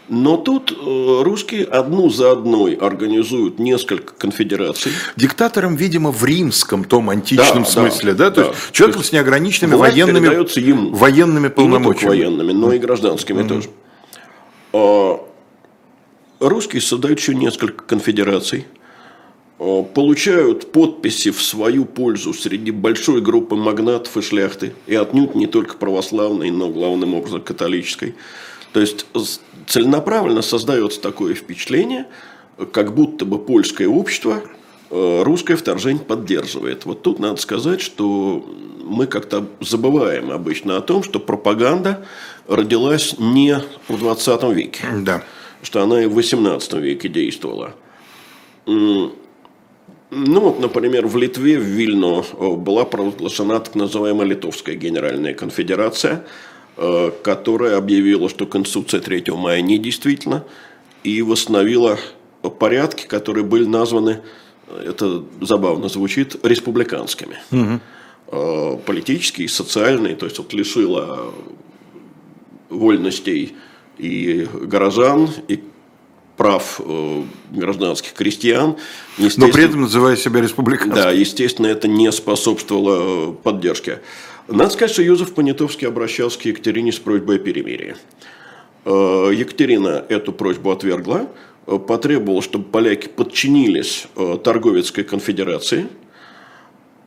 но 0.09 0.37
тут 0.37 0.73
э, 0.73 1.23
русские 1.23 1.65
одну 1.65 2.09
за 2.09 2.33
одной 2.33 2.75
организуют 2.75 3.59
несколько 3.59 4.15
конфедераций. 4.15 4.93
Диктатором, 5.17 5.77
видимо, 5.77 6.11
в 6.11 6.25
римском 6.25 6.85
том 6.85 7.11
античном 7.11 7.65
да, 7.65 7.69
смысле, 7.69 8.15
да? 8.15 8.31
да? 8.31 8.31
То 8.31 8.41
да. 8.43 8.49
есть 8.49 8.73
человеком 8.73 9.05
с 9.05 9.13
неограниченными 9.13 9.75
военными, 9.75 10.61
ему. 10.61 10.95
военными 10.95 11.49
полномочиями. 11.49 12.15
И 12.15 12.19
не 12.19 12.25
военными, 12.25 12.53
но 12.53 12.73
и 12.73 12.79
гражданскими 12.79 13.43
mm 13.43 13.49
тоже. 13.49 13.69
А, 14.73 15.21
русские 16.41 16.83
создают 16.83 17.19
еще 17.19 17.35
несколько 17.35 17.85
конфедераций, 17.85 18.67
а, 19.59 19.83
получают 19.83 20.73
подписи 20.73 21.31
в 21.31 21.43
свою 21.43 21.85
пользу 21.85 22.33
среди 22.33 22.71
большой 22.71 23.21
группы 23.21 23.57
магнатов 23.57 24.17
и 24.17 24.23
шляхты, 24.23 24.73
и 24.87 24.95
отнюдь 24.95 25.35
не 25.35 25.47
только 25.47 25.77
православной, 25.77 26.51
но 26.51 26.69
главным 26.69 27.15
образом 27.15 27.43
католической. 27.43 28.15
То 28.73 28.81
есть 28.81 29.07
целенаправленно 29.67 30.43
создается 30.43 31.01
такое 31.01 31.35
впечатление, 31.35 32.07
как 32.73 32.95
будто 32.95 33.25
бы 33.25 33.39
польское 33.39 33.89
общество 33.89 34.43
э, 34.91 35.23
русское 35.23 35.57
вторжение 35.57 36.05
поддерживает. 36.05 36.85
Вот 36.85 37.03
тут 37.03 37.19
надо 37.19 37.41
сказать, 37.41 37.81
что 37.81 38.45
мы 38.85 39.07
как-то 39.07 39.47
забываем 39.61 40.31
обычно 40.31 40.77
о 40.77 40.81
том, 40.81 41.03
что 41.03 41.21
пропаганда 41.21 42.05
родилась 42.47 43.19
не 43.19 43.61
в 43.89 43.99
20 43.99 44.43
веке, 44.55 44.85
да. 45.03 45.23
что 45.63 45.83
она 45.83 46.03
и 46.03 46.07
в 46.07 46.15
18 46.15 46.75
веке 46.75 47.09
действовала. 47.09 47.75
Ну 48.67 49.13
вот, 50.11 50.59
например, 50.59 51.07
в 51.07 51.19
Литве, 51.19 51.59
в 51.59 51.63
Вильно 51.63 52.25
э, 52.33 52.51
была 52.57 52.85
провозглашена 52.85 53.61
так 53.61 53.75
называемая 53.75 54.27
Литовская 54.27 54.75
Генеральная 54.75 55.35
Конфедерация– 55.35 56.25
которая 57.23 57.77
объявила, 57.77 58.29
что 58.29 58.47
Конституция 58.47 59.01
3 59.01 59.25
мая 59.33 59.61
недействительна 59.63 60.45
и 61.03 61.23
восстановила 61.23 61.99
порядки, 62.59 63.07
которые 63.07 63.45
были 63.45 63.65
названы, 63.65 64.21
это 64.85 65.25
забавно 65.41 65.89
звучит, 65.89 66.37
республиканскими. 66.45 67.39
Угу. 67.51 68.81
Политические, 68.87 69.49
социальные, 69.49 70.15
то 70.15 70.27
есть 70.27 70.39
вот 70.39 70.53
лишила 70.53 71.33
вольностей 72.69 73.57
и 73.97 74.47
горожан, 74.63 75.31
и 75.49 75.63
прав 76.37 76.81
э, 76.85 77.23
гражданских 77.51 78.13
крестьян. 78.13 78.77
Но 79.19 79.49
при 79.49 79.65
этом 79.65 79.83
называя 79.83 80.17
себя 80.17 80.41
республиканцем. 80.41 80.95
Да, 80.95 81.11
естественно, 81.11 81.67
это 81.67 81.89
не 81.89 82.11
способствовало 82.13 83.33
поддержке. 83.33 84.01
Надо 84.49 84.71
сказать, 84.71 84.93
что 84.93 85.03
Юзеф 85.03 85.35
Понятовский 85.35 85.87
обращался 85.87 86.39
к 86.39 86.45
Екатерине 86.45 86.93
с 86.93 86.99
просьбой 86.99 87.37
о 87.37 87.39
перемирии. 87.39 87.97
Екатерина 88.85 90.05
эту 90.09 90.33
просьбу 90.33 90.71
отвергла, 90.71 91.29
потребовала, 91.67 92.41
чтобы 92.41 92.65
поляки 92.65 93.09
подчинились 93.09 94.07
торговецкой 94.43 95.05
конфедерации. 95.05 95.89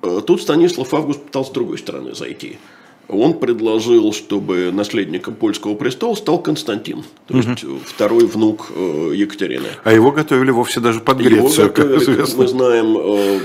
Тут 0.02 0.42
Станислав 0.42 0.94
Август 0.94 1.24
пытался 1.24 1.50
с 1.50 1.54
другой 1.54 1.78
стороны 1.78 2.14
зайти– 2.14 2.58
он 3.12 3.34
предложил, 3.40 4.14
чтобы 4.14 4.72
наследником 4.72 5.36
польского 5.36 5.76
престола 5.76 6.16
стал 6.16 6.40
Константин, 6.40 7.04
то 7.28 7.38
угу. 7.38 7.50
есть 7.50 7.66
второй 7.86 8.26
внук 8.26 8.72
э, 8.74 9.12
Екатерины. 9.16 9.68
А 9.84 9.94
его 9.94 10.12
готовили 10.12 10.52
вовсе 10.52 10.80
даже 10.80 11.02
под 11.02 11.18
Грецию, 11.18 11.42
его 11.42 11.68
готовили, 11.68 11.98
как 11.98 12.02
известно. 12.04 12.38
мы 12.38 12.48
знаем, 12.48 12.98
э, 12.98 13.40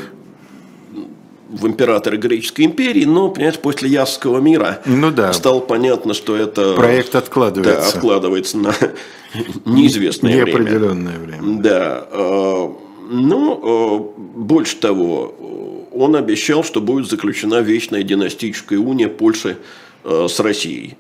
в 1.49 1.67
императоры 1.67 2.17
греческой 2.17 2.65
империи, 2.65 3.05
но, 3.05 3.29
понимаете, 3.29 3.59
после 3.61 3.89
Ясского 3.89 4.39
мира 4.39 4.81
ну, 4.85 5.11
да. 5.11 5.33
стало 5.33 5.61
понятно, 5.61 6.15
что 6.15 6.37
это... 6.37 6.75
Проект 6.75 7.15
откладывается. 7.15 7.81
Да, 7.81 7.89
откладывается 7.89 8.59
на 8.59 8.75
неизвестное 9.65 10.35
Неопределенное 10.35 11.19
время. 11.19 11.43
время. 11.43 11.63
Да. 11.63 12.07
Э, 12.11 12.69
ну, 13.09 14.15
больше 14.17 14.77
того, 14.77 15.89
он 15.93 16.17
обещал, 16.17 16.65
что 16.65 16.81
будет 16.81 17.09
заключена 17.09 17.61
вечная 17.61 18.03
династическая 18.03 18.79
уния 18.79 19.09
Польши 19.09 19.59
э, 20.05 20.27
с 20.29 20.41
Россией. 20.41 20.97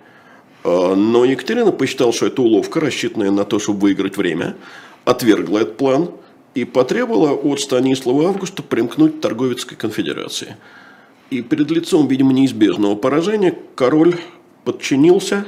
Э, 0.64 0.94
но 0.94 1.24
Екатерина 1.24 1.72
посчитала, 1.72 2.12
что 2.12 2.26
это 2.26 2.42
уловка, 2.42 2.80
рассчитанная 2.80 3.30
на 3.30 3.44
то, 3.44 3.59
чтобы 3.59 3.80
выиграть 3.80 4.16
время, 4.16 4.57
отвергла 5.05 5.59
этот 5.59 5.76
план 5.76 6.11
и 6.57 6.64
потребовала 6.64 7.32
от 7.32 7.61
Станислава 7.61 8.30
Августа 8.30 8.62
примкнуть 8.62 9.18
к 9.18 9.20
торговецкой 9.20 9.76
конфедерации. 9.76 10.57
И 11.28 11.42
перед 11.42 11.70
лицом, 11.70 12.09
видимо, 12.09 12.32
неизбежного 12.32 12.94
поражения 12.94 13.54
король 13.74 14.16
подчинился. 14.64 15.44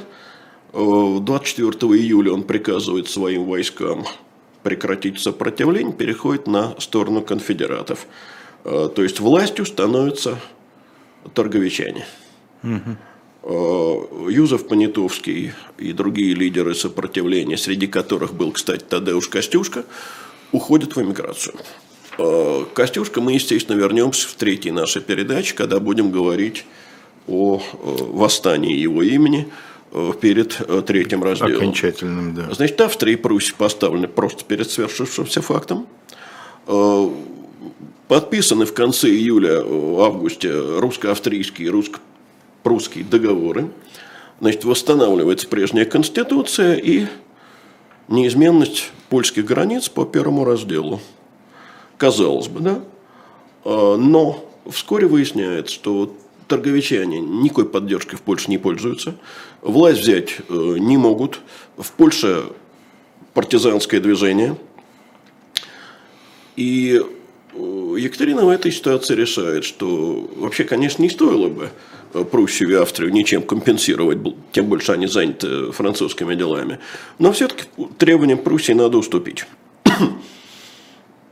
24 0.75 1.71
э, 1.71 1.97
июля 1.97 2.33
он 2.33 2.43
приказывает 2.43 3.09
своим 3.09 3.47
войскам 3.47 4.05
прекратить 4.63 5.19
сопротивление, 5.19 5.95
переходит 5.95 6.47
на 6.47 6.79
сторону 6.79 7.23
конфедератов. 7.23 8.07
Э, 8.65 8.91
то 8.95 9.03
есть 9.03 9.19
властью 9.19 9.65
становятся 9.65 10.39
торговичане. 11.33 12.05
Угу. 12.63 14.29
Юзеф 14.29 14.69
Понятовский 14.69 15.53
и 15.79 15.93
другие 15.93 16.35
лидеры 16.35 16.75
сопротивления, 16.75 17.57
среди 17.57 17.87
которых 17.87 18.35
был, 18.35 18.53
кстати, 18.53 18.85
Тадеуш 18.85 19.29
Костюшка, 19.29 19.87
уходят 20.53 20.97
в 20.97 21.03
эмиграцию. 21.03 21.55
Э, 22.19 22.65
Костюшка 22.75 23.21
мы, 23.21 23.33
естественно, 23.33 23.77
вернемся 23.77 24.29
в 24.29 24.35
третьей 24.35 24.73
нашей 24.73 25.03
передаче, 25.03 25.55
когда 25.55 25.81
будем 25.81 26.11
говорить 26.11 26.65
о 27.27 27.63
восстании 27.75 28.75
его 28.75 29.03
имени 29.03 29.49
перед 30.21 30.59
третьим 30.87 31.23
разделом. 31.23 31.57
Окончательным, 31.57 32.35
да. 32.35 32.55
Значит, 32.55 32.81
Австрия 32.81 33.15
и 33.15 33.17
Пруссия 33.17 33.55
поставлены 33.57 34.09
просто 34.09 34.45
перед 34.45 34.71
свершившимся 34.71 35.43
фактом 35.43 35.87
подписаны 38.09 38.65
в 38.65 38.75
конце 38.75 39.09
июля-августе 39.09 40.49
э, 40.49 40.79
русско-австрийские 40.81 41.69
и 41.69 41.71
русско-прусские 41.71 43.05
договоры. 43.05 43.71
Значит, 44.41 44.65
восстанавливается 44.65 45.47
прежняя 45.47 45.85
конституция 45.85 46.75
и 46.75 47.07
неизменность 48.09 48.91
польских 49.09 49.45
границ 49.45 49.89
по 49.89 50.05
первому 50.05 50.45
разделу. 50.45 51.01
Казалось 51.97 52.49
бы, 52.49 52.61
да? 52.61 52.81
А, 53.65 53.97
но 53.97 54.45
вскоре 54.71 55.07
выясняется, 55.07 55.75
что 55.75 56.15
торговичане 56.49 57.21
никакой 57.21 57.69
поддержкой 57.69 58.17
в 58.17 58.23
Польше 58.23 58.51
не 58.51 58.59
пользуются, 58.59 59.15
власть 59.61 60.01
взять 60.01 60.37
э, 60.49 60.77
не 60.79 60.97
могут. 60.97 61.41
В 61.77 61.93
Польше 61.93 62.45
партизанское 63.35 64.01
движение. 64.01 64.57
И 66.57 67.01
Екатерина 67.55 68.45
в 68.45 68.49
этой 68.49 68.73
ситуации 68.73 69.15
решает, 69.15 69.65
что 69.65 70.29
вообще, 70.37 70.65
конечно, 70.65 71.03
не 71.03 71.11
стоило 71.11 71.49
бы 71.49 71.71
Пруссию 72.31 72.71
и 72.71 72.75
Австрию 72.75 73.13
ничем 73.13 73.43
компенсировать, 73.43 74.19
тем 74.53 74.67
больше 74.67 74.93
они 74.93 75.07
заняты 75.07 75.73
французскими 75.73 76.35
делами. 76.35 76.79
Но 77.19 77.33
все-таки 77.33 77.65
требованиям 77.99 78.39
Пруссии 78.39 78.73
надо 78.73 78.99
уступить. 78.99 79.47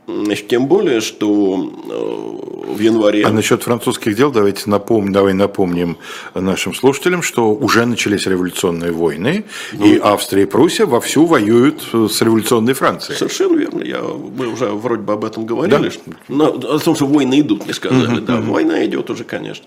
Значит, 0.07 0.47
тем 0.47 0.67
более, 0.67 1.01
что 1.01 1.73
э, 1.89 2.73
в 2.73 2.79
январе... 2.79 3.25
А 3.25 3.29
насчет 3.29 3.63
французских 3.63 4.15
дел 4.15 4.31
давайте 4.31 4.69
напомним, 4.69 5.11
давай 5.11 5.33
напомним 5.33 5.97
нашим 6.33 6.73
слушателям, 6.73 7.21
что 7.21 7.53
уже 7.53 7.85
начались 7.85 8.25
революционные 8.25 8.93
войны, 8.93 9.43
ну, 9.73 9.85
и 9.85 9.99
Австрия 9.99 10.43
и 10.43 10.45
Пруссия 10.45 10.85
вовсю 10.85 11.25
воюют 11.25 11.81
с 11.91 12.21
революционной 12.21 12.73
Францией. 12.73 13.17
Совершенно 13.17 13.57
верно. 13.57 13.83
Я, 13.83 14.01
мы 14.01 14.47
уже 14.47 14.67
вроде 14.67 15.01
бы 15.01 15.11
об 15.11 15.25
этом 15.25 15.45
говорили. 15.45 15.83
Да? 15.83 15.91
Что, 15.91 16.01
но, 16.29 16.45
о 16.53 16.79
том, 16.79 16.95
что 16.95 17.05
войны 17.05 17.41
идут, 17.41 17.67
не 17.67 17.73
сказали. 17.73 18.19
Угу, 18.19 18.25
да, 18.25 18.39
угу. 18.39 18.53
война 18.53 18.85
идет 18.85 19.09
уже, 19.09 19.25
конечно. 19.25 19.65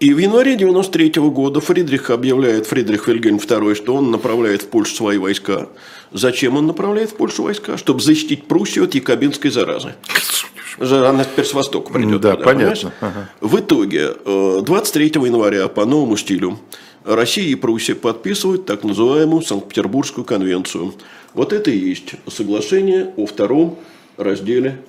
И 0.00 0.12
в 0.12 0.18
январе 0.18 0.56
93 0.56 1.20
-го 1.20 1.30
года 1.30 1.60
Фридрих 1.60 2.10
объявляет, 2.10 2.66
Фридрих 2.66 3.06
Вильгельм 3.06 3.36
II, 3.36 3.74
что 3.74 3.94
он 3.94 4.10
направляет 4.10 4.62
в 4.62 4.66
Польшу 4.66 4.94
свои 4.94 5.18
войска. 5.18 5.68
Зачем 6.12 6.56
он 6.56 6.66
направляет 6.66 7.10
в 7.10 7.14
Польшу 7.14 7.44
войска? 7.44 7.76
Чтобы 7.76 8.00
защитить 8.00 8.44
Пруссию 8.44 8.84
от 8.84 8.94
якобинской 8.94 9.50
заразы. 9.50 9.94
Она 10.80 11.24
теперь 11.24 11.44
с 11.44 11.54
востока 11.54 11.92
придет. 11.92 12.20
Да, 12.20 12.32
туда, 12.32 12.44
понятно. 12.44 12.92
Ага. 13.00 13.30
В 13.40 13.60
итоге 13.60 14.14
23 14.24 15.12
э, 15.14 15.26
января 15.26 15.68
по 15.68 15.84
новому 15.84 16.16
стилю 16.16 16.58
Россия 17.04 17.46
и 17.46 17.54
Пруссия 17.54 17.94
подписывают 17.94 18.66
так 18.66 18.82
называемую 18.82 19.42
Санкт-Петербургскую 19.42 20.24
конвенцию. 20.24 20.94
Вот 21.34 21.52
это 21.52 21.70
и 21.70 21.78
есть 21.78 22.14
соглашение 22.26 23.12
о 23.16 23.26
втором 23.26 23.78
разделе 24.16 24.80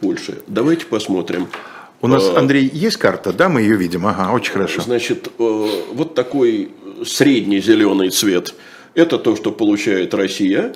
Польши. 0.00 0.38
Давайте 0.46 0.86
посмотрим. 0.86 1.48
У 2.02 2.08
нас, 2.08 2.24
э, 2.24 2.36
Андрей, 2.36 2.68
есть 2.72 2.96
карта, 2.96 3.32
да, 3.32 3.48
мы 3.48 3.60
ее 3.62 3.76
видим, 3.76 4.06
ага, 4.06 4.32
очень 4.32 4.52
хорошо. 4.52 4.82
Значит, 4.82 5.28
э, 5.38 5.68
вот 5.94 6.14
такой 6.14 6.70
средний 7.04 7.60
зеленый 7.60 8.10
цвет– 8.10 8.54
это 8.94 9.18
то, 9.18 9.36
что 9.36 9.52
получает 9.52 10.12
Россия. 10.12 10.74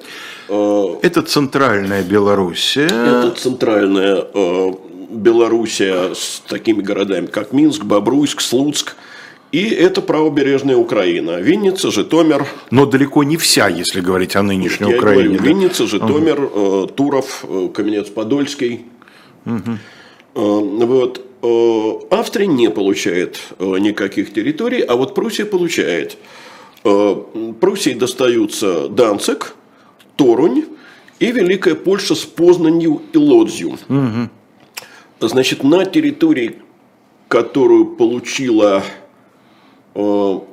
Э, 0.49 0.85
это 1.03 1.22
центральная 1.22 2.05
Белоруссия. 2.05 2.87
Это 2.87 3.33
центральная 3.37 4.24
Белоруссия 5.11 6.14
с 6.14 6.43
такими 6.49 6.81
городами, 6.81 7.27
как 7.27 7.53
Минск, 7.53 7.83
Бобруйск, 7.85 8.41
Слуцк. 8.41 8.95
И 9.51 9.68
это 9.70 10.03
правобережная 10.03 10.77
Украина. 10.77 11.41
Винница, 11.41 11.91
Житомир. 11.91 12.47
Но 12.70 12.87
далеко 12.87 13.24
не 13.24 13.37
вся, 13.37 13.68
если 13.68 14.01
говорить 14.01 14.37
о 14.37 14.43
нынешней 14.43 14.91
Я 14.91 14.97
Украине. 14.99 15.39
Говорю, 15.39 15.43
да? 15.43 15.49
Винница, 15.49 15.87
Житомир, 15.87 16.41
угу. 16.41 16.87
Туров, 16.89 17.45
Каменец-Подольский. 17.74 18.87
Угу. 19.45 19.79
Вот. 20.37 21.24
Э, 21.43 21.93
Австрия 22.11 22.47
не 22.47 22.70
получает 22.70 23.41
э, 23.59 23.78
никаких 23.78 24.32
территорий, 24.32 24.82
а 24.82 24.97
вот 24.97 25.14
Пруссия 25.14 25.47
получает. 25.47 26.18
Э, 26.84 27.16
Пруссии 27.61 27.95
достаются 27.95 28.89
Данцик, 28.89 29.57
Торунь 30.16 30.64
и 31.18 31.32
Великая 31.32 31.74
Польша 31.74 32.14
с 32.14 32.24
Познанью 32.24 33.03
и 33.12 33.18
Лодзью. 33.18 33.78
Угу. 33.89 35.28
Значит, 35.28 35.62
на 35.62 35.84
территории, 35.87 36.59
которую 37.28 37.87
получила 37.97 38.82
Э, 38.82 39.05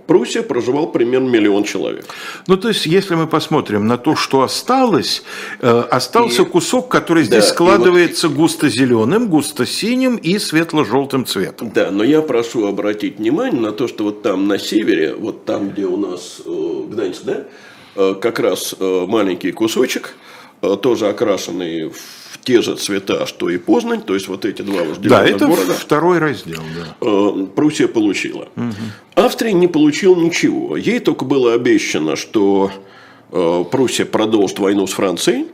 Пруссия 0.07 0.41
проживал 0.41 0.91
примерно 0.91 1.27
миллион 1.27 1.65
человек. 1.65 2.05
Ну, 2.47 2.55
то 2.55 2.69
есть, 2.69 2.85
если 2.85 3.15
мы 3.15 3.27
посмотрим 3.27 3.87
на 3.87 3.97
то, 3.97 4.15
что 4.15 4.41
осталось, 4.41 5.23
э, 5.59 5.83
остался 5.91 6.43
и, 6.43 6.45
кусок, 6.45 6.87
который 6.87 7.23
здесь 7.23 7.43
да, 7.43 7.49
складывается 7.49 8.29
вот, 8.29 8.37
густо-зеленым, 8.37 9.27
густо-синим 9.27 10.15
и 10.15 10.39
светло-желтым 10.39 11.25
цветом. 11.25 11.71
Да, 11.73 11.91
но 11.91 12.05
я 12.05 12.21
прошу 12.21 12.67
обратить 12.67 13.17
внимание 13.17 13.59
на 13.59 13.73
то, 13.73 13.89
что 13.89 14.05
вот 14.05 14.21
там 14.21 14.47
на 14.47 14.57
севере, 14.57 15.13
вот 15.13 15.43
там, 15.43 15.71
где 15.71 15.87
у 15.87 15.97
нас 15.97 16.41
э, 16.45 16.83
Гданьск, 16.89 17.23
да, 17.23 17.43
э, 17.97 18.15
как 18.21 18.39
раз 18.39 18.75
э, 18.79 19.05
маленький 19.09 19.51
кусочек, 19.51 20.15
э, 20.61 20.77
тоже 20.81 21.09
окрашенный 21.09 21.89
в 21.89 22.22
те 22.43 22.61
же 22.61 22.75
цвета, 22.75 23.25
что 23.25 23.49
и 23.49 23.57
Познань, 23.57 24.01
то 24.01 24.13
есть 24.13 24.27
вот 24.27 24.45
эти 24.45 24.61
два 24.61 24.83
вожделенных 24.83 25.09
да, 25.09 25.25
это 25.25 25.47
города. 25.47 25.73
второй 25.73 26.19
раздел. 26.19 26.61
Да. 26.75 26.95
Э, 27.01 27.45
Пруссия 27.55 27.87
получила. 27.87 28.49
Угу. 28.55 28.73
Австрия 29.15 29.53
не 29.53 29.67
получила 29.67 30.15
ничего. 30.15 30.75
Ей 30.77 30.99
только 30.99 31.25
было 31.25 31.53
обещано, 31.53 32.15
что 32.15 32.71
э, 33.31 33.63
Пруссия 33.71 34.05
продолжит 34.05 34.59
войну 34.59 34.87
с 34.87 34.91
Францией. 34.91 35.47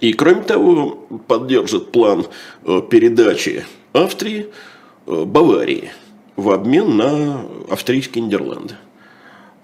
И, 0.00 0.12
кроме 0.12 0.42
того, 0.42 1.06
поддержит 1.26 1.92
план 1.92 2.26
э, 2.64 2.80
передачи 2.88 3.64
Австрии 3.92 4.46
Баварии 5.06 5.90
в 6.36 6.50
обмен 6.50 6.96
на 6.96 7.42
австрийские 7.70 8.24
Нидерланды. 8.24 8.74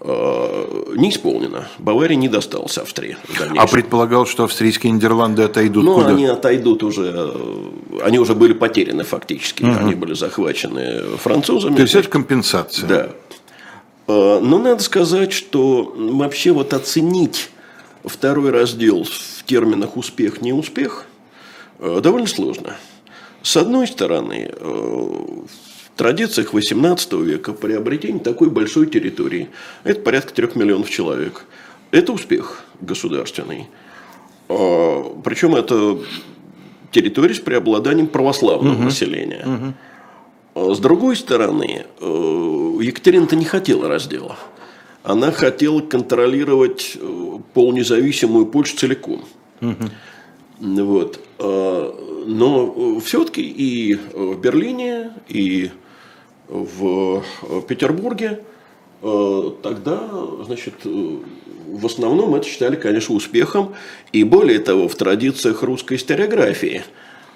Не 0.05 1.11
исполнено. 1.11 1.69
Бавария 1.79 2.17
не 2.17 2.29
досталась 2.29 2.77
Австрии. 2.77 3.17
А 3.57 3.67
предполагал, 3.69 4.27
что 4.27 4.45
австрийские 4.45 4.91
Нидерланды 4.93 5.43
отойдут 5.43 5.85
Ну, 5.85 5.95
куда? 5.95 6.09
они 6.09 6.27
отойдут 6.27 6.83
уже, 6.83 7.33
они 8.03 8.19
уже 8.19 8.35
были 8.35 8.53
потеряны 8.53 9.05
фактически, 9.05 9.63
угу. 9.63 9.79
они 9.79 9.95
были 9.95 10.15
захвачены 10.15 11.17
французами. 11.19 11.77
То 11.77 11.83
есть 11.83 11.95
это 11.95 12.09
компенсация? 12.09 12.89
Да. 12.89 13.11
Но 14.09 14.59
надо 14.59 14.83
сказать, 14.83 15.33
что 15.33 15.95
вообще 15.97 16.51
вот 16.51 16.75
оценить 16.75 17.51
второй 18.05 18.51
раздел 18.51 19.05
в 19.05 19.45
терминах 19.45 19.97
успех-неуспех 19.97 21.07
довольно 21.79 22.27
сложно. 22.27 22.77
С 23.43 23.57
одной 23.57 23.87
стороны, 23.87 24.51
традициях 26.03 26.53
XVIII 26.53 27.23
века 27.23 27.53
приобретение 27.53 28.21
такой 28.21 28.51
большой 28.51 28.89
территории, 28.89 29.51
это 29.85 30.01
порядка 30.01 30.35
трех 30.35 30.57
миллионов 30.57 30.91
человек, 30.91 31.45
это 31.93 32.13
успех 32.13 32.65
государственный. 32.81 33.69
Причем 34.49 35.55
это 35.55 36.01
территория 36.91 37.35
с 37.35 37.39
преобладанием 37.39 38.09
православного 38.09 38.75
угу. 38.75 38.83
населения. 38.83 39.75
Угу. 40.55 40.75
С 40.75 40.81
другой 40.81 41.15
стороны, 41.15 41.87
Екатерина-то 42.01 43.37
не 43.37 43.45
хотела 43.45 43.87
раздела. 43.87 44.37
Она 45.05 45.31
хотела 45.31 45.79
контролировать 45.83 46.99
полнезависимую 47.55 48.47
Польшу 48.47 48.77
целиком. 48.77 49.23
Угу. 49.61 50.85
Вот. 50.85 51.21
Но 52.27 52.99
все-таки 52.99 53.43
и 53.43 53.95
в 53.95 54.41
Берлине, 54.41 55.13
и 55.29 55.71
в 56.49 57.23
Петербурге 57.69 58.41
тогда, 59.01 60.01
значит, 60.45 60.75
в 60.85 61.87
основном 61.87 62.35
это 62.35 62.47
считали, 62.47 62.77
конечно, 62.77 63.15
успехом. 63.15 63.75
И 64.13 64.23
более 64.25 64.59
того, 64.59 64.89
в 64.89 64.95
традициях 64.95 65.63
русской 65.63 65.97
историографии, 65.97 66.83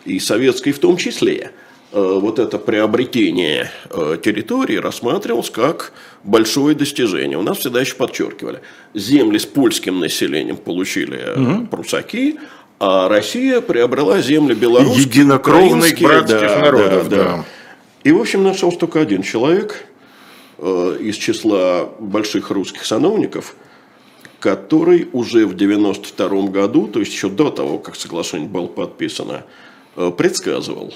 и 0.04 0.20
советской 0.20 0.72
в 0.72 0.78
том 0.78 0.96
числе, 0.96 1.50
вот 1.92 2.38
это 2.38 2.58
приобретение 2.58 3.70
территории 4.22 4.76
рассматривалось 4.76 5.50
как 5.50 5.92
большое 6.22 6.76
достижение. 6.76 7.38
У 7.38 7.42
нас 7.42 7.58
всегда 7.58 7.80
еще 7.80 7.94
подчеркивали, 7.94 8.60
земли 8.92 9.38
с 9.38 9.46
польским 9.46 9.98
населением 10.00 10.56
получили 10.56 11.20
угу. 11.36 11.66
прусаки, 11.68 12.38
а 12.78 13.08
Россия 13.08 13.60
приобрела 13.60 14.20
земли 14.20 14.54
белорусские, 14.54 15.04
единокровных 15.04 15.98
братских 15.98 16.40
да, 16.40 16.58
народов. 16.58 17.08
Да, 17.08 17.16
да. 17.16 17.44
И, 18.06 18.12
в 18.12 18.20
общем, 18.20 18.44
нашелся 18.44 18.78
только 18.78 19.00
один 19.00 19.22
человек 19.22 19.84
э, 20.58 20.98
из 21.00 21.16
числа 21.16 21.90
больших 21.98 22.52
русских 22.52 22.86
сановников, 22.86 23.56
который 24.38 25.08
уже 25.12 25.44
в 25.44 25.56
92 25.56 26.42
году, 26.42 26.86
то 26.86 27.00
есть 27.00 27.10
еще 27.10 27.28
до 27.28 27.50
того, 27.50 27.78
как 27.78 27.96
соглашение 27.96 28.48
было 28.48 28.68
подписано, 28.68 29.44
э, 29.96 30.12
предсказывал, 30.16 30.94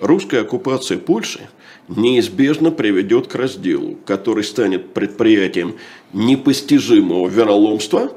русская 0.00 0.40
оккупация 0.40 0.96
Польши 0.96 1.46
неизбежно 1.88 2.70
приведет 2.70 3.26
к 3.26 3.34
разделу, 3.34 3.98
который 4.06 4.42
станет 4.42 4.94
предприятием 4.94 5.76
непостижимого 6.14 7.28
вероломства 7.28 8.12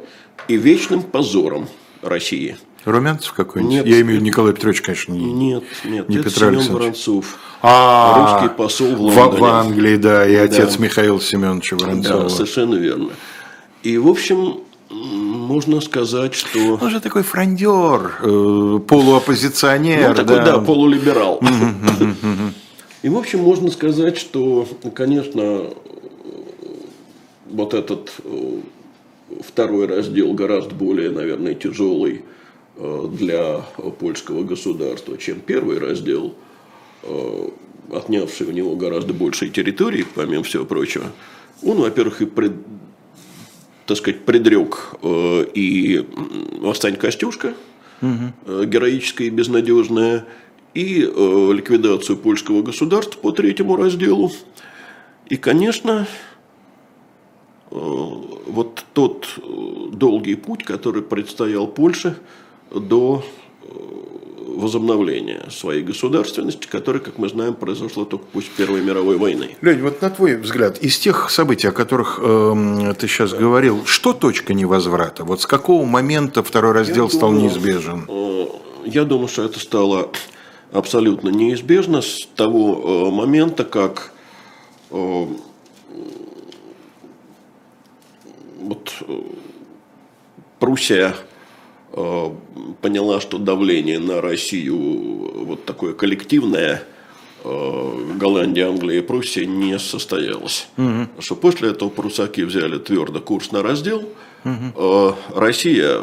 и 0.47 0.55
вечным 0.55 1.01
позором 1.01 1.67
России– 2.01 2.55
Румянцев 2.91 3.33
какой-нибудь? 3.33 3.73
Нет, 3.73 3.85
Я 3.85 4.01
имею 4.01 4.05
в 4.05 4.09
виду 4.15 4.25
Николай 4.25 4.53
Петрович, 4.53 4.81
конечно, 4.81 5.13
не 5.13 5.31
Нет, 5.31 5.63
нет, 5.83 6.09
не 6.09 6.17
это 6.17 6.29
Петр 6.29 6.39
Семен 6.39 6.73
Воронцов. 6.73 7.37
А, 7.61 8.39
русский 8.41 8.55
посол 8.55 8.95
в 8.95 9.01
Лондоне. 9.01 9.37
В, 9.37 9.43
Англии, 9.43 9.97
да, 9.97 10.27
и 10.27 10.35
отец 10.35 10.75
да. 10.77 10.83
Михаила 10.83 11.19
Семеновича 11.19 11.75
Воронцова. 11.77 12.23
Да, 12.23 12.29
совершенно 12.29 12.75
верно. 12.75 13.09
И, 13.83 13.97
в 13.97 14.07
общем, 14.07 14.61
можно 14.89 15.81
сказать, 15.81 16.33
что... 16.33 16.79
Он 16.81 16.89
же 16.89 16.99
такой 16.99 17.23
фрондер, 17.23 18.15
э, 18.21 18.79
полуоппозиционер. 18.87 20.09
Ну, 20.09 20.15
такой, 20.15 20.37
да, 20.37 20.45
да 20.45 20.59
полулиберал. 20.59 21.41
И, 23.01 23.09
в 23.09 23.17
общем, 23.17 23.39
можно 23.39 23.71
сказать, 23.71 24.17
что, 24.17 24.67
конечно, 24.93 25.67
вот 27.49 27.73
этот 27.73 28.11
э, 28.23 28.59
второй 29.41 29.87
раздел 29.87 30.33
гораздо 30.33 30.75
более, 30.75 31.09
наверное, 31.09 31.53
тяжелый 31.53 32.23
для 32.79 33.57
польского 33.99 34.43
государства, 34.43 35.17
чем 35.17 35.41
первый 35.41 35.79
раздел, 35.79 36.35
э, 37.03 37.49
отнявший 37.91 38.47
у 38.47 38.51
него 38.51 38.75
гораздо 38.77 39.13
большей 39.13 39.49
территории, 39.49 40.05
помимо 40.15 40.43
всего 40.43 40.63
прочего, 40.63 41.11
он, 41.61 41.77
во-первых, 41.77 42.21
и 42.21 42.25
пред, 42.25 42.53
так 43.85 43.97
сказать, 43.97 44.23
предрек 44.23 44.95
э, 45.01 45.45
и 45.53 46.05
восстань 46.61 46.95
Костюшка, 46.95 47.53
угу. 48.01 48.63
героическая 48.63 49.27
и 49.27 49.31
безнадежная, 49.31 50.25
и 50.73 50.99
ликвидацию 50.99 52.15
польского 52.15 52.61
государства 52.61 53.19
по 53.19 53.31
третьему 53.31 53.75
разделу. 53.75 54.31
И, 55.27 55.35
конечно, 55.35 56.07
вот 57.71 58.85
тот 58.93 59.27
долгий 59.91 60.35
путь, 60.35 60.63
который 60.63 61.01
предстоял 61.01 61.67
Польше– 61.67 62.15
до 62.71 63.23
э, 63.63 63.67
возобновления 64.55 65.45
своей 65.49 65.81
государственности, 65.83 66.67
которая, 66.67 67.01
как 67.01 67.17
мы 67.17 67.29
знаем, 67.29 67.53
произошла 67.55 68.05
только 68.05 68.25
после 68.25 68.51
Первой 68.57 68.81
мировой 68.81 69.17
войны. 69.17 69.55
Лень, 69.61 69.81
вот 69.81 70.01
на 70.01 70.09
твой 70.09 70.35
взгляд, 70.35 70.77
из 70.79 70.97
тех 70.99 71.29
событий, 71.29 71.67
о 71.67 71.71
которых 71.71 72.19
э, 72.21 72.93
ты 72.99 73.07
сейчас 73.07 73.33
говорил, 73.33 73.85
что 73.85 74.13
точка 74.13 74.53
невозврата? 74.53 75.23
Вот 75.23 75.41
с 75.41 75.45
какого 75.45 75.85
момента 75.85 76.43
второй 76.43 76.73
раздел 76.73 77.05
я 77.05 77.09
стал 77.09 77.31
думаю, 77.31 77.45
неизбежен? 77.45 78.05
Э, 78.07 78.47
я 78.85 79.05
думаю, 79.05 79.27
что 79.27 79.43
это 79.43 79.59
стало 79.59 80.09
абсолютно 80.71 81.29
неизбежно 81.29 82.01
с 82.01 82.27
того 82.35 83.07
э, 83.07 83.11
момента, 83.11 83.63
как 83.63 84.13
э, 84.91 85.25
вот, 88.59 88.93
э, 89.07 89.21
Пруссия 90.59 91.15
поняла, 91.91 93.19
что 93.19 93.37
давление 93.37 93.99
на 93.99 94.21
Россию 94.21 94.77
вот 95.45 95.65
такое 95.65 95.93
коллективное 95.93 96.83
э, 97.43 98.13
Голландия, 98.15 98.67
Англия 98.67 98.99
и 98.99 99.01
Пруссия 99.01 99.45
не 99.45 99.79
состоялось. 99.79 100.67
Угу. 100.77 101.21
Что 101.21 101.35
после 101.35 101.69
этого 101.71 101.89
прусаки 101.89 102.43
взяли 102.43 102.77
твердо 102.77 103.19
курс 103.19 103.51
на 103.51 103.63
раздел. 103.63 104.07
Угу. 104.45 105.15
Россия, 105.35 106.01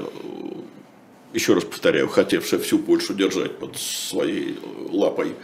еще 1.32 1.54
раз 1.54 1.64
повторяю, 1.64 2.08
хотевшая 2.08 2.60
всю 2.60 2.78
Польшу 2.78 3.14
держать 3.14 3.58
под 3.58 3.76
своей 3.78 4.58
лапой, 4.90 5.34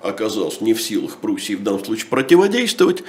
оказалась 0.00 0.60
не 0.60 0.74
в 0.74 0.82
силах 0.82 1.16
Пруссии 1.16 1.54
в 1.54 1.62
данном 1.62 1.84
случае 1.84 2.06
противодействовать. 2.06 3.02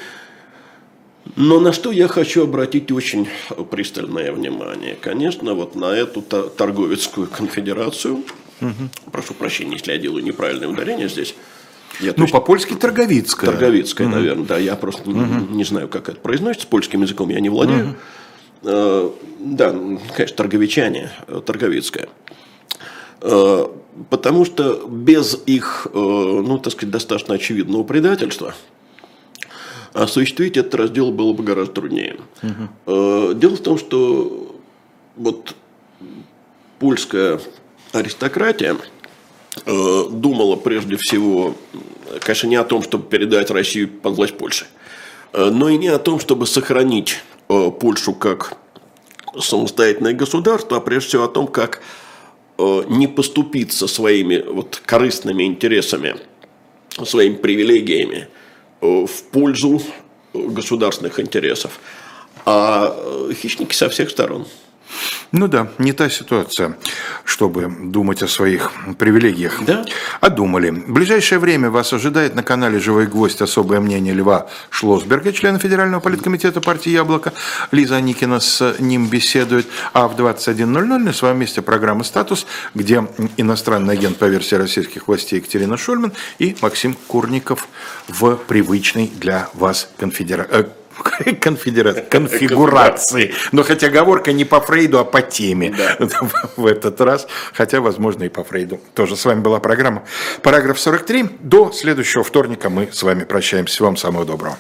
Но 1.36 1.60
на 1.60 1.74
что 1.74 1.92
я 1.92 2.08
хочу 2.08 2.44
обратить 2.44 2.92
очень 2.92 3.28
пристальное 3.70 4.32
внимание? 4.32 4.96
Конечно, 5.00 5.54
вот 5.54 5.76
на 5.76 5.94
эту 5.94 6.22
торговецкую 6.22 7.28
конфедерацию, 7.28 8.24
угу. 8.62 8.90
прошу 9.12 9.34
прощения, 9.34 9.74
если 9.74 9.92
я 9.92 9.98
делаю 9.98 10.24
неправильное 10.24 10.68
ударение 10.68 11.08
здесь, 11.08 11.36
я, 12.02 12.14
ну, 12.16 12.28
по-польски 12.28 12.76
торговицкая. 12.76 13.52
Торговицкая, 13.52 14.08
угу. 14.08 14.16
наверное, 14.16 14.46
да. 14.46 14.58
Я 14.58 14.76
просто 14.76 15.10
угу. 15.10 15.20
не 15.54 15.64
знаю, 15.64 15.88
как 15.88 16.10
это 16.10 16.20
произносится. 16.20 16.68
Польским 16.68 17.02
языком 17.02 17.30
я 17.30 17.40
не 17.40 17.50
владею. 17.50 17.96
Угу. 18.64 19.14
Да, 19.40 19.70
конечно, 20.16 20.36
торговичане, 20.36 21.12
э, 21.28 21.42
торговицкая. 21.46 22.10
Э, 23.22 23.68
потому 24.10 24.44
что 24.44 24.86
без 24.88 25.40
их, 25.46 25.88
ну, 25.94 26.58
так 26.58 26.74
сказать, 26.74 26.92
достаточно 26.92 27.36
очевидного 27.36 27.84
предательства– 27.84 28.56
осуществить 29.94 30.58
этот 30.58 30.76
раздел 30.76 31.12
было 31.12 31.34
бы 31.34 31.44
гораздо 31.44 31.74
труднее. 31.74 32.18
Угу. 32.44 33.34
Дело 33.36 33.56
в 33.56 33.62
том, 33.62 33.78
что 33.78 34.56
вот 35.16 35.56
польская 36.80 37.40
аристократия 37.92 38.78
э, 39.66 40.04
думала 40.12 40.56
прежде 40.56 40.98
всего, 40.98 41.56
конечно, 42.22 42.48
не 42.48 42.56
о 42.56 42.64
том, 42.64 42.84
чтобы 42.84 43.06
передать 43.06 43.52
Россию 43.52 43.90
под 43.90 44.16
власть 44.16 44.38
Польши, 44.38 44.66
э, 45.34 45.50
но 45.50 45.70
и 45.70 45.78
не 45.78 45.90
о 45.90 46.00
том, 46.00 46.20
чтобы 46.20 46.48
сохранить 46.48 47.20
Польшу 47.48 48.14
как 48.14 48.58
самостоятельное 49.40 50.14
государство, 50.14 50.78
а 50.78 50.82
прежде 50.82 51.10
всего 51.10 51.24
о 51.24 51.28
том, 51.28 51.48
как 51.48 51.82
не 52.60 53.08
поступиться 53.08 53.88
своими 53.88 54.44
вот 54.46 54.82
корыстными 54.86 55.44
интересами, 55.44 56.18
своими 57.04 57.36
привилегиями 57.36 58.28
в 58.82 59.24
пользу 59.32 59.82
государственных 60.34 61.20
интересов, 61.20 61.80
а 62.46 62.96
э, 62.96 63.34
хищники 63.34 63.74
со 63.74 63.90
всех 63.90 64.10
сторон. 64.10 64.46
Ну 65.32 65.48
да, 65.48 65.68
не 65.78 65.94
та 65.94 66.10
ситуация, 66.10 66.78
чтобы 67.24 67.68
думать 67.68 68.24
о 68.24 68.28
своих 68.28 68.72
привилегиях. 68.98 69.64
Да. 69.64 69.86
А 70.22 70.30
думали. 70.30 70.72
В 70.72 70.92
ближайшее 70.92 71.38
время 71.38 71.70
вас 71.70 71.94
ожидает 71.94 72.34
на 72.34 72.42
канале 72.42 72.80
«Живой 72.80 73.06
гвоздь» 73.06 73.42
особое 73.42 73.80
мнение 73.80 74.14
Льва 74.14 74.48
Шлосберга, 74.72 75.32
члена 75.32 75.60
Федерального 75.60 76.02
политкомитета 76.02 76.62
партии 76.62 76.90
«Яблоко». 76.90 77.34
Лиза 77.72 77.98
Аникина 77.98 78.40
с 78.40 78.76
ним 78.80 79.08
беседует. 79.08 79.68
А 79.94 80.08
в 80.08 80.20
21.00 80.20 80.98
на 80.98 81.14
своем 81.14 81.38
месте 81.38 81.62
программа 81.62 82.04
«Статус», 82.04 82.48
где 82.74 83.06
иностранный 83.38 83.94
агент 83.94 84.18
по 84.18 84.26
версии 84.26 84.56
российских 84.56 85.08
властей 85.08 85.38
Екатерина 85.38 85.78
Шульман 85.78 86.14
и 86.40 86.56
Максим 86.62 86.98
Курников 87.08 87.68
в 88.08 88.36
привычной 88.36 89.12
для 89.20 89.50
вас 89.54 89.90
конфедерации 89.98 90.79
конфедерации, 91.42 92.06
конфигурации. 92.10 93.34
Но 93.52 93.64
хотя 93.64 93.88
оговорка 93.88 94.34
не 94.34 94.46
по 94.46 94.62
Фрейду, 94.62 95.00
а 95.00 95.04
по 95.04 95.22
теме 95.22 95.76
да. 95.78 96.08
в 96.56 96.66
этот 96.66 97.00
раз. 97.02 97.28
Хотя, 97.54 97.82
возможно, 97.82 98.24
и 98.24 98.30
по 98.30 98.44
Фрейду. 98.44 98.80
Тоже 98.94 99.16
с 99.16 99.26
вами 99.26 99.42
была 99.42 99.60
программа 99.60 100.04
«Параграф 100.42 100.78
43». 100.78 101.38
До 101.40 101.72
следующего 101.72 102.24
вторника 102.24 102.70
мы 102.70 102.90
с 102.92 103.04
вами 103.04 103.24
прощаемся. 103.24 103.74
Всего 103.74 103.88
вам 103.88 103.98
самого 103.98 104.26
доброго. 104.26 104.58